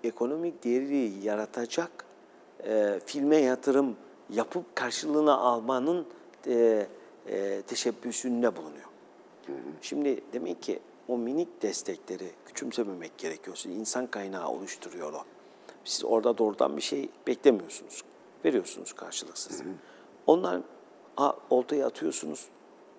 ekonomik 0.04 0.64
değeri 0.64 1.12
yaratacak 1.24 2.06
e, 2.64 3.00
filme 3.06 3.38
yatırım 3.38 3.96
yapıp 4.30 4.76
karşılığını 4.76 5.38
almanın 5.38 6.06
e, 6.48 6.88
e, 7.28 7.62
teşebbüsünde 7.62 8.56
bulunuyor. 8.56 8.86
Şimdi 9.82 10.22
demek 10.34 10.62
ki 10.62 10.80
o 11.08 11.18
minik 11.18 11.62
destekleri 11.62 12.32
küçümsememek 12.46 13.18
gerekiyorsa 13.18 13.70
insan 13.70 14.08
kaynağı 14.08 14.50
oluşturuyor 14.50 15.14
o. 15.14 15.24
Siz 15.84 16.06
orada 16.06 16.38
doğrudan 16.38 16.78
bir 16.78 16.82
şey 16.82 17.10
beklemiyorsunuz. 17.28 18.04
Veriyorsunuz 18.46 18.94
karşılıksız. 18.94 19.62
Onlar 20.28 20.62
a, 21.18 21.34
oltayı 21.50 21.86
atıyorsunuz. 21.86 22.48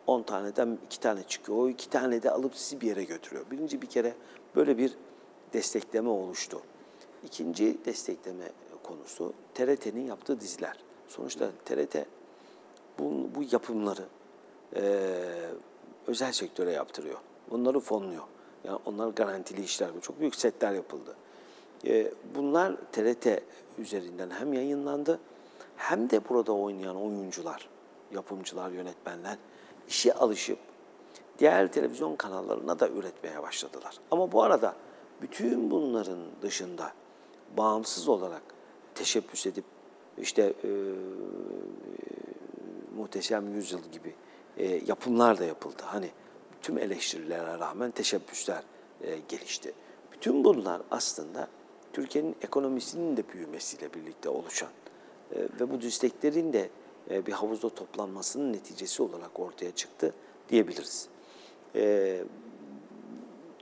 10 0.06 0.22
taneden 0.22 0.78
iki 0.86 1.00
tane 1.00 1.22
çıkıyor. 1.22 1.58
O 1.58 1.68
iki 1.68 1.90
tane 1.90 2.22
de 2.22 2.30
alıp 2.30 2.56
sizi 2.56 2.80
bir 2.80 2.86
yere 2.86 3.04
götürüyor. 3.04 3.44
Birinci 3.50 3.82
bir 3.82 3.86
kere 3.86 4.14
böyle 4.56 4.78
bir 4.78 4.92
destekleme 5.56 6.08
oluştu. 6.08 6.62
İkinci 7.24 7.84
destekleme 7.84 8.44
konusu 8.82 9.32
TRT'nin 9.54 10.06
yaptığı 10.06 10.40
diziler. 10.40 10.76
Sonuçta 11.08 11.50
TRT 11.64 12.06
bu, 12.98 13.28
bu 13.34 13.44
yapımları 13.52 14.04
eee, 14.76 14.82
özel 16.06 16.32
sektöre 16.32 16.72
yaptırıyor. 16.72 17.18
Bunları 17.50 17.80
fonluyor. 17.80 18.22
Yani 18.64 18.78
onlar 18.84 19.08
garantili 19.08 19.62
işler. 19.62 19.88
Çok 20.02 20.20
büyük 20.20 20.34
setler 20.34 20.72
yapıldı. 20.72 21.16
Eee, 21.84 22.12
bunlar 22.34 22.76
TRT 22.92 23.42
üzerinden 23.78 24.30
hem 24.30 24.52
yayınlandı 24.52 25.20
hem 25.76 26.10
de 26.10 26.28
burada 26.28 26.52
oynayan 26.52 26.96
oyuncular, 26.96 27.68
yapımcılar, 28.14 28.70
yönetmenler 28.70 29.36
işe 29.88 30.14
alışıp 30.14 30.58
diğer 31.38 31.72
televizyon 31.72 32.16
kanallarına 32.16 32.80
da 32.80 32.88
üretmeye 32.88 33.42
başladılar. 33.42 33.98
Ama 34.10 34.32
bu 34.32 34.42
arada 34.42 34.76
bütün 35.22 35.70
bunların 35.70 36.18
dışında 36.42 36.92
bağımsız 37.56 38.08
olarak 38.08 38.42
teşebbüs 38.94 39.46
edip 39.46 39.64
işte 40.18 40.42
e, 40.64 40.70
Muhteşem 42.96 43.54
Yüzyıl 43.54 43.82
gibi 43.92 44.14
e, 44.56 44.80
yapımlar 44.86 45.38
da 45.38 45.44
yapıldı. 45.44 45.82
Hani 45.82 46.10
tüm 46.62 46.78
eleştirilere 46.78 47.58
rağmen 47.58 47.90
teşebbüsler 47.90 48.62
e, 49.02 49.18
gelişti. 49.28 49.72
Bütün 50.12 50.44
bunlar 50.44 50.82
aslında 50.90 51.48
Türkiye'nin 51.92 52.36
ekonomisinin 52.42 53.16
de 53.16 53.22
büyümesiyle 53.32 53.94
birlikte 53.94 54.28
oluşan 54.28 54.70
e, 55.34 55.38
ve 55.60 55.70
bu 55.70 55.82
desteklerin 55.82 56.52
de 56.52 56.70
e, 57.10 57.26
bir 57.26 57.32
havuzda 57.32 57.68
toplanmasının 57.68 58.52
neticesi 58.52 59.02
olarak 59.02 59.40
ortaya 59.40 59.70
çıktı 59.70 60.14
diyebiliriz. 60.48 61.08
E, 61.74 62.24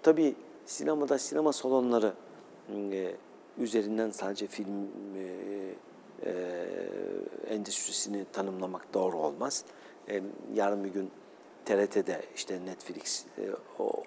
tabii 0.03 0.35
sinemada 0.67 1.19
sinema 1.19 1.53
salonları 1.53 2.15
e, 2.93 3.15
üzerinden 3.59 4.11
sadece 4.11 4.47
film 4.47 4.89
e, 5.17 5.75
e, 6.27 6.35
endüstrisini 7.49 8.25
tanımlamak 8.33 8.95
doğru 8.95 9.19
olmaz. 9.19 9.65
E, 10.09 10.23
yarın 10.55 10.85
bir 10.85 10.89
gün 10.89 11.11
TRT'de 11.65 12.23
işte 12.35 12.61
Netflix 12.67 13.25
e, 13.39 13.43
o 13.79 14.03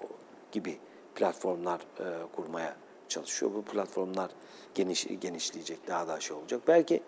gibi 0.51 0.77
platformlar 1.15 1.79
e, 1.79 2.05
kurmaya 2.35 2.75
çalışıyor. 3.09 3.51
Bu 3.55 3.61
platformlar 3.61 4.31
geniş 4.75 5.07
genişleyecek, 5.21 5.87
daha 5.87 6.07
da 6.07 6.19
şey 6.19 6.37
olacak. 6.37 6.61
Belki 6.67 7.03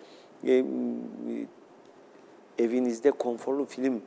e, 0.48 0.66
evinizde 2.60 3.12
konforlu 3.12 3.66
film 3.66 4.02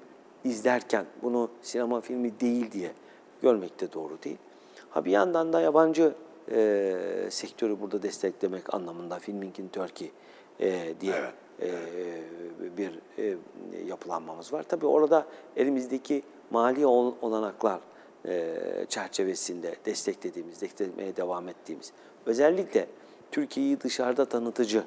izlerken 0.45 1.07
bunu 1.23 1.51
sinema 1.63 2.01
filmi 2.01 2.41
değil 2.41 2.73
diye 2.73 2.93
görmek 3.43 3.81
de 3.81 3.93
doğru 3.93 4.23
değil. 4.23 4.39
Ha 4.95 5.05
bir 5.05 5.11
yandan 5.11 5.53
da 5.53 5.61
yabancı 5.61 6.15
e, 6.51 6.95
sektörü 7.31 7.81
burada 7.81 8.03
desteklemek 8.03 8.75
anlamında 8.75 9.19
Filming 9.19 9.59
in 9.59 9.69
Turkey 9.69 10.11
e, 10.61 10.95
diye 11.01 11.15
e, 11.63 11.71
bir 12.77 12.99
e, 13.19 13.37
yapılanmamız 13.87 14.53
var. 14.53 14.63
Tabii 14.63 14.87
orada 14.87 15.27
elimizdeki 15.57 16.23
mali 16.51 16.87
ol- 16.87 17.15
olanaklar 17.23 17.81
e, 18.29 18.55
çerçevesinde 18.89 19.77
desteklediğimiz, 19.87 20.61
desteklemeye 20.61 21.17
devam 21.17 21.49
ettiğimiz, 21.49 21.93
özellikle 22.27 22.87
Türkiye'yi 23.31 23.81
dışarıda 23.81 24.25
tanıtıcı 24.25 24.85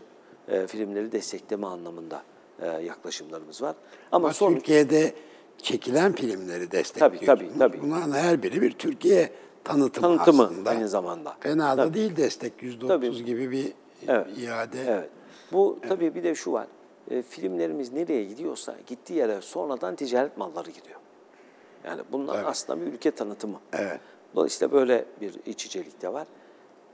e, 0.48 0.68
filmleri 0.68 1.12
destekleme 1.12 1.68
anlamında 1.68 2.24
e, 2.62 2.68
yaklaşımlarımız 2.68 3.62
var. 3.62 3.76
Ama 4.12 4.26
Ama 4.28 4.34
sonuç 4.34 4.56
Türkiye'de 4.58 5.14
çekilen 5.58 6.14
filmleri 6.14 6.72
destekliyorsunuz. 6.72 7.26
tabii, 7.26 7.60
tabii. 7.60 7.82
Bunların 7.82 8.12
her 8.12 8.44
biri 8.44 8.62
bir 8.62 8.72
Türkiye 8.72 9.30
tanıtımı, 9.66 10.08
Tanıtımı 10.08 10.44
aslında. 10.44 10.70
aynı 10.70 10.88
zamanda. 10.88 11.36
Fena 11.40 11.78
da 11.78 11.94
değil 11.94 12.16
destek. 12.16 12.64
Yüzde 12.64 12.88
Tabii. 12.88 13.06
otuz 13.10 13.24
gibi 13.24 13.52
bir 13.52 13.74
Evet. 14.08 14.38
iade. 14.38 14.84
Evet. 14.88 15.10
Bu 15.52 15.80
tabii 15.90 16.16
bir 16.16 16.24
de 16.24 16.36
şu 16.36 16.52
var. 16.52 16.68
E, 17.12 17.22
filmlerimiz 17.22 17.94
nereye 17.94 18.24
gidiyorsa 18.24 18.76
gittiği 18.88 19.14
yere 19.14 19.42
sonradan 19.42 19.96
ticaret 19.96 20.38
malları 20.38 20.70
gidiyor. 20.72 21.00
Yani 21.84 22.02
bunlar 22.12 22.44
aslında 22.44 22.82
bir 22.82 22.94
ülke 22.94 23.12
tanıtımı. 23.12 23.60
Evet. 23.74 24.00
Dolayısıyla 24.36 24.72
böyle 24.72 25.06
bir 25.22 25.34
iç 25.46 25.66
içelik 25.66 26.02
de 26.02 26.14
var. 26.14 26.28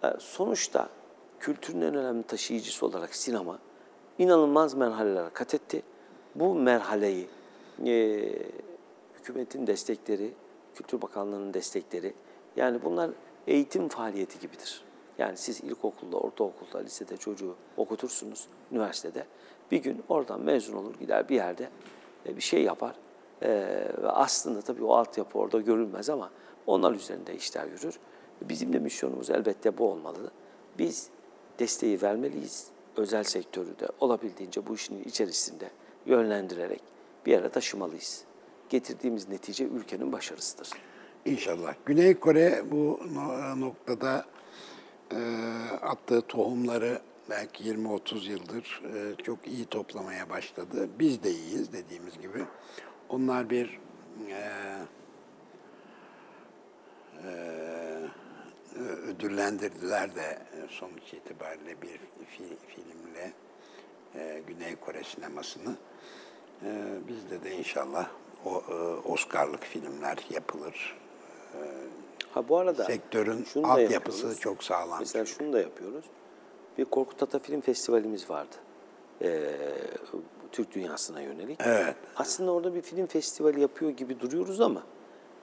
E, 0.04 0.08
sonuçta 0.20 0.90
kültürün 1.40 1.82
en 1.82 1.96
önemli 1.96 2.24
taşıyıcısı 2.24 2.86
olarak 2.86 3.16
sinema 3.16 3.60
inanılmaz 4.20 4.74
merhalelere 4.74 5.30
kat 5.34 5.54
etti. 5.54 5.82
Bu 6.36 6.56
merhaleyi 6.56 7.28
e, 7.86 8.24
hükümetin 9.20 9.68
destekleri, 9.68 10.34
Kültür 10.76 11.02
Bakanlığı'nın 11.02 11.54
destekleri 11.54 12.14
yani 12.56 12.84
bunlar 12.84 13.12
eğitim 13.48 13.90
faaliyeti 13.90 14.40
gibidir. 14.40 14.82
Yani 15.18 15.38
siz 15.38 15.62
ilkokulda, 15.62 16.18
ortaokulda, 16.18 16.78
lisede 16.78 17.18
çocuğu 17.18 17.56
okutursunuz, 17.78 18.48
üniversitede. 18.72 19.26
Bir 19.72 19.78
gün 19.78 20.04
oradan 20.10 20.42
mezun 20.42 20.74
olur, 20.76 20.96
gider 21.00 21.30
bir 21.30 21.36
yerde 21.36 21.70
e, 22.26 22.36
bir 22.36 22.42
şey 22.42 22.64
yapar. 22.64 22.96
E, 23.42 23.50
Ve 24.02 24.10
aslında 24.10 24.62
tabii 24.62 24.84
o 24.84 24.94
altyapı 24.94 25.40
orada 25.40 25.60
görülmez 25.62 26.10
ama 26.10 26.30
onlar 26.68 26.94
üzerinde 26.94 27.36
işler 27.36 27.66
yürür. 27.68 28.00
Bizim 28.42 28.74
de 28.74 28.80
misyonumuz 28.80 29.30
elbette 29.30 29.78
bu 29.78 29.92
olmalı. 29.92 30.32
Biz 30.78 31.10
desteği 31.60 32.02
vermeliyiz. 32.02 32.68
Özel 32.98 33.24
sektörü 33.24 33.80
de 33.80 33.88
olabildiğince 34.00 34.68
bu 34.68 34.76
işin 34.76 35.04
içerisinde 35.04 35.70
yönlendirerek 36.06 36.82
bir 37.26 37.32
yere 37.32 37.50
taşımalıyız. 37.50 38.24
Getirdiğimiz 38.70 39.30
netice 39.30 39.64
ülkenin 39.64 40.12
başarısıdır. 40.12 40.70
İnşallah. 41.26 41.74
Güney 41.86 42.20
Kore 42.20 42.64
bu 42.72 43.00
no- 43.14 43.60
noktada 43.62 44.26
e, 45.12 45.18
attığı 45.82 46.22
tohumları 46.22 47.02
belki 47.30 47.64
20-30 47.64 48.32
yıldır 48.32 48.82
e, 48.96 49.24
çok 49.24 49.48
iyi 49.48 49.66
toplamaya 49.66 50.30
başladı. 50.30 50.90
Biz 51.00 51.24
de 51.24 51.32
iyiyiz 51.32 51.74
dediğimiz 51.74 52.22
gibi. 52.22 52.46
Onlar 53.10 53.50
bir 53.50 53.80
e, 54.30 54.42
e, 57.24 57.28
ödüllendirdiler 58.82 60.16
de 60.16 60.40
sonuç 60.70 61.14
itibariyle 61.14 61.82
bir 61.82 61.96
fi- 61.98 62.58
filmle 62.68 63.34
e, 64.16 64.42
Güney 64.48 64.76
Kore 64.76 65.04
sinemasını. 65.04 65.76
E, 66.66 67.00
bizde 67.08 67.44
de 67.44 67.56
inşallah 67.58 68.10
o 68.46 68.64
e, 68.70 68.74
Oscar'lık 69.08 69.64
filmler 69.64 70.18
yapılır. 70.30 71.01
Ha 72.34 72.50
bu 72.50 72.58
arada 72.58 72.84
Sektörün 72.84 73.46
altyapısı 73.64 74.40
çok 74.40 74.64
sağlam. 74.64 75.00
Mesela 75.00 75.26
şunu 75.26 75.54
da 75.54 75.62
yapıyoruz. 75.62 76.06
Bir 76.78 76.86
Korkut 76.86 77.24
Ata 77.24 77.40
Film 77.40 77.62
Festivalimiz 77.62 78.30
vardı. 78.30 78.56
Ee, 79.22 79.54
Türk 80.52 80.74
dünyasına 80.76 81.22
yönelik. 81.22 81.60
Evet. 81.64 81.96
Aslında 82.16 82.52
orada 82.52 82.76
bir 82.76 82.82
film 82.82 83.08
festivali 83.08 83.62
yapıyor 83.62 83.92
gibi 83.92 84.20
duruyoruz 84.20 84.62
ama 84.62 84.84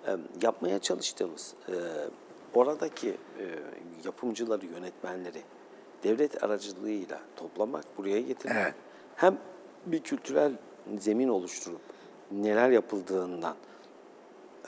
e, 0.06 0.16
yapmaya 0.42 0.78
çalıştığımız 0.78 1.54
e, 1.68 1.74
oradaki 2.54 3.08
e, 3.08 3.44
yapımcıları, 4.04 4.66
yönetmenleri 4.66 5.42
devlet 6.04 6.44
aracılığıyla 6.44 7.20
toplamak, 7.36 7.84
buraya 7.98 8.20
getirmek. 8.20 8.56
Evet. 8.62 8.74
Hem 9.16 9.38
bir 9.86 10.00
kültürel 10.00 10.52
zemin 10.98 11.28
oluşturup 11.28 11.80
neler 12.30 12.70
yapıldığından 12.70 13.56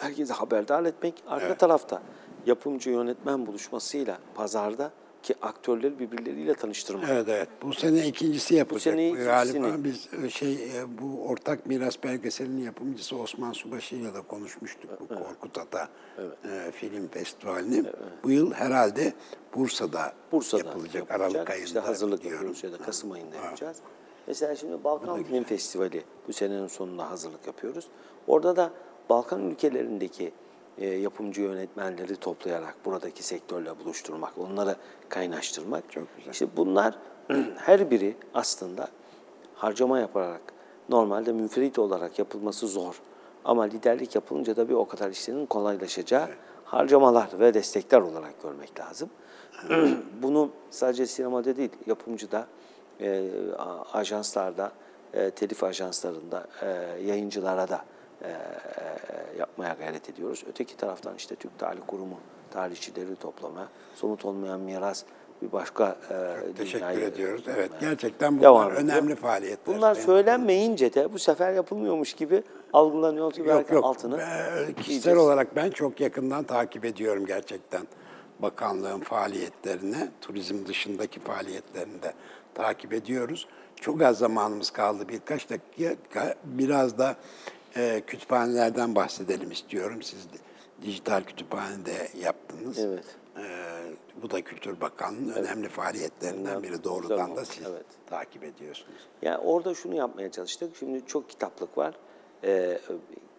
herkese 0.01 0.33
haberdar 0.35 0.85
etmek. 0.85 1.15
Arka 1.27 1.55
tarafta 1.55 2.03
yapımcı 2.47 2.91
yönetmen 2.91 3.47
buluşmasıyla 3.47 4.19
pazarda 4.35 4.91
ki 5.23 5.35
aktörleri 5.43 5.99
birbirleriyle 5.99 6.55
tanıştırmak. 6.55 7.09
Evet 7.11 7.29
evet. 7.29 7.49
Bu 7.63 7.75
sene 7.75 8.07
ikincisi 8.07 8.55
yapılacak. 8.55 8.95
sene 8.95 9.11
Galiba 9.11 9.69
ikincisini. 9.69 9.85
biz 9.85 10.25
e, 10.25 10.31
şey 10.31 10.53
e, 10.53 10.99
bu 10.99 11.29
ortak 11.29 11.67
miras 11.67 12.03
belgeselinin 12.03 12.63
yapımcısı 12.63 13.17
Osman 13.17 13.53
Subaşı 13.53 13.97
ile 13.97 14.15
de 14.15 14.21
konuşmuştuk 14.21 14.91
bu 15.01 15.09
Korkut 15.09 15.59
Ata 15.59 15.89
e, 16.19 16.71
film 16.73 17.09
festivalini. 17.09 17.85
Bu 18.25 18.31
yıl 18.31 18.53
herhalde 18.53 19.13
Bursa'da, 19.55 20.13
Bursa'da 20.33 20.67
yapılacak, 20.67 20.95
yapılacak. 20.95 21.21
Aralık 21.21 21.51
ayında. 21.51 21.67
İşte 21.67 21.81
hazırlık 21.81 22.25
yapıyoruz 22.25 22.65
ya 22.65 22.73
da 22.73 22.79
Kasım 22.79 23.13
ayında 23.13 23.37
yapacağız. 23.37 23.77
Mesela 24.27 24.57
şimdi 24.57 24.85
Balkan 24.85 25.23
Film 25.23 25.45
Festivali 25.45 26.05
bu 26.29 26.33
senenin 26.33 26.67
sonunda 26.67 27.11
hazırlık 27.11 27.47
yapıyoruz. 27.47 27.89
Orada 28.27 28.57
da 28.57 28.71
Balkan 29.11 29.51
ülkelerindeki 29.51 30.33
e, 30.79 30.87
yapımcı 30.87 31.41
yönetmenleri 31.41 32.17
toplayarak 32.17 32.77
buradaki 32.85 33.23
sektörle 33.23 33.79
buluşturmak, 33.79 34.39
onları 34.39 34.77
kaynaştırmak. 35.09 35.93
Çok 35.93 36.17
güzel. 36.17 36.33
İşte 36.33 36.47
bunlar 36.57 36.95
her 37.57 37.91
biri 37.91 38.17
aslında 38.35 38.89
harcama 39.55 39.99
yaparak 39.99 40.41
normalde 40.89 41.33
münferit 41.33 41.79
olarak 41.79 42.19
yapılması 42.19 42.69
zor. 42.69 43.01
Ama 43.45 43.63
liderlik 43.63 44.15
yapılınca 44.15 44.57
da 44.57 44.69
bir 44.69 44.75
o 44.75 44.89
kadar 44.89 45.11
işlerin 45.11 45.47
kolaylaşacağı 45.47 46.29
harcamalar 46.65 47.29
ve 47.41 47.55
destekler 47.55 48.01
olarak 48.01 48.43
görmek 48.43 48.81
lazım. 48.81 49.11
Bunu 50.23 50.51
sadece 50.71 51.07
sinemada 51.07 51.57
değil, 51.57 51.71
yapımcıda, 51.87 52.47
e, 53.01 53.31
ajanslarda, 53.93 54.73
e, 55.15 55.31
telif 55.31 55.65
ajanslarında, 55.65 56.47
e, 56.63 56.67
yayıncılara 57.03 57.69
da 57.69 57.85
yapmaya 59.39 59.75
gayret 59.75 60.09
ediyoruz. 60.11 60.45
Öteki 60.49 60.77
taraftan 60.77 61.15
işte 61.17 61.35
Türk 61.35 61.59
Tarih 61.59 61.81
Kurumu 61.87 62.19
tarihçileri 62.51 63.17
toplama, 63.17 63.69
somut 63.95 64.25
olmayan 64.25 64.61
miras 64.61 65.05
bir 65.43 65.53
başka 65.53 65.97
e, 66.11 66.53
Teşekkür 66.53 67.03
ediyoruz. 67.03 67.45
Evet 67.57 67.71
gerçekten 67.81 68.33
bunlar 68.39 68.43
devam 68.43 68.67
ediyor. 68.73 68.83
önemli 68.83 69.15
faaliyetler. 69.17 69.77
Bunlar 69.77 69.95
söylenmeyince 69.95 70.95
de 70.95 71.13
bu 71.13 71.19
sefer 71.19 71.53
yapılmıyormuş 71.53 72.13
gibi 72.13 72.43
algılanıyor 72.73 73.33
ki 73.33 73.41
Yok 73.41 73.71
yok. 73.71 73.85
altını 73.85 74.19
Ben, 74.19 74.73
kişisel 74.75 74.89
yiyeceğiz. 74.91 75.19
olarak 75.19 75.57
ben 75.57 75.71
çok 75.71 76.01
yakından 76.01 76.45
takip 76.45 76.85
ediyorum 76.85 77.27
gerçekten 77.27 77.83
bakanlığın 78.39 79.01
faaliyetlerini, 79.01 80.09
turizm 80.21 80.67
dışındaki 80.67 81.21
faaliyetlerini 81.21 82.03
de 82.03 82.13
takip 82.55 82.93
ediyoruz. 82.93 83.47
Çok 83.77 84.03
az 84.03 84.19
zamanımız 84.19 84.71
kaldı. 84.71 85.09
Birkaç 85.09 85.51
dakika 85.51 86.35
biraz 86.45 86.99
da 86.99 87.17
e, 87.77 88.03
kütüphanelerden 88.07 88.95
bahsedelim 88.95 89.51
istiyorum. 89.51 90.03
Siz 90.03 90.33
de, 90.33 90.37
dijital 90.83 91.23
kütüphanede 91.23 92.09
yaptınız. 92.23 92.79
Evet. 92.79 93.05
E, 93.37 93.43
bu 94.23 94.31
da 94.31 94.43
Kültür 94.43 94.81
Bakanlığı'nın 94.81 95.33
önemli 95.33 95.69
faaliyetlerinden 95.69 96.63
biri. 96.63 96.85
Doğrudan 96.85 97.37
da 97.37 97.45
siz 97.45 97.67
Evet. 97.67 97.87
takip 98.07 98.45
ediyorsunuz. 98.45 99.09
Yani 99.23 99.39
orada 99.39 99.75
şunu 99.75 99.95
yapmaya 99.95 100.31
çalıştık. 100.31 100.77
Şimdi 100.77 101.07
çok 101.07 101.29
kitaplık 101.31 101.79
var. 101.79 101.95
Ee, 102.45 102.79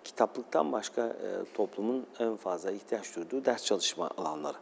kitaplıktan 0.04 0.72
başka 0.72 1.08
e, 1.08 1.54
toplumun 1.54 2.08
en 2.20 2.36
fazla 2.36 2.72
ihtiyaç 2.72 3.16
duyduğu 3.16 3.46
ders 3.46 3.66
çalışma 3.66 4.10
alanları. 4.18 4.58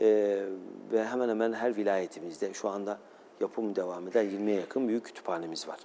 Ee, 0.00 0.44
ve 0.92 1.04
hemen 1.04 1.28
hemen 1.28 1.52
her 1.52 1.76
vilayetimizde 1.76 2.54
şu 2.54 2.68
anda 2.68 2.98
yapım 3.40 3.76
devam 3.76 4.08
eden 4.08 4.26
20'ye 4.26 4.56
yakın 4.56 4.88
büyük 4.88 5.04
kütüphanemiz 5.04 5.68
var. 5.68 5.80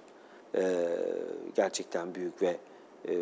Ee, 0.54 0.88
gerçekten 1.54 2.14
büyük 2.14 2.42
ve 2.42 2.56
e, 3.08 3.18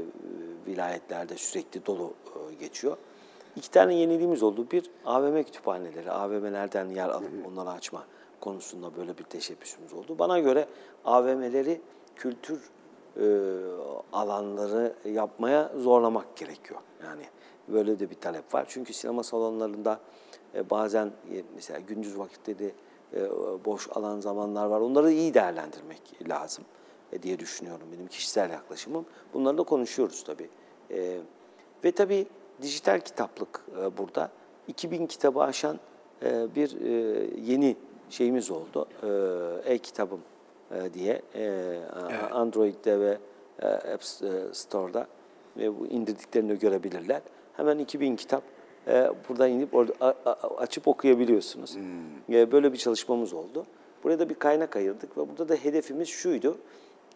vilayetlerde 0.66 1.36
sürekli 1.36 1.86
dolu 1.86 2.14
e, 2.50 2.54
geçiyor. 2.54 2.96
İki 3.56 3.70
tane 3.70 3.94
yeniliğimiz 3.94 4.42
oldu. 4.42 4.66
Bir, 4.72 4.90
AVM 5.04 5.42
kütüphaneleri, 5.42 6.10
AVM'lerden 6.10 6.88
yer 6.88 7.08
alıp 7.08 7.46
onları 7.46 7.70
açma 7.70 8.04
konusunda 8.40 8.96
böyle 8.96 9.18
bir 9.18 9.24
teşebbüsümüz 9.24 9.92
oldu. 9.92 10.18
Bana 10.18 10.38
göre 10.38 10.68
AVM'leri 11.04 11.80
kültür 12.16 12.70
e, 13.20 13.26
alanları 14.12 14.94
yapmaya 15.04 15.72
zorlamak 15.76 16.36
gerekiyor. 16.36 16.80
Yani 17.04 17.22
böyle 17.68 17.98
de 17.98 18.10
bir 18.10 18.14
talep 18.14 18.54
var. 18.54 18.64
Çünkü 18.68 18.92
sinema 18.92 19.22
salonlarında 19.22 20.00
e, 20.54 20.70
bazen 20.70 21.06
e, 21.06 21.42
mesela 21.54 21.80
gündüz 21.80 22.18
vakitleri 22.18 22.72
e, 23.14 23.30
boş 23.64 23.88
alan 23.94 24.20
zamanlar 24.20 24.66
var. 24.66 24.80
Onları 24.80 25.12
iyi 25.12 25.34
değerlendirmek 25.34 26.28
lazım 26.28 26.64
diye 27.22 27.38
düşünüyorum 27.38 27.88
benim 27.92 28.06
kişisel 28.06 28.50
yaklaşımım. 28.50 29.06
Bunları 29.34 29.58
da 29.58 29.62
konuşuyoruz 29.62 30.24
tabii. 30.24 30.48
E, 30.90 31.18
ve 31.84 31.92
tabii 31.92 32.26
dijital 32.62 33.00
kitaplık 33.00 33.64
e, 33.80 33.98
burada. 33.98 34.30
2000 34.68 35.06
kitabı 35.06 35.40
aşan 35.40 35.78
e, 36.22 36.54
bir 36.54 36.80
e, 36.80 36.90
yeni 37.52 37.76
şeyimiz 38.10 38.50
oldu. 38.50 38.86
E, 39.66 39.72
E-kitabım 39.74 40.20
e, 40.74 40.94
diye 40.94 41.22
e, 41.34 41.78
Android'de 42.32 43.00
ve 43.00 43.18
e, 43.62 43.66
App 43.66 44.04
Store'da 44.56 45.06
ve 45.56 45.78
bu 45.80 45.86
indirdiklerini 45.86 46.58
görebilirler. 46.58 47.20
hemen 47.56 47.78
2000 47.78 48.16
kitap 48.16 48.42
e, 48.88 49.10
buradan 49.28 49.50
inip 49.50 49.74
orada 49.74 49.92
a- 50.00 50.30
a- 50.30 50.56
açıp 50.56 50.88
okuyabiliyorsunuz. 50.88 51.76
E, 52.30 52.52
böyle 52.52 52.72
bir 52.72 52.78
çalışmamız 52.78 53.32
oldu. 53.32 53.66
Buraya 54.04 54.18
da 54.18 54.28
bir 54.28 54.34
kaynak 54.34 54.76
ayırdık 54.76 55.18
ve 55.18 55.28
burada 55.28 55.48
da 55.48 55.54
hedefimiz 55.54 56.08
şuydu. 56.08 56.58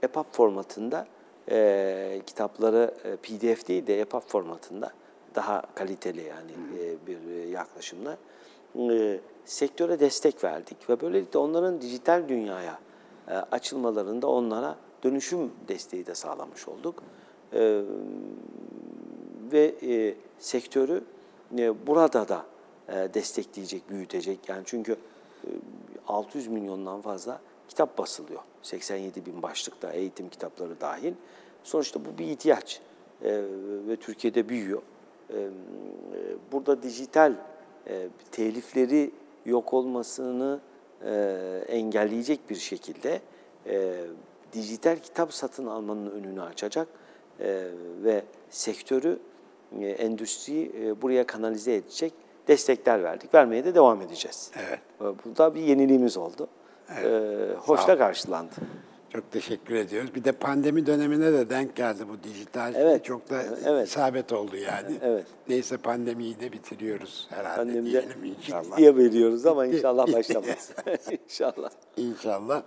EPUB 0.03 0.25
formatında 0.33 1.07
e, 1.51 2.23
kitapları 2.27 2.95
e, 3.05 3.17
PDF 3.17 3.69
değil 3.69 3.87
de 3.87 4.01
EPUB 4.01 4.23
formatında 4.23 4.93
daha 5.35 5.63
kaliteli 5.75 6.23
yani 6.23 6.53
e, 6.81 7.07
bir 7.07 7.31
e, 7.31 7.49
yaklaşımla 7.49 8.17
e, 8.79 9.21
sektöre 9.45 10.01
destek 10.01 10.45
verdik 10.45 10.91
ve 10.91 11.01
böylelikle 11.01 11.39
onların 11.39 11.81
dijital 11.81 12.29
dünyaya 12.29 12.79
e, 13.29 13.35
açılmalarında 13.35 14.27
onlara 14.27 14.77
dönüşüm 15.03 15.53
desteği 15.69 16.07
de 16.07 16.15
sağlamış 16.15 16.69
olduk. 16.69 17.03
E, 17.53 17.83
ve 19.53 19.75
e, 19.83 20.15
sektörü 20.39 21.05
e, 21.59 21.87
burada 21.87 22.29
da 22.29 22.47
e, 22.89 23.15
destekleyecek, 23.15 23.91
büyütecek. 23.91 24.49
Yani 24.49 24.63
çünkü 24.67 24.93
e, 25.45 25.49
600 26.09 26.47
milyondan 26.47 27.01
fazla 27.01 27.41
kitap 27.71 27.99
basılıyor. 27.99 28.41
87 28.63 29.27
bin 29.27 29.43
başlıkta 29.43 29.93
eğitim 29.93 30.29
kitapları 30.29 30.81
dahil. 30.81 31.13
Sonuçta 31.65 32.05
bu 32.05 32.19
bir 32.19 32.27
ihtiyaç 32.27 32.81
E, 33.25 33.43
ve 33.89 33.97
Türkiye'de 33.97 34.49
büyüyor. 34.49 34.83
E, 35.31 35.39
e, 35.39 35.49
burada 36.53 36.83
dijital 36.83 37.35
e, 37.87 38.09
telifleri 38.33 39.11
yok 39.47 39.75
olmasını 39.75 40.61
e, 41.05 41.65
engelleyecek 41.69 42.51
bir 42.51 42.57
şekilde 42.57 43.21
e, 43.67 44.01
dijital 44.53 44.97
kitap 44.97 45.35
satın 45.35 45.67
almanın 45.67 46.11
önünü 46.11 46.43
açacak 46.43 46.89
e, 47.41 47.67
ve 48.05 48.25
sektörü, 48.51 49.19
e, 49.81 49.87
endüstriyi 49.89 50.73
e, 50.83 51.03
buraya 51.03 51.27
kanalize 51.27 51.75
edecek 51.75 52.13
destekler 52.49 53.03
verdik. 53.03 53.35
Vermeye 53.35 53.65
de 53.65 53.75
devam 53.75 54.03
edeceğiz. 54.03 54.51
Evet. 54.69 54.81
Bu 55.01 55.37
da 55.37 55.55
bir 55.55 55.61
yeniliğimiz 55.61 56.17
oldu. 56.17 56.49
E, 56.97 57.55
hoş 57.59 57.81
Sağ 57.81 57.89
da 57.89 57.93
ol. 57.95 57.99
karşılandı. 57.99 58.55
Çok 59.13 59.33
teşekkür 59.33 59.75
ediyoruz. 59.75 60.15
Bir 60.15 60.25
de 60.25 60.33
pandemi 60.33 60.87
dönemine 60.87 61.33
de 61.33 61.51
denk 61.51 61.77
geldi 61.77 62.03
bu 62.09 62.23
dijital. 62.29 62.75
Evet, 62.75 63.05
Çok 63.05 63.31
da 63.31 63.43
evet. 63.67 63.89
isabet 63.89 64.33
oldu 64.33 64.57
yani. 64.57 64.97
Evet. 65.03 65.27
Neyse 65.49 65.77
pandemiyi 65.77 66.41
de 66.41 66.53
bitiriyoruz 66.53 67.27
herhalde 67.31 67.61
Annemde 67.61 67.91
diyelim 67.91 68.25
inşallah. 68.25 68.77
diye 68.77 68.97
veriyoruz 68.97 69.47
ama 69.47 69.67
inşallah 69.67 70.07
başlamaz. 70.13 70.71
inşallah. 71.25 71.71
İnşallah. 71.97 72.63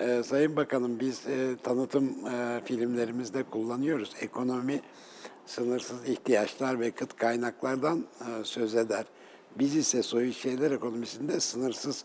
Ee, 0.00 0.22
Sayın 0.22 0.56
Bakanım 0.56 1.00
biz 1.00 1.26
e, 1.26 1.56
tanıtım 1.62 2.04
e, 2.26 2.60
filmlerimizde 2.64 3.42
kullanıyoruz. 3.42 4.12
Ekonomi 4.20 4.80
sınırsız 5.46 6.08
ihtiyaçlar 6.08 6.80
ve 6.80 6.90
kıt 6.90 7.16
kaynaklardan 7.16 7.98
e, 8.20 8.44
söz 8.44 8.74
eder. 8.74 9.04
Biz 9.58 9.76
ise 9.76 10.02
soyut 10.02 10.36
şeyler 10.36 10.70
ekonomisinde 10.70 11.40
sınırsız 11.40 12.04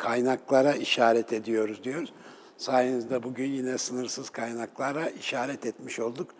kaynaklara 0.00 0.72
işaret 0.72 1.32
ediyoruz 1.32 1.84
diyoruz. 1.84 2.12
Sayenizde 2.56 3.22
bugün 3.22 3.48
yine 3.48 3.78
sınırsız 3.78 4.30
kaynaklara 4.30 5.10
işaret 5.10 5.66
etmiş 5.66 6.00
olduk. 6.00 6.30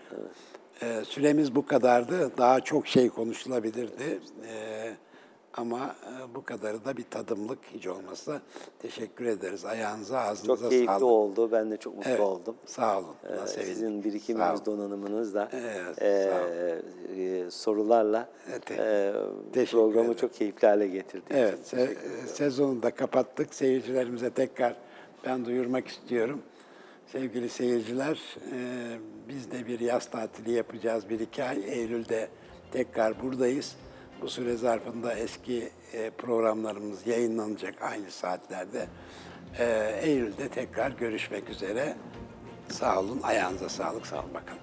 Ee, 0.83 1.03
süremiz 1.05 1.55
bu 1.55 1.67
kadardı. 1.67 2.39
Daha 2.39 2.61
çok 2.61 2.87
şey 2.87 3.09
konuşulabilirdi. 3.09 4.21
Ee, 4.47 4.93
ama 5.55 5.95
e, 6.07 6.35
bu 6.35 6.45
kadarı 6.45 6.85
da 6.85 6.97
bir 6.97 7.05
tadımlık 7.11 7.59
hiç 7.75 7.87
olmazsa 7.87 8.41
teşekkür 8.79 9.25
ederiz. 9.27 9.65
Ayağınıza, 9.65 10.19
ağzınıza 10.21 10.47
Çok 10.63 10.71
keyifli 10.71 10.87
sağlık. 10.87 11.03
oldu. 11.03 11.53
Ben 11.53 11.71
de 11.71 11.77
çok 11.77 11.97
mutlu 11.97 12.11
Evet, 12.11 12.21
oldum. 12.21 12.55
Sağ 12.67 12.99
olun. 12.99 13.15
Ee. 13.45 13.47
Sizin 13.47 14.05
birikiminiz, 14.05 14.67
donanımınız 14.67 15.35
da 15.35 15.49
Evet, 15.53 16.03
e, 16.03 16.83
e, 17.17 17.51
sorularla 17.51 18.29
e, 18.71 19.13
teşekkür 19.53 19.71
programı 19.79 20.05
ederim. 20.05 20.17
çok 20.21 20.35
keyifli 20.35 20.69
hale 20.69 20.87
getirdik. 20.87 21.27
Evet, 21.31 21.59
se- 21.73 21.97
sezonu 22.27 22.83
da 22.83 22.91
kapattık. 22.91 23.55
Seyircilerimize 23.55 24.31
tekrar 24.31 24.77
ben 25.27 25.45
duyurmak 25.45 25.89
istiyorum. 25.89 26.43
Sevgili 27.07 27.49
seyirciler, 27.49 28.37
e, 28.53 28.59
biz 29.29 29.51
de 29.51 29.67
bir 29.67 29.81
yaz 29.81 30.11
tatili 30.11 30.53
yapacağız 30.53 31.09
bir 31.09 31.21
iki 31.21 31.45
ay. 31.45 31.63
Eylül'de 31.67 32.29
tekrar 32.73 33.23
buradayız. 33.23 33.77
Bu 34.23 34.29
süre 34.29 34.57
zarfında 34.57 35.15
eski 35.15 35.71
e, 35.93 36.11
programlarımız 36.11 37.07
yayınlanacak 37.07 37.83
aynı 37.83 38.11
saatlerde. 38.11 38.87
E, 39.59 40.01
Eylül'de 40.03 40.49
tekrar 40.49 40.91
görüşmek 40.91 41.49
üzere. 41.49 41.97
Sağ 42.69 43.01
olun, 43.01 43.21
ayağınıza 43.23 43.69
sağlık. 43.69 44.07
Sağ 44.07 44.21
olun 44.21 44.35
bakalım. 44.35 44.61